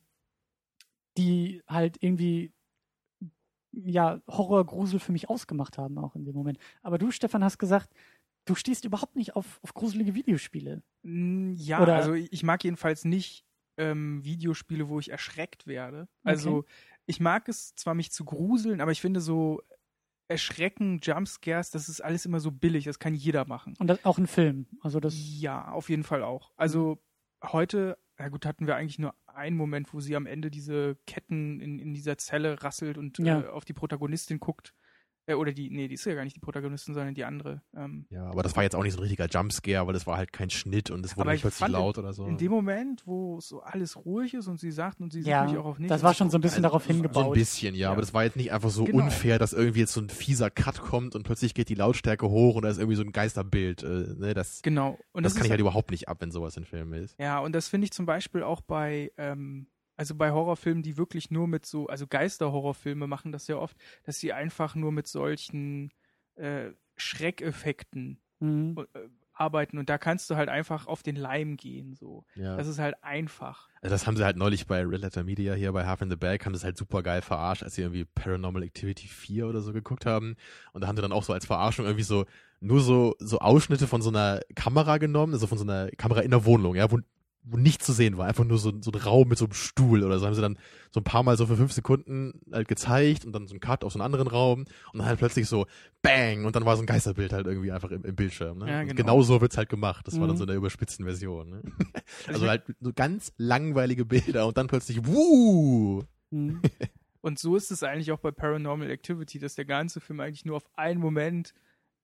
[1.17, 2.51] die halt irgendwie
[3.71, 6.57] ja Horror, Grusel für mich ausgemacht haben, auch in dem Moment.
[6.81, 7.93] Aber du, Stefan, hast gesagt,
[8.45, 10.81] du stehst überhaupt nicht auf, auf gruselige Videospiele.
[11.03, 13.45] Mm, Ja, Oder- also ich mag jedenfalls nicht
[13.77, 16.07] ähm, Videospiele, wo ich erschreckt werde.
[16.23, 16.65] Also
[17.05, 19.61] ich mag es zwar mich zu gruseln, aber ich finde so
[20.27, 23.73] Erschrecken, Jumpscares, das ist alles immer so billig, das kann jeder machen.
[23.79, 24.67] Und das auch ein Film.
[24.81, 25.15] Also das.
[25.17, 26.51] Ja, auf jeden Fall auch.
[26.55, 26.99] Also
[27.43, 31.61] heute, ja gut, hatten wir eigentlich nur einen Moment, wo sie am Ende diese Ketten
[31.61, 33.41] in, in dieser Zelle rasselt und Ja.
[33.41, 34.73] äh, auf die Protagonistin guckt.
[35.29, 37.61] Äh, oder die, nee, die ist ja gar nicht die Protagonistin, sondern die andere.
[37.75, 40.17] Ähm, Ja, aber das war jetzt auch nicht so ein richtiger Jumpscare, weil das war
[40.17, 42.25] halt kein Schnitt und es wurde Aber nicht ich plötzlich fand, laut oder so.
[42.25, 45.51] In dem Moment, wo so alles ruhig ist und sie sagt und sie Ja, sieht
[45.51, 45.89] mich auch auf nichts.
[45.93, 47.33] das war schon so ein bisschen also, darauf so ein hingebaut.
[47.35, 47.91] bisschen, ja, Ja.
[47.91, 49.03] aber das war jetzt nicht einfach so Genau.
[49.03, 52.55] unfair, dass irgendwie jetzt so ein fieser Cut kommt und plötzlich geht die Lautstärke hoch
[52.55, 53.83] und da ist irgendwie so ein Geisterbild.
[53.83, 54.97] Äh, ne, das Genau.
[55.11, 57.15] Und das, das, kann ich halt überhaupt nicht ab, wenn sowas in Filmen ist.
[57.19, 59.67] Ja, und das finde ich zum Beispiel auch bei, ähm,
[59.99, 64.17] also bei Horrorfilmen, die wirklich nur mit so, also Geisterhorrorfilme machen das ja oft, dass
[64.17, 65.91] sie einfach nur mit solchen
[66.35, 68.77] äh, Schreckeffekten Mhm.
[68.93, 68.99] äh,
[69.33, 72.23] arbeiten und da kannst du halt einfach auf den Leim gehen, so.
[72.35, 72.55] Ja.
[72.55, 73.67] Das ist halt einfach.
[73.81, 76.15] Also das haben sie halt neulich bei Red Letter Media hier bei Half in the
[76.15, 79.73] Bag, haben das halt super geil verarscht, als sie irgendwie Paranormal Activity 4 oder so
[79.73, 80.35] geguckt haben.
[80.71, 82.25] Und da haben sie dann auch so als Verarschung irgendwie so
[82.61, 86.31] nur so, so Ausschnitte von so einer Kamera genommen, also von so einer Kamera in
[86.31, 86.99] der Wohnung, ja, wo,
[87.51, 88.27] wo nichts zu sehen war.
[88.27, 90.25] Einfach nur so, so ein Raum mit so einem Stuhl oder so.
[90.25, 90.57] Haben sie dann
[90.91, 93.83] so ein paar Mal so für fünf Sekunden halt gezeigt und dann so ein Cut
[93.83, 95.65] auf so einen anderen Raum und dann halt plötzlich so
[96.01, 98.59] Bang und dann war so ein Geisterbild halt irgendwie einfach im, im Bildschirm.
[98.59, 98.69] Ne?
[98.69, 98.97] Ja, Und genau.
[98.97, 100.07] genau so wird's halt gemacht.
[100.07, 100.37] Das war dann Mhm.
[100.37, 101.49] so in der überspitzten Version.
[101.49, 101.61] Ne?
[102.27, 106.03] Also Also halt so ganz langweilige Bilder und dann plötzlich, wuh!
[106.31, 106.61] Mhm.
[107.21, 110.55] Und so ist es eigentlich auch bei Paranormal Activity, dass der ganze Film eigentlich nur
[110.55, 111.53] auf einen Moment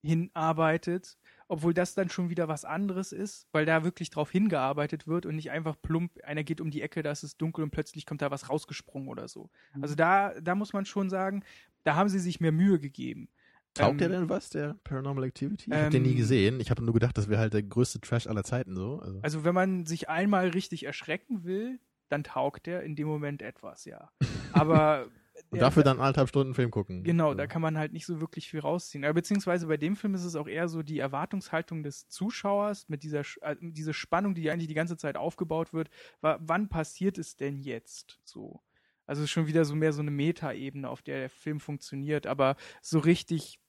[0.03, 1.17] hinarbeitet,
[1.47, 5.35] obwohl das dann schon wieder was anderes ist, weil da wirklich drauf hingearbeitet wird und
[5.35, 8.21] nicht einfach plump, einer geht um die Ecke, da ist es dunkel und plötzlich kommt
[8.21, 9.49] da was rausgesprungen oder so.
[9.73, 9.83] Mhm.
[9.83, 11.43] Also da, da muss man schon sagen,
[11.83, 13.29] da haben sie sich mehr Mühe gegeben.
[13.75, 15.69] Taugt Ähm, der denn was, der Paranormal Activity?
[15.69, 16.59] Ich hab den nie ähm, gesehen.
[16.61, 18.99] Ich habe nur gedacht, das wäre halt der größte Trash aller Zeiten so.
[18.99, 19.19] Also.
[19.21, 23.85] Also wenn man sich einmal richtig erschrecken will, dann taugt der in dem Moment etwas,
[23.85, 24.09] ja.
[24.53, 25.07] Aber
[25.55, 27.03] und der- dafür dann anderthalb Stunden Film gucken.
[27.03, 27.37] Genau, so.
[27.37, 29.03] da kann man halt nicht so wirklich viel rausziehen.
[29.03, 33.03] Aber beziehungsweise bei dem Film ist es auch eher so die Erwartungshaltung des Zuschauers mit
[33.03, 35.89] dieser äh, diese Spannung, die eigentlich die ganze Zeit aufgebaut wird.
[36.21, 38.19] Wa wann passiert es denn jetzt?
[38.23, 38.61] So.
[39.07, 42.25] Also es ist schon wieder so mehr so eine Metaebene, auf der der Film funktioniert.
[42.27, 43.59] Aber so richtig,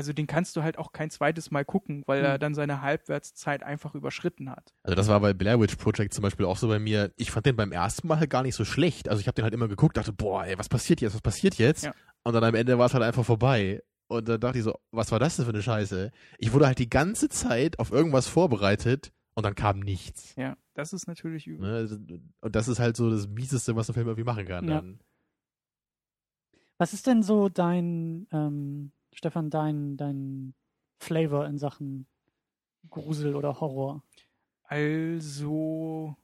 [0.00, 2.40] also den kannst du halt auch kein zweites Mal gucken, weil er Hm.
[2.40, 4.72] dann seine Halbwertszeit einfach überschritten hat.
[4.82, 7.12] Also das war bei Blair Witch Project zum Beispiel auch so bei mir.
[7.16, 9.10] Ich fand den beim ersten Mal halt gar nicht so schlecht.
[9.10, 11.56] Also ich habe den halt immer geguckt, dachte, boah, ey, was passiert jetzt, was passiert
[11.56, 11.84] jetzt?
[11.84, 11.92] Ja.
[12.22, 13.82] Und dann am Ende war es halt einfach vorbei.
[14.08, 16.10] Und dann dachte ich so, was war das denn für eine Scheiße?
[16.38, 20.34] Ich wurde halt die ganze Zeit auf irgendwas vorbereitet und dann kam nichts.
[20.36, 21.86] Ja, das ist natürlich übel.
[21.86, 22.20] Ne?
[22.40, 24.66] Und das ist halt so das Mieseste, was ein Film irgendwie machen kann.
[24.66, 24.76] Ja.
[24.76, 24.98] Dann.
[26.78, 30.54] Was ist denn so dein, ähm, Stefan, dein, dein
[30.98, 32.06] Flavor in Sachen
[32.90, 34.02] Grusel oder Horror?
[34.64, 36.16] Also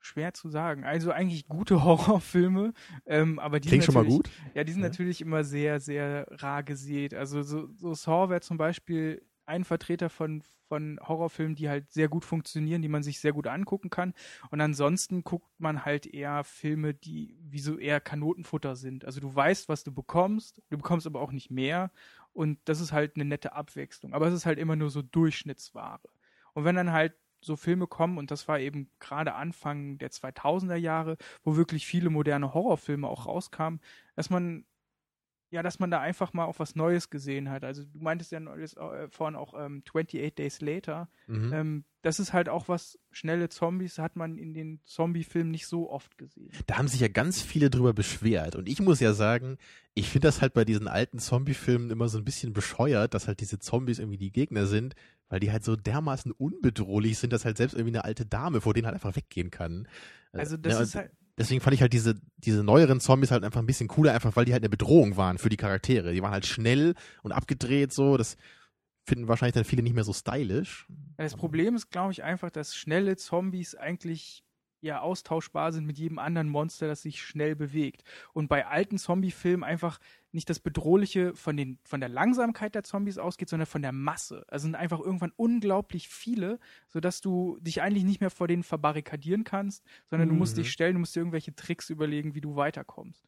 [0.00, 0.84] schwer zu sagen.
[0.84, 2.72] Also eigentlich gute Horrorfilme,
[3.06, 4.54] ähm, aber die Klingt sind schon mal natürlich- gut.
[4.54, 4.88] Ja, die sind Ja.
[4.88, 7.14] natürlich immer sehr, sehr rar gesät.
[7.14, 12.08] Also so, so Saw wäre zum Beispiel ein Vertreter von, von Horrorfilmen, die halt sehr
[12.08, 14.14] gut funktionieren, die man sich sehr gut angucken kann.
[14.50, 19.04] Und ansonsten guckt man halt eher Filme, die wie so eher Kanotenfutter sind.
[19.04, 21.90] Also du weißt, was du bekommst, du bekommst aber auch nicht mehr.
[22.34, 24.12] Und das ist halt eine nette Abwechslung.
[24.12, 26.00] Aber es ist halt immer nur so Durchschnittsware.
[26.52, 30.76] Und wenn dann halt so Filme kommen, und das war eben gerade Anfang der 2000er
[30.76, 33.80] Jahre, wo wirklich viele moderne Horrorfilme auch rauskamen,
[34.16, 34.66] dass man
[35.54, 37.62] ja, dass man da einfach mal auch was Neues gesehen hat.
[37.62, 41.08] Also du meintest ja äh, vorhin auch ähm, 28 Days Later.
[41.28, 41.52] Mhm.
[41.52, 45.88] Ähm, das ist halt auch was, schnelle Zombies hat man in den Zombie-Filmen nicht so
[45.90, 46.50] oft gesehen.
[46.66, 48.56] da haben sich ja ganz viele drüber beschwert.
[48.56, 49.58] Und ich muss ja sagen,
[49.94, 53.38] ich finde das halt bei diesen alten Zombie-Filmen immer so ein bisschen bescheuert, dass halt
[53.40, 54.96] diese Zombies irgendwie die Gegner sind,
[55.28, 58.74] weil die halt so dermaßen unbedrohlich sind, dass halt selbst irgendwie eine alte Dame vor
[58.74, 59.86] denen halt einfach weggehen kann.
[60.32, 63.42] Also das Ja, ist und halt, Deswegen fand ich halt diese, diese neueren Zombies halt
[63.42, 66.12] einfach ein bisschen cooler, einfach weil die halt eine Bedrohung waren für die Charaktere.
[66.12, 68.16] Die waren halt schnell und abgedreht so.
[68.16, 68.36] Das
[69.04, 70.86] finden wahrscheinlich dann viele nicht mehr so stylisch.
[71.16, 74.44] das Problem ist, glaube ich, einfach, dass schnelle Zombies eigentlich
[74.84, 78.04] ja austauschbar sind mit jedem anderen Monster, das sich schnell bewegt.
[78.32, 79.98] Und bei alten Zombie-Filmen einfach
[80.32, 84.44] nicht das Bedrohliche von, den, von der Langsamkeit der Zombies ausgeht, sondern von der Masse.
[84.48, 86.58] Also sind einfach irgendwann unglaublich viele,
[86.88, 90.60] sodass du dich eigentlich nicht mehr vor denen verbarrikadieren kannst, sondern du musst Mhm.
[90.60, 93.24] dich stellen, du musst dir irgendwelche Tricks überlegen, wie du weiterkommst.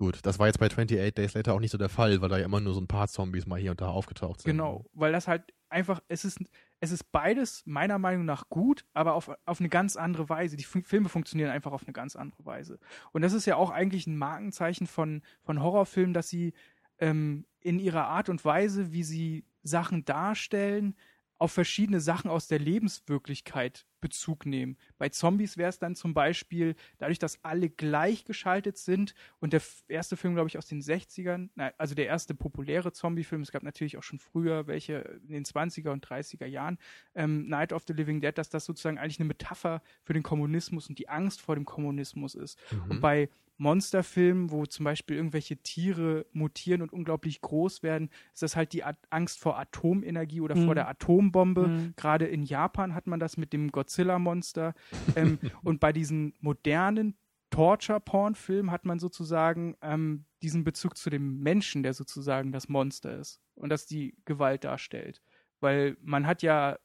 [0.00, 2.38] Gut, das war jetzt bei 28 Days Later auch nicht so der Fall, weil da
[2.38, 4.50] ja immer nur so ein paar Zombies mal hier und da aufgetaucht sind.
[4.50, 6.38] Genau, weil das halt einfach, es ist,
[6.80, 10.56] es ist beides meiner Meinung nach gut, aber auf, auf eine ganz andere Weise.
[10.56, 12.78] Die F Filme funktionieren einfach auf eine ganz andere Weise.
[13.12, 16.54] Und das ist ja auch eigentlich ein Markenzeichen von, von Horrorfilmen, dass sie
[16.96, 20.96] ähm, in ihrer Art und Weise, wie sie Sachen darstellen,
[21.36, 24.76] auf verschiedene Sachen aus der Lebenswirklichkeit Bezug nehmen.
[24.98, 30.16] Bei Zombies wäre es dann zum Beispiel, dadurch, dass alle gleichgeschaltet sind und der erste
[30.16, 34.02] Film, glaube ich, aus den 60ern, also der erste populäre Zombie-Film, es gab natürlich auch
[34.02, 36.78] schon früher welche in den 20er und 30er Jahren,
[37.14, 40.88] ähm, Night of the Living Dead, dass das sozusagen eigentlich eine Metapher für den Kommunismus
[40.88, 42.58] und die Angst vor dem Kommunismus ist.
[42.70, 42.90] Mhm.
[42.90, 43.28] Und bei
[43.60, 48.84] Monsterfilmen, wo zum Beispiel irgendwelche Tiere mutieren und unglaublich groß werden, ist das halt die
[49.10, 50.64] Angst vor Atomenergie oder mhm.
[50.64, 51.68] vor der Atombombe.
[51.68, 51.94] Mhm.
[51.94, 54.72] Gerade in Japan hat man das mit dem Godzilla-Monster.
[55.14, 57.18] ähm, und bei diesen modernen
[57.50, 63.40] Torture-Porn-Filmen hat man sozusagen ähm, diesen Bezug zu dem Menschen, der sozusagen das Monster ist
[63.56, 65.20] und das die Gewalt darstellt.
[65.60, 66.78] Weil man hat ja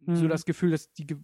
[0.00, 0.16] mhm.
[0.16, 1.18] so das Gefühl, dass die Ge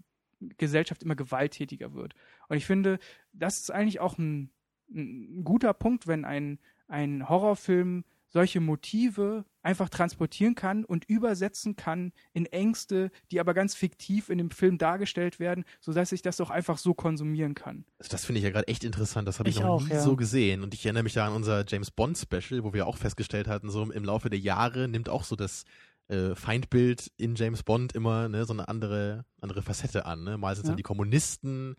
[0.56, 2.14] Gesellschaft immer gewalttätiger wird.
[2.48, 2.98] Und ich finde,
[3.34, 4.50] das ist eigentlich auch ein
[4.92, 6.58] ein guter Punkt, wenn ein,
[6.88, 13.74] ein Horrorfilm solche Motive einfach transportieren kann und übersetzen kann in Ängste, die aber ganz
[13.74, 17.84] fiktiv in dem Film dargestellt werden, sodass ich das auch einfach so konsumieren kann.
[17.98, 19.28] Also das finde ich ja gerade echt interessant.
[19.28, 20.00] Das habe ich, ich, noch auch, nie ja.
[20.00, 20.62] so gesehen.
[20.62, 23.68] Und ich erinnere mich da an unser James Bond Special, wo wir auch festgestellt hatten,
[23.68, 25.64] so im Laufe der Jahre nimmt auch so das
[26.08, 30.24] äh, Feindbild in James Bond immer ne, so eine andere, andere Facette an.
[30.24, 30.38] Ne?
[30.38, 30.72] Mal sind es ja.
[30.72, 31.76] dann die Kommunisten,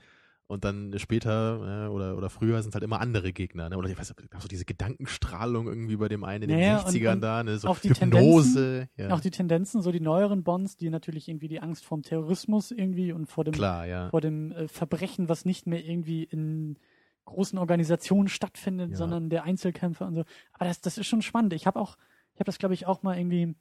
[0.52, 3.70] und dann später äh, oder, oder früher sind es halt immer andere Gegner.
[3.70, 3.78] Ne?
[3.78, 7.14] Oder ich weiß nicht, so diese Gedankenstrahlung irgendwie bei dem einen in naja, den 60ern
[7.14, 7.58] und, da, ne?
[7.58, 8.90] so auch die Hypnose.
[8.98, 9.12] Ja.
[9.12, 12.72] Auch die Tendenzen, so die neueren Bonds, die natürlich irgendwie die Angst vor dem Terrorismus
[12.72, 14.10] irgendwie und vor dem, Klar, ja.
[14.10, 16.78] vor dem äh, Verbrechen, was nicht mehr irgendwie in
[17.24, 18.98] großen Organisationen stattfindet, ja.
[18.98, 20.26] sondern der Einzelkämpfer und so.
[20.52, 21.54] Aber das, das ist schon spannend.
[21.54, 21.96] Ich habe auch,
[22.34, 23.56] ich habe das glaube ich auch mal irgendwie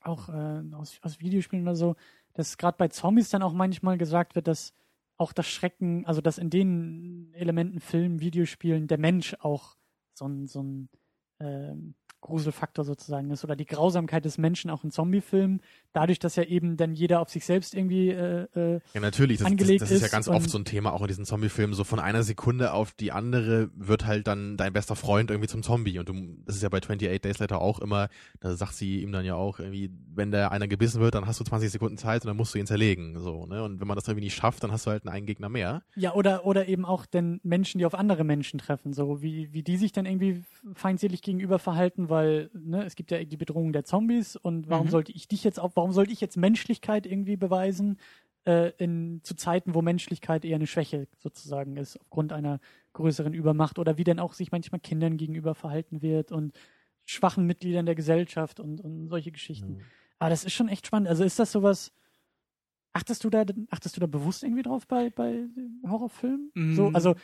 [0.00, 1.94] auch äh, aus, aus Videospielen oder so,
[2.32, 4.72] dass gerade bei Zombies dann auch manchmal gesagt wird, dass
[5.16, 9.76] auch das Schrecken, also dass in den Elementen, Filmen, Videospielen der Mensch auch
[10.14, 10.88] so ein, so ein
[11.40, 11.94] ähm,
[12.26, 15.60] Gruselfaktor sozusagen ist oder die Grausamkeit des Menschen auch in Zombiefilmen,
[15.92, 19.46] dadurch, dass ja eben dann jeder auf sich selbst irgendwie äh, äh, ja natürlich, das,
[19.46, 21.84] angelegt das, das ist ja ganz oft so ein Thema auch in diesen Zombiefilmen, so
[21.84, 25.98] von einer Sekunde auf die andere wird halt dann dein bester Freund irgendwie zum Zombie.
[25.98, 26.14] Und du,
[26.44, 28.08] das ist ja bei 28 Days Later auch immer,
[28.40, 31.38] da sagt sie ihm dann ja auch irgendwie, wenn der einer gebissen wird, dann hast
[31.38, 33.94] du 20 Sekunden Zeit und dann musst du ihn zerlegen, so, ne, und wenn man
[33.94, 35.82] das irgendwie nicht schafft, dann hast du halt einen Gegner mehr.
[35.94, 39.62] Ja, oder, oder eben auch den Menschen, die auf andere Menschen treffen, so, wie, wie
[39.62, 40.42] die sich dann irgendwie
[40.74, 44.90] feindselig gegenüber verhalten, weil, ne, es gibt ja die Bedrohung der Zombies und warum mhm.
[44.90, 47.98] sollte ich dich jetzt auch, warum sollte ich jetzt Menschlichkeit irgendwie beweisen
[48.46, 52.60] äh, in, zu Zeiten, wo Menschlichkeit eher eine Schwäche sozusagen ist, aufgrund einer
[52.94, 56.54] größeren Übermacht oder wie denn auch sich manchmal Kindern gegenüber verhalten wird und
[57.04, 59.74] schwachen Mitgliedern der Gesellschaft und, und solche Geschichten.
[59.74, 59.80] Mhm.
[60.18, 61.08] Aber das ist schon echt spannend.
[61.08, 61.92] Also ist das sowas,
[62.92, 65.44] achtest du da, achtest du da bewusst irgendwie drauf bei, bei
[65.86, 66.50] Horrorfilmen?
[66.54, 66.74] Mhm.
[66.74, 67.14] So, also,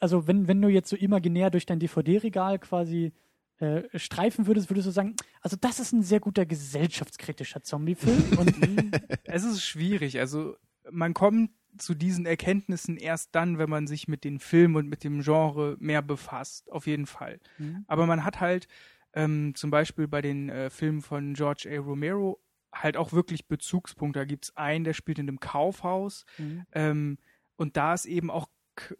[0.00, 3.12] also wenn, wenn du jetzt so imaginär durch dein DVD-Regal quasi
[3.60, 8.38] äh, streifen würdest, würdest du sagen, also das ist ein sehr guter gesellschaftskritischer Zombie-Film.
[8.38, 8.54] Und
[9.24, 10.18] es ist schwierig.
[10.18, 10.56] Also
[10.90, 15.04] man kommt zu diesen Erkenntnissen erst dann, wenn man sich mit den Filmen und mit
[15.04, 16.72] dem Genre mehr befasst.
[16.72, 17.38] Auf jeden Fall.
[17.58, 17.84] Mhm.
[17.86, 18.66] Aber man hat halt
[19.12, 21.80] ähm, zum Beispiel bei den äh, Filmen von George A.
[21.80, 22.40] Romero
[22.72, 24.20] halt auch wirklich Bezugspunkte.
[24.20, 26.24] Da gibt es einen, der spielt in einem Kaufhaus.
[26.38, 26.66] Mhm.
[26.72, 27.18] Ähm,
[27.56, 28.48] und da ist eben auch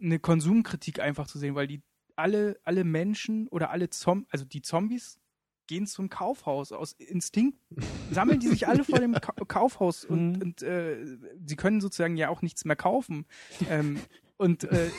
[0.01, 1.83] eine Konsumkritik einfach zu sehen, weil die
[2.21, 5.19] alle, alle Menschen oder alle Zombies, also die Zombies
[5.67, 6.73] gehen zum Kaufhaus.
[6.73, 7.59] Aus Instinkt
[8.11, 10.43] sammeln die sich alle vor dem Ka Kaufhaus und, mhm.
[10.43, 11.05] und äh,
[11.47, 13.25] sie können sozusagen ja auch nichts mehr kaufen.
[13.69, 14.01] Ähm,
[14.37, 14.91] und äh,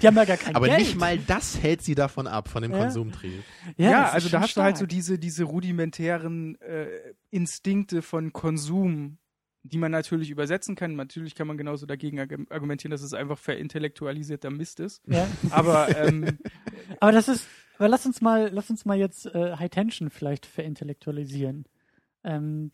[0.00, 0.78] die haben ja gar kein Aber Geld.
[0.78, 2.78] nicht mal das hält sie davon ab, von dem ja.
[2.78, 3.42] Konsumtrieb.
[3.76, 4.62] Ja, ja also da hast stark.
[4.62, 6.86] du halt so diese, diese rudimentären äh,
[7.30, 9.18] Instinkte von Konsum,
[9.62, 10.96] die man natürlich übersetzen kann.
[10.96, 12.18] Natürlich kann man genauso dagegen
[12.50, 15.02] argumentieren, dass es einfach verintellektualisierter Mist ist.
[15.06, 15.28] Ja.
[15.50, 16.38] Aber, ähm,
[17.00, 17.46] aber das ist,
[17.78, 21.64] aber lass uns mal, lass uns mal jetzt äh, High Tension vielleicht verintellektualisieren.
[22.24, 22.70] Ähm,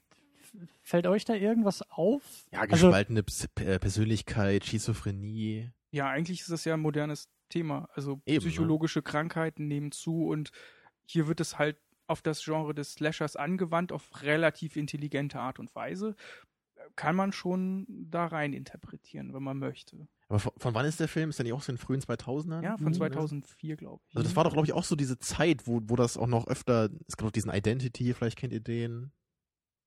[0.83, 2.23] fällt euch da irgendwas auf?
[2.53, 5.71] Ja, also gespaltene also, Persönlichkeit, Schizophrenie.
[5.91, 7.89] Ja, eigentlich ist das ja ein modernes Thema.
[7.95, 8.51] Also Eben, ne?
[8.51, 9.05] psychologische ne?
[9.05, 10.51] Krankheiten nehmen zu und
[11.05, 15.75] hier wird es halt auf das Genre des Slashers angewandt, auf relativ intelligente Art und
[15.75, 16.15] Weise
[16.95, 20.09] kann man schon da rein interpretieren, wenn man möchte.
[20.29, 21.31] Aber von, von, wann ist der Film?
[21.31, 22.63] Ist der nicht auch so in den frühen 2000ern?
[22.63, 24.17] Ja, von 2004, glaube ich.
[24.17, 26.49] Also das war doch, glaube ich, auch so diese Zeit, wo, wo das auch noch
[26.49, 29.13] öfter, es gab auch diesen Identity, vielleicht kennt ihr den.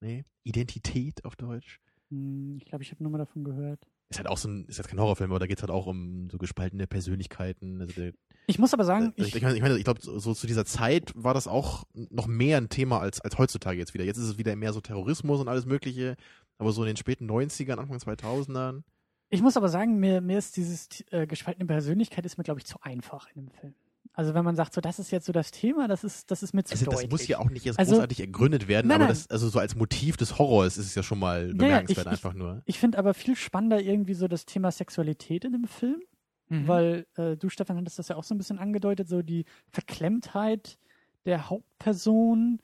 [0.02, 0.24] Nee?
[0.44, 1.82] Identität auf Deutsch.
[2.10, 3.86] Hm, ich glaube, ich habe nur mal davon gehört.
[4.10, 6.30] ist halt auch so ein, ist jetzt kein Horrorfilm, aber da geht's halt auch um
[6.30, 7.82] so gespaltene Persönlichkeiten.
[7.82, 8.14] Also der,
[8.48, 10.48] Ich muss aber sagen, ich, ich, ich meine, ich, meine, ich glaube, so, so zu
[10.48, 14.06] dieser Zeit war das auch noch mehr ein Thema als, als heutzutage jetzt wieder.
[14.06, 16.16] Jetzt ist es wieder mehr so Terrorismus und alles Mögliche,
[16.60, 18.84] aber so in den späten 90ern, Anfang 2000ern.
[19.30, 22.66] ich muss aber sagen, mir, mir ist dieses äh, gespaltene Persönlichkeit ist mir, glaube ich,
[22.68, 23.74] zu einfach in dem Film.
[24.14, 26.54] Also wenn man sagt, so das ist jetzt so das Thema, das ist, das ist
[26.54, 27.04] mir zu Also, deutlich.
[27.04, 29.14] das muss ja auch nicht jetzt Also- großartig ergründet werden, Nein, aber nein.
[29.14, 32.34] das, also so als Motiv des Horrors ist es ja schon mal bemerkenswert ich- einfach
[32.34, 32.62] nur.
[32.66, 36.02] Ich finde aber viel spannender irgendwie so das Thema Sexualität in dem Film,
[36.50, 36.68] Mhm.
[36.68, 40.78] weil äh, du, Stefan, hattest das ja auch so ein bisschen angedeutet, so die Verklemmtheit
[41.26, 42.60] der Hauptperson,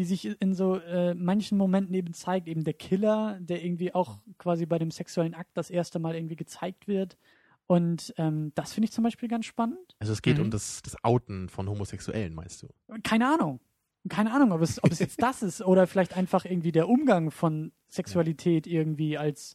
[0.00, 4.16] die sich in so äh, manchen Momenten eben zeigt, eben der Killer, der irgendwie auch
[4.38, 7.18] quasi bei dem sexuellen Akt das erste Mal irgendwie gezeigt wird.
[7.66, 9.94] Und ähm, das finde ich zum Beispiel ganz spannend.
[9.98, 10.44] Also es geht Mhm.
[10.44, 12.68] um das, das Outen von Homosexuellen, meinst du?
[13.02, 13.60] Keine Ahnung.
[14.08, 17.30] Keine Ahnung, ob es, ob es jetzt das ist oder vielleicht einfach irgendwie der Umgang
[17.30, 19.54] von Sexualität irgendwie als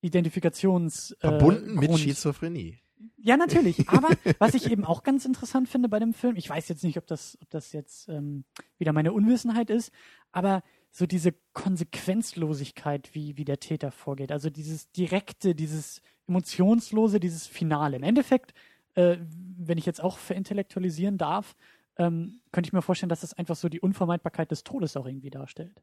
[0.00, 1.12] Identifikations.
[1.12, 2.00] äh, Verbunden mit Grund.
[2.00, 2.78] Schizophrenie.
[3.16, 3.88] Ja, natürlich.
[3.88, 4.08] Aber
[4.38, 7.06] was ich eben auch ganz interessant finde bei dem Film, ich weiß jetzt nicht, ob
[7.06, 8.44] das, ob das jetzt ähm,
[8.78, 9.92] wieder meine Unwissenheit ist,
[10.32, 14.30] aber so diese Konsequenzlosigkeit, wie, wie der Täter vorgeht.
[14.30, 17.96] Also dieses direkte, dieses emotionslose, dieses Finale.
[17.96, 18.54] Im Endeffekt,
[18.94, 19.16] äh,
[19.56, 21.56] wenn ich jetzt auch verintellektualisieren darf,
[21.96, 25.30] ähm, könnte ich mir vorstellen, dass das einfach so die Unvermeidbarkeit des Todes auch irgendwie
[25.30, 25.80] darstellt.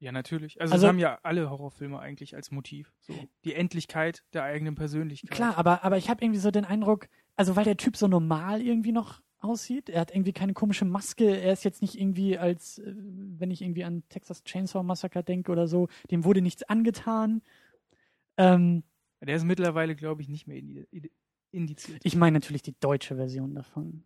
[0.00, 0.60] Ja, natürlich.
[0.60, 2.92] Also, Also- das haben ja alle Horrorfilme eigentlich als Motiv.
[3.00, 3.14] So
[3.44, 5.30] die Endlichkeit der eigenen Persönlichkeit.
[5.30, 8.60] Klar, aber, aber ich habe irgendwie so den Eindruck, also weil der Typ so normal
[8.60, 12.78] irgendwie noch aussieht, er hat irgendwie keine komische Maske, er ist jetzt nicht irgendwie als,
[12.78, 17.42] äh, wenn ich irgendwie an Texas Chainsaw Massacre denke oder so, dem wurde nichts angetan.
[18.36, 18.82] Ähm,
[19.20, 21.10] Der ist mittlerweile, glaube ich, nicht mehr indi- indi-
[21.52, 22.00] indiziert.
[22.04, 24.04] ich meine natürlich die deutsche Version davon.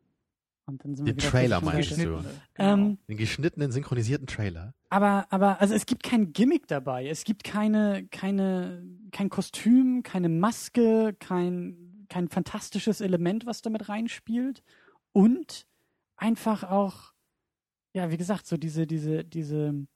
[0.67, 1.95] Und dann sind Den wir wieder Trailer meinst du?
[1.95, 2.99] Geschnittene, Ähm, genau.
[3.09, 4.75] Den geschnittenen, synchronisierten Trailer.
[4.91, 7.07] Aber, aber, also es gibt kein Gimmick dabei.
[7.07, 14.65] Es gibt keine, keine, kein Kostüm, keine Maske, kein, kein fantastisches Element, was damit reinspielt.
[15.13, 15.67] Und
[16.17, 17.13] einfach auch,
[17.93, 19.87] ja, wie gesagt, so diese, diese, diese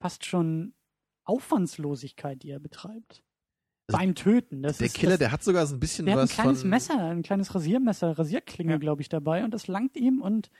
[0.00, 0.74] fast schon
[1.24, 3.22] Aufwandslosigkeit, die er betreibt.
[3.92, 4.62] Also Beim Töten.
[4.62, 6.34] Das der ist, Killer, das, der hat sogar so ein bisschen der hat ein was
[6.34, 6.70] kleines von.
[6.70, 8.78] Messer, ein kleines Rasiermesser, Rasierklinge, Ja.
[8.78, 10.50] glaube ich, dabei und das langt ihm und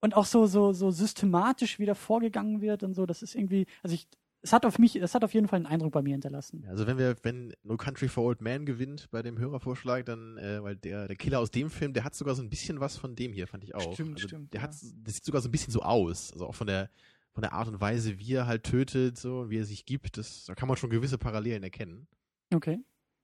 [0.00, 3.04] und auch so so so systematisch wieder vorgegangen wird und so.
[3.06, 4.06] Das ist irgendwie, also ich,
[4.42, 6.64] es hat auf mich, es hat auf jeden Fall einen Eindruck bei mir hinterlassen.
[6.68, 10.62] Also wenn wir, wenn No Country for Old Man gewinnt bei dem Hörervorschlag, dann, äh,
[10.62, 13.16] weil der, der Killer aus dem Film, der hat sogar so ein bisschen was von
[13.16, 13.92] dem hier, fand ich auch.
[13.94, 14.66] Stimmt, also stimmt, Der ja.
[14.68, 16.32] hat, das sieht sogar so ein bisschen so aus.
[16.32, 16.88] Also auch von der,
[17.32, 20.16] von der Art und Weise, wie er halt tötet, so, und wie er sich gibt,
[20.16, 22.06] das, da kann man schon gewisse Parallelen erkennen.
[22.52, 22.78] Okay.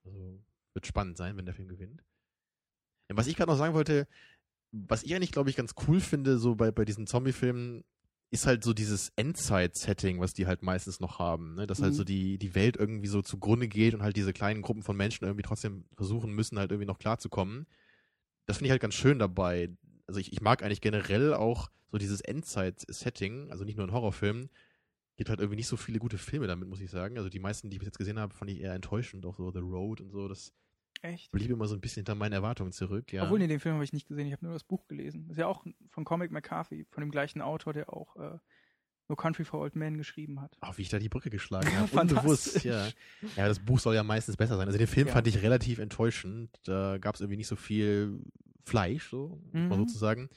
[0.04, 0.40] Also
[0.74, 2.02] wird spannend sein, wenn der Film gewinnt.
[3.08, 4.06] Und was ich gerade noch sagen wollte,
[4.72, 7.84] was ich eigentlich, glaube ich, ganz cool finde, so bei, bei diesen Zombie-Filmen,
[8.30, 11.54] ist halt so dieses Endzeit-Setting, was die halt meistens noch haben.
[11.54, 11.68] Ne?
[11.68, 11.96] Dass halt Mhm.
[11.96, 15.24] so die, die Welt irgendwie so zugrunde geht und halt diese kleinen Gruppen von Menschen
[15.24, 17.66] irgendwie trotzdem versuchen müssen, halt irgendwie noch klarzukommen.
[18.46, 19.70] Das finde ich halt ganz schön dabei.
[20.08, 24.50] Also ich, ich mag eigentlich generell auch so dieses Endzeit-Setting, also nicht nur in Horrorfilmen.
[25.16, 27.16] Gibt halt irgendwie nicht so viele gute Filme damit, muss ich sagen.
[27.18, 29.24] Also die meisten, die ich bis jetzt gesehen habe, fand ich eher enttäuschend.
[29.26, 30.26] Auch so The Road und so.
[30.26, 30.52] Das
[31.02, 31.30] Echt?
[31.30, 33.12] blieb immer so ein bisschen hinter meinen Erwartungen zurück.
[33.12, 33.22] Ja.
[33.22, 35.24] Obwohl, nee, den Film habe ich nicht gesehen, ich habe nur das Buch gelesen.
[35.28, 38.38] Das ist ja auch von Comic McCarthy, von dem gleichen Autor, der auch äh,
[39.08, 40.56] No Country for Old Men geschrieben hat.
[40.60, 41.94] Ach, wie ich da die Brücke geschlagen habe.
[42.00, 42.88] Unbewusst, ja.
[43.36, 44.66] Ja, das Buch soll ja meistens besser sein.
[44.66, 45.12] Also den Film Ja.
[45.12, 46.50] fand ich relativ enttäuschend.
[46.64, 48.18] Da gab es irgendwie nicht so viel
[48.64, 49.70] Fleisch, so, Mhm.
[49.72, 50.28] sozusagen.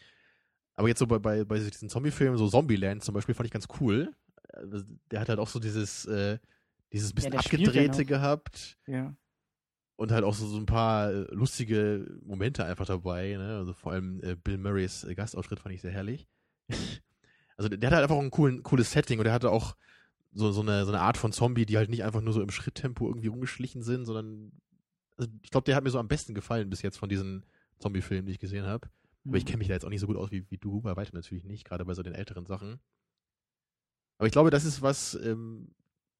[0.76, 3.68] Aber jetzt so bei, bei, bei diesen Zombie-Filmen, so Zombieland zum Beispiel, fand ich ganz
[3.80, 4.14] cool.
[5.11, 6.40] Der hat halt auch so dieses, äh,
[6.94, 9.15] dieses bisschen ja abgedrehte gehabt Ja.
[9.98, 13.36] und halt auch so, so ein paar äh, lustige Momente einfach dabei.
[13.36, 13.57] Ne?
[13.57, 16.28] Also vor allem äh, Bill Murrays äh, Gastauftritt fand ich sehr herrlich.
[17.57, 19.76] also der, der hat halt einfach auch ein coolen, cooles Setting und der hatte auch
[20.34, 22.52] so, so, eine, so eine Art von Zombie, die halt nicht einfach nur so im
[22.52, 24.52] Schritttempo irgendwie rumgeschlichen sind, sondern
[25.18, 27.44] also ich glaube, der hat mir so am besten gefallen bis jetzt von diesen
[27.80, 28.88] Zombie-Filmen, die ich gesehen habe.
[29.26, 30.95] Aber ich kenne mich da jetzt auch nicht so gut aus wie, wie du, bei
[30.95, 32.80] weitem natürlich nicht, gerade bei so den älteren Sachen.
[34.18, 35.69] Aber ich glaube, das ist was, ähm,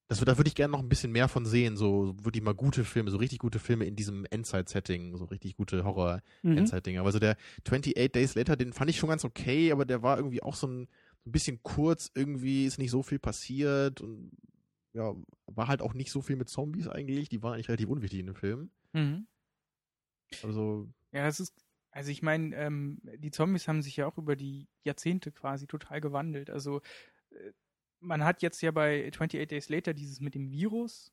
[0.08, 2.86] das, da würde ich gerne noch ein bisschen mehr von sehen, so wirklich mal gute
[2.86, 5.86] Filme, so richtig gute Filme in diesem Endzeit-Setting, so richtig gute Mhm.
[5.86, 7.04] Horror-Endzeit-Dinger.
[7.04, 10.42] Also der 28 Days Later, den fand ich schon ganz okay, aber der war irgendwie
[10.44, 10.88] auch so ein,
[11.24, 14.32] so ein bisschen kurz, irgendwie ist nicht so viel passiert und
[14.94, 15.14] ja,
[15.48, 18.28] war halt auch nicht so viel mit Zombies eigentlich, die waren eigentlich relativ unwichtig in
[18.28, 18.72] dem Film.
[18.94, 19.28] Mhm.
[20.44, 21.54] Also, Ja, das ist,
[21.92, 26.02] also ich meine, ähm, die Zombies haben sich ja auch über die Jahrzehnte quasi total
[26.02, 26.50] gewandelt.
[26.50, 26.82] Also
[27.32, 27.52] äh,
[28.00, 31.12] man hat jetzt ja bei 28 Days Later dieses mit dem Virus.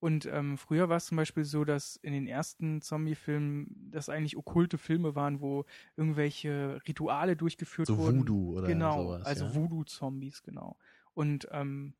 [0.00, 4.38] Und ähm, früher war es zum Beispiel so, dass in den ersten Zombie-Filmen das eigentlich
[4.38, 8.20] okkulte Filme waren, wo irgendwelche Rituale durchgeführt so wurden.
[8.20, 9.26] Voodoo oder genau, sowas.
[9.26, 9.54] also ja.
[9.54, 10.78] Voodoo-Zombies, genau.
[11.12, 11.92] Und ähm,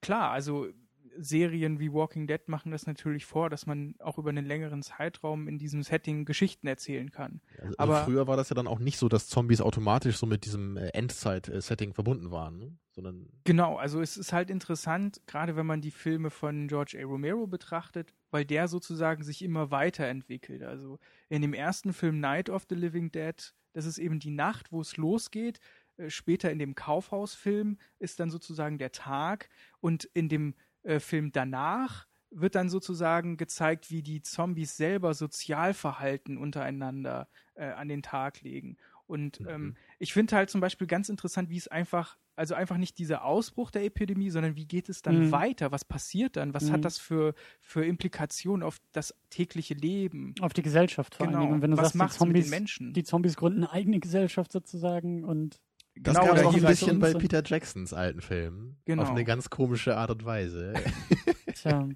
[0.00, 0.68] klar, also
[1.18, 5.48] Serien wie Walking Dead machen das natürlich vor, dass man auch über einen längeren Zeitraum
[5.48, 7.40] in diesem Setting Geschichten erzählen kann.
[7.58, 10.44] Also, Aber- früher war das ja dann auch nicht so, dass Zombies automatisch so mit
[10.44, 12.76] diesem äh, Endzeit-Setting verbunden waren, ne?
[12.90, 17.04] sondern Genau, also es ist halt interessant, gerade wenn man die Filme von George A.
[17.06, 20.62] Romero betrachtet, weil der sozusagen sich immer weiterentwickelt.
[20.62, 20.98] Also
[21.28, 24.80] in dem ersten Film Night of the Living Dead, das ist eben die Nacht, wo
[24.80, 25.58] es losgeht.
[25.96, 29.48] Äh, Später in dem Kaufhausfilm ist dann sozusagen der Tag
[29.80, 36.38] und in dem äh, Film danach wird dann sozusagen gezeigt, wie die Zombies selber Sozialverhalten
[36.38, 38.76] untereinander äh, an den Tag legen.
[39.06, 39.48] Und Mhm.
[39.48, 43.24] ähm, ich finde halt zum Beispiel ganz interessant, wie es einfach, also einfach nicht dieser
[43.24, 45.32] Ausbruch der Epidemie, sondern wie geht es dann Mhm.
[45.32, 45.72] weiter?
[45.72, 46.54] Was passiert dann?
[46.54, 46.72] Was Mhm.
[46.72, 50.34] hat das für, für Implikationen auf das tägliche Leben?
[50.40, 51.52] Auf die Gesellschaft vor allen Dingen.
[51.52, 51.86] Und wenn du Genau.
[51.86, 52.92] Was sagst, die Zombies, den Menschen?
[52.94, 55.60] die Zombies gründen eine eigene Gesellschaft sozusagen und
[55.94, 58.76] das Genau, gab es auch ein bisschen bei Peter Jacksons alten Filmen.
[58.84, 59.02] Genau.
[59.02, 60.72] Auf eine ganz komische Art und Weise.
[61.54, 61.88] tja.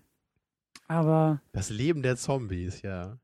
[0.88, 3.18] Aber Das Leben der Zombies, ja.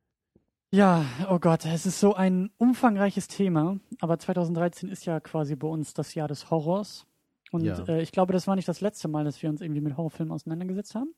[0.72, 3.78] ja, oh Gott, es ist so ein umfangreiches Thema.
[4.00, 7.06] Aber 2013 ist ja quasi bei uns das Jahr des Horrors.
[7.52, 7.78] Und Ja.
[7.86, 10.32] äh, ich glaube, das war nicht das letzte Mal, dass wir uns irgendwie mit Horrorfilmen
[10.32, 11.14] auseinandergesetzt haben.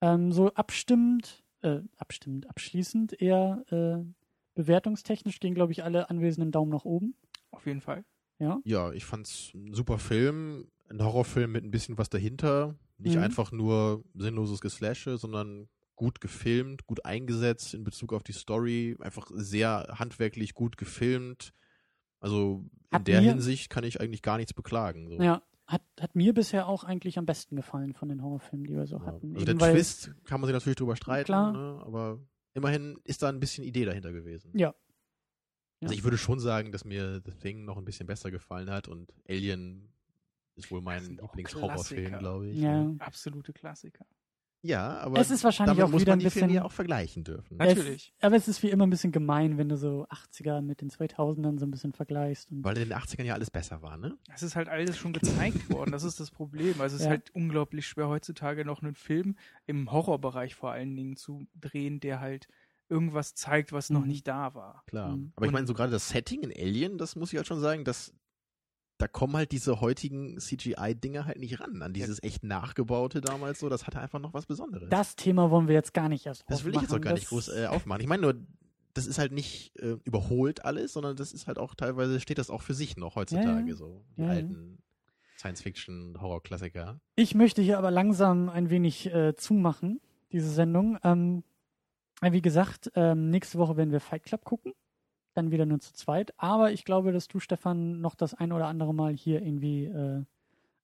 [0.00, 4.04] Ähm, so abstimmend, äh, abstimmend, abschließend eher äh,
[4.54, 7.14] bewertungstechnisch gehen, glaube ich, alle anwesenden Daumen nach oben.
[7.52, 8.04] Auf jeden Fall.
[8.42, 8.60] Ja.
[8.64, 10.66] Ja, ich fand's ein super Film.
[10.90, 12.74] Ein Horrorfilm mit ein bisschen was dahinter.
[12.98, 13.22] Nicht Mhm.
[13.22, 18.96] einfach nur sinnloses Geslashe, sondern gut gefilmt, gut eingesetzt in Bezug auf die Story.
[19.00, 21.52] Einfach sehr handwerklich gut gefilmt.
[22.20, 25.08] Also in Hat der mir- Hinsicht kann ich eigentlich gar nichts beklagen.
[25.08, 25.20] So.
[25.22, 28.86] Ja, hat, hat mir bisher auch eigentlich am besten gefallen von den Horrorfilmen, die wir
[28.86, 29.06] so Ja.
[29.06, 29.34] hatten.
[29.36, 31.32] Also Eben der Twist kann man sich natürlich drüber streiten.
[31.32, 31.80] Ne?
[31.84, 32.18] aber
[32.54, 34.50] immerhin ist da ein bisschen Idee dahinter gewesen.
[34.54, 34.74] Ja.
[35.82, 35.98] Also Ja.
[35.98, 39.12] ich würde schon sagen, dass mir The Thing noch ein bisschen besser gefallen hat und
[39.28, 39.88] Alien
[40.54, 42.58] ist wohl Das mein Lieblingshorrorfilm, glaube ich.
[42.58, 42.84] Ja.
[42.84, 42.96] ne?
[43.00, 44.04] Absolute Klassiker.
[44.64, 46.54] Ja, aber Es ist wahrscheinlich damit auch muss wieder man ein die Filme bisschen.
[46.54, 47.58] ja auch vergleichen dürfen.
[47.58, 47.66] Ja.
[47.66, 48.12] Natürlich.
[48.16, 50.88] Es, aber es ist wie immer ein bisschen gemein, wenn du so 80er mit den
[50.88, 52.52] 2000ern so ein bisschen vergleichst.
[52.52, 54.16] Und Weil in den 80ern ja alles besser war, ne?
[54.32, 55.90] Es ist halt alles schon gezeigt worden.
[55.90, 56.80] Das ist das Problem.
[56.80, 57.10] Also es ist Ja.
[57.10, 59.34] halt unglaublich schwer heutzutage noch einen Film
[59.66, 62.46] im Horrorbereich vor allen Dingen zu drehen, der halt
[62.92, 64.06] irgendwas zeigt, was noch Mhm.
[64.08, 64.84] nicht da war.
[64.86, 65.16] Klar.
[65.16, 65.32] Mhm.
[65.36, 67.84] Aber ich meine, so gerade das Setting in Alien, das muss ich halt schon sagen,
[67.84, 68.12] dass
[68.98, 71.82] da kommen halt diese heutigen CGI-Dinger halt nicht ran.
[71.82, 74.88] An dieses echt nachgebaute damals so, das hatte einfach noch was Besonderes.
[74.90, 77.02] das Thema wollen wir jetzt gar nicht erst Das will ich jetzt auch aufmachen.
[77.02, 78.00] gar nicht Das- groß äh, aufmachen.
[78.02, 78.34] Ich meine nur,
[78.94, 82.50] das ist halt nicht äh, überholt alles, sondern das ist halt auch teilweise steht das
[82.50, 83.74] auch für sich noch heutzutage ja.
[83.74, 84.04] so.
[84.16, 84.78] Die Ja, alten
[85.38, 87.00] Science-Fiction-Horror-Klassiker.
[87.16, 90.00] Ich möchte hier aber langsam ein wenig äh, zumachen,
[90.30, 90.98] diese Sendung.
[91.02, 91.51] Ähm, äh,
[92.30, 94.72] wie gesagt, ähm, nächste Woche werden wir Fight Club gucken.
[95.34, 96.32] Dann wieder nur zu zweit.
[96.36, 100.22] Aber ich glaube, dass du, Stefan, noch das ein oder andere Mal hier irgendwie äh,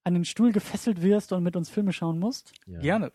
[0.09, 2.55] an den Stuhl gefesselt wirst und mit uns Filme schauen musst.
[2.67, 2.81] Ja.
[2.81, 3.13] Gerne.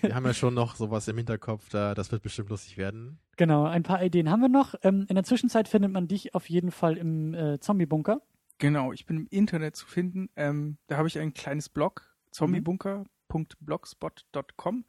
[0.00, 3.18] Wir haben ja schon noch sowas im Hinterkopf, da das wird bestimmt lustig werden.
[3.36, 4.76] Genau, ein paar Ideen haben wir noch.
[4.82, 8.22] Ähm, in der Zwischenzeit findet man dich auf jeden Fall im äh, Zombie-Bunker.
[8.58, 10.28] Genau, ich bin im Internet zu finden.
[10.36, 14.78] Ähm, da habe ich ein kleines Blog, zombiebunker.blogspot.com.
[14.78, 14.82] Äh,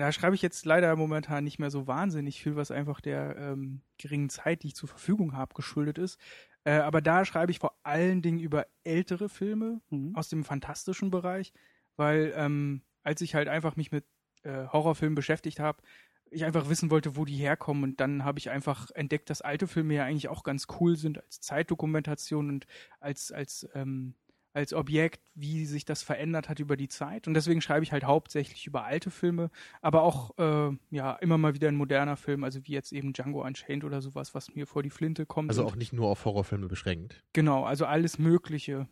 [0.00, 3.82] Da schreibe ich jetzt leider momentan nicht mehr so wahnsinnig viel, was einfach der ähm,
[3.98, 6.18] geringen Zeit, die ich zur Verfügung habe, geschuldet ist.
[6.64, 10.14] Äh, aber da schreibe ich vor allen Dingen über ältere Filme Mhm.
[10.14, 11.52] aus dem fantastischen Bereich,
[11.96, 14.04] weil ähm, als ich halt einfach mich mit
[14.44, 15.82] äh, Horrorfilmen beschäftigt habe,
[16.30, 19.66] ich einfach wissen wollte, wo die herkommen und dann habe ich einfach entdeckt, dass alte
[19.66, 22.66] Filme ja eigentlich auch ganz cool sind als Zeitdokumentation und
[23.00, 24.14] als als ähm,
[24.54, 28.04] als Objekt, wie sich das verändert hat über die Zeit und deswegen schreibe ich halt
[28.04, 29.50] hauptsächlich über alte Filme,
[29.80, 33.42] aber auch äh, ja immer mal wieder ein moderner Film, also wie jetzt eben Django
[33.44, 35.50] Unchained oder sowas, was mir vor die Flinte kommt.
[35.50, 37.24] Also auch nicht nur auf Horrorfilme beschränkt.
[37.32, 38.88] genau, also alles Mögliche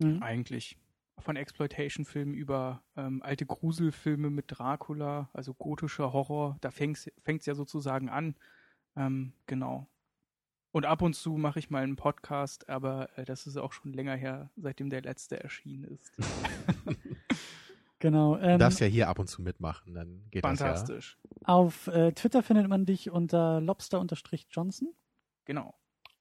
[0.00, 0.22] Mhm.
[0.22, 0.76] eigentlich.
[1.20, 7.54] Von Exploitation-Filmen über ähm, alte Gruselfilme mit Dracula, also gotischer Horror, da fängt es ja
[7.54, 8.34] sozusagen an.
[8.96, 9.88] Ähm, genau.
[10.74, 13.92] Und ab und zu mache ich mal einen Podcast, aber äh, das ist auch schon
[13.92, 16.12] länger her, seitdem der letzte erschienen ist.
[18.00, 18.34] Genau.
[18.36, 20.66] Du Ähm, darfst ja hier ab und zu mitmachen, dann geht das ja.
[20.66, 21.16] Fantastisch.
[21.44, 24.88] Auf äh, Twitter findet man dich unter lobster-johnson.
[25.46, 25.74] Genau.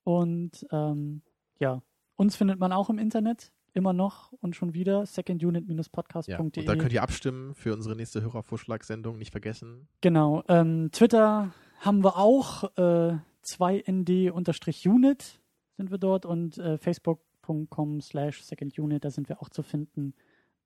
[0.06, 1.24] Und ähm,
[1.60, 1.82] ja,
[2.16, 5.06] uns findet man auch im Internet, immer noch und schon wieder, Ja.
[5.06, 6.38] secondunit-podcast.de.
[6.38, 9.90] Und da könnt ihr abstimmen für unsere nächste Hörervorschlagssendung, nicht vergessen.
[10.00, 10.44] Genau.
[10.48, 15.40] Ähm, Twitter haben wir auch, äh, 2nd-unit
[15.76, 20.14] sind wir dort und äh, facebook.com slash secondunit, da sind wir auch zu finden.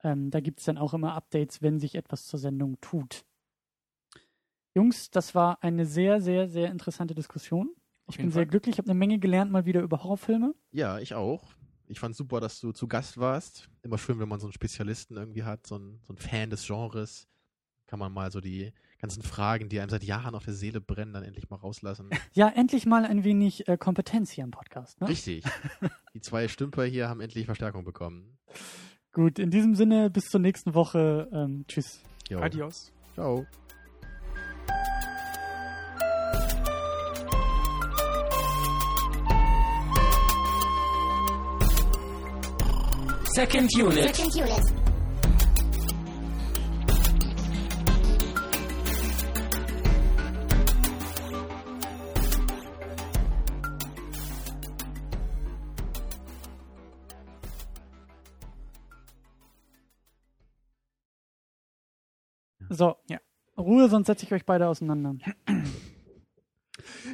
[0.03, 3.26] Ähm, da gibt es dann auch immer Updates, wenn sich etwas zur Sendung tut.
[4.76, 7.72] Jungs, das war eine sehr, sehr, sehr interessante Diskussion.
[8.10, 8.48] Ich bin sehr Fall.
[8.48, 10.53] glücklich, ich habe eine Menge gelernt mal wieder über Horrorfilme.
[10.72, 11.44] Ja, ich auch.
[11.88, 13.69] Ich fand super, dass du zu Gast warst.
[13.81, 16.68] Immer schön, wenn man so einen Spezialisten irgendwie hat, so einen, so einen Fan des
[16.68, 17.27] Genres.
[17.88, 21.14] Kann man mal so die ganzen Fragen, die einem seit Jahren auf der Seele brennen,
[21.14, 22.10] dann endlich mal rauslassen.
[22.34, 25.00] Ja, endlich mal ein wenig äh, Kompetenz hier im Podcast.
[25.02, 25.08] Ne?
[25.08, 25.44] Richtig.
[26.14, 28.38] Die zwei Stümper hier haben endlich Verstärkung bekommen.
[29.12, 31.28] Gut, in diesem Sinne, bis zur nächsten Woche.
[31.32, 32.02] Ähm, tschüss.
[32.30, 32.40] Jo.
[32.40, 32.92] Adios.
[33.14, 33.46] Ciao.
[43.36, 44.16] Second unit.
[44.16, 44.87] Second unit.
[62.78, 63.18] So, Ja.
[63.58, 65.16] Ruhe, sonst setze ich euch beide auseinander.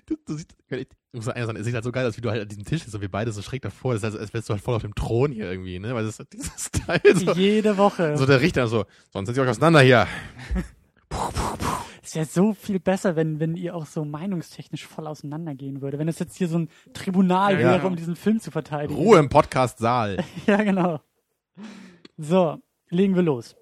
[0.06, 2.42] Du, du siehst, ich muss sagen, es sieht halt so geil aus, wie du halt
[2.42, 3.94] an diesem Tisch sitzt und wir beide so schräg davor.
[3.94, 5.96] Das ist, als wärst du halt voll auf dem Thron hier irgendwie, ne?
[5.96, 8.18] Weil das ist dieses Teil so, Jede Woche.
[8.18, 10.06] so der Richter so, sonst setzt ihr euch auseinander hier.
[12.04, 15.98] Es wäre so viel besser, wenn, wenn ihr auch so meinungstechnisch voll auseinandergehen würde.
[15.98, 17.88] Wenn es jetzt hier so ein Tribunal Ja, wäre, genau.
[17.88, 19.00] um diesen Film zu verteidigen.
[19.00, 20.18] Ruhe im Podcast-Saal.
[20.46, 21.00] Ja, genau.
[22.18, 22.58] So,
[22.90, 23.56] legen wir los.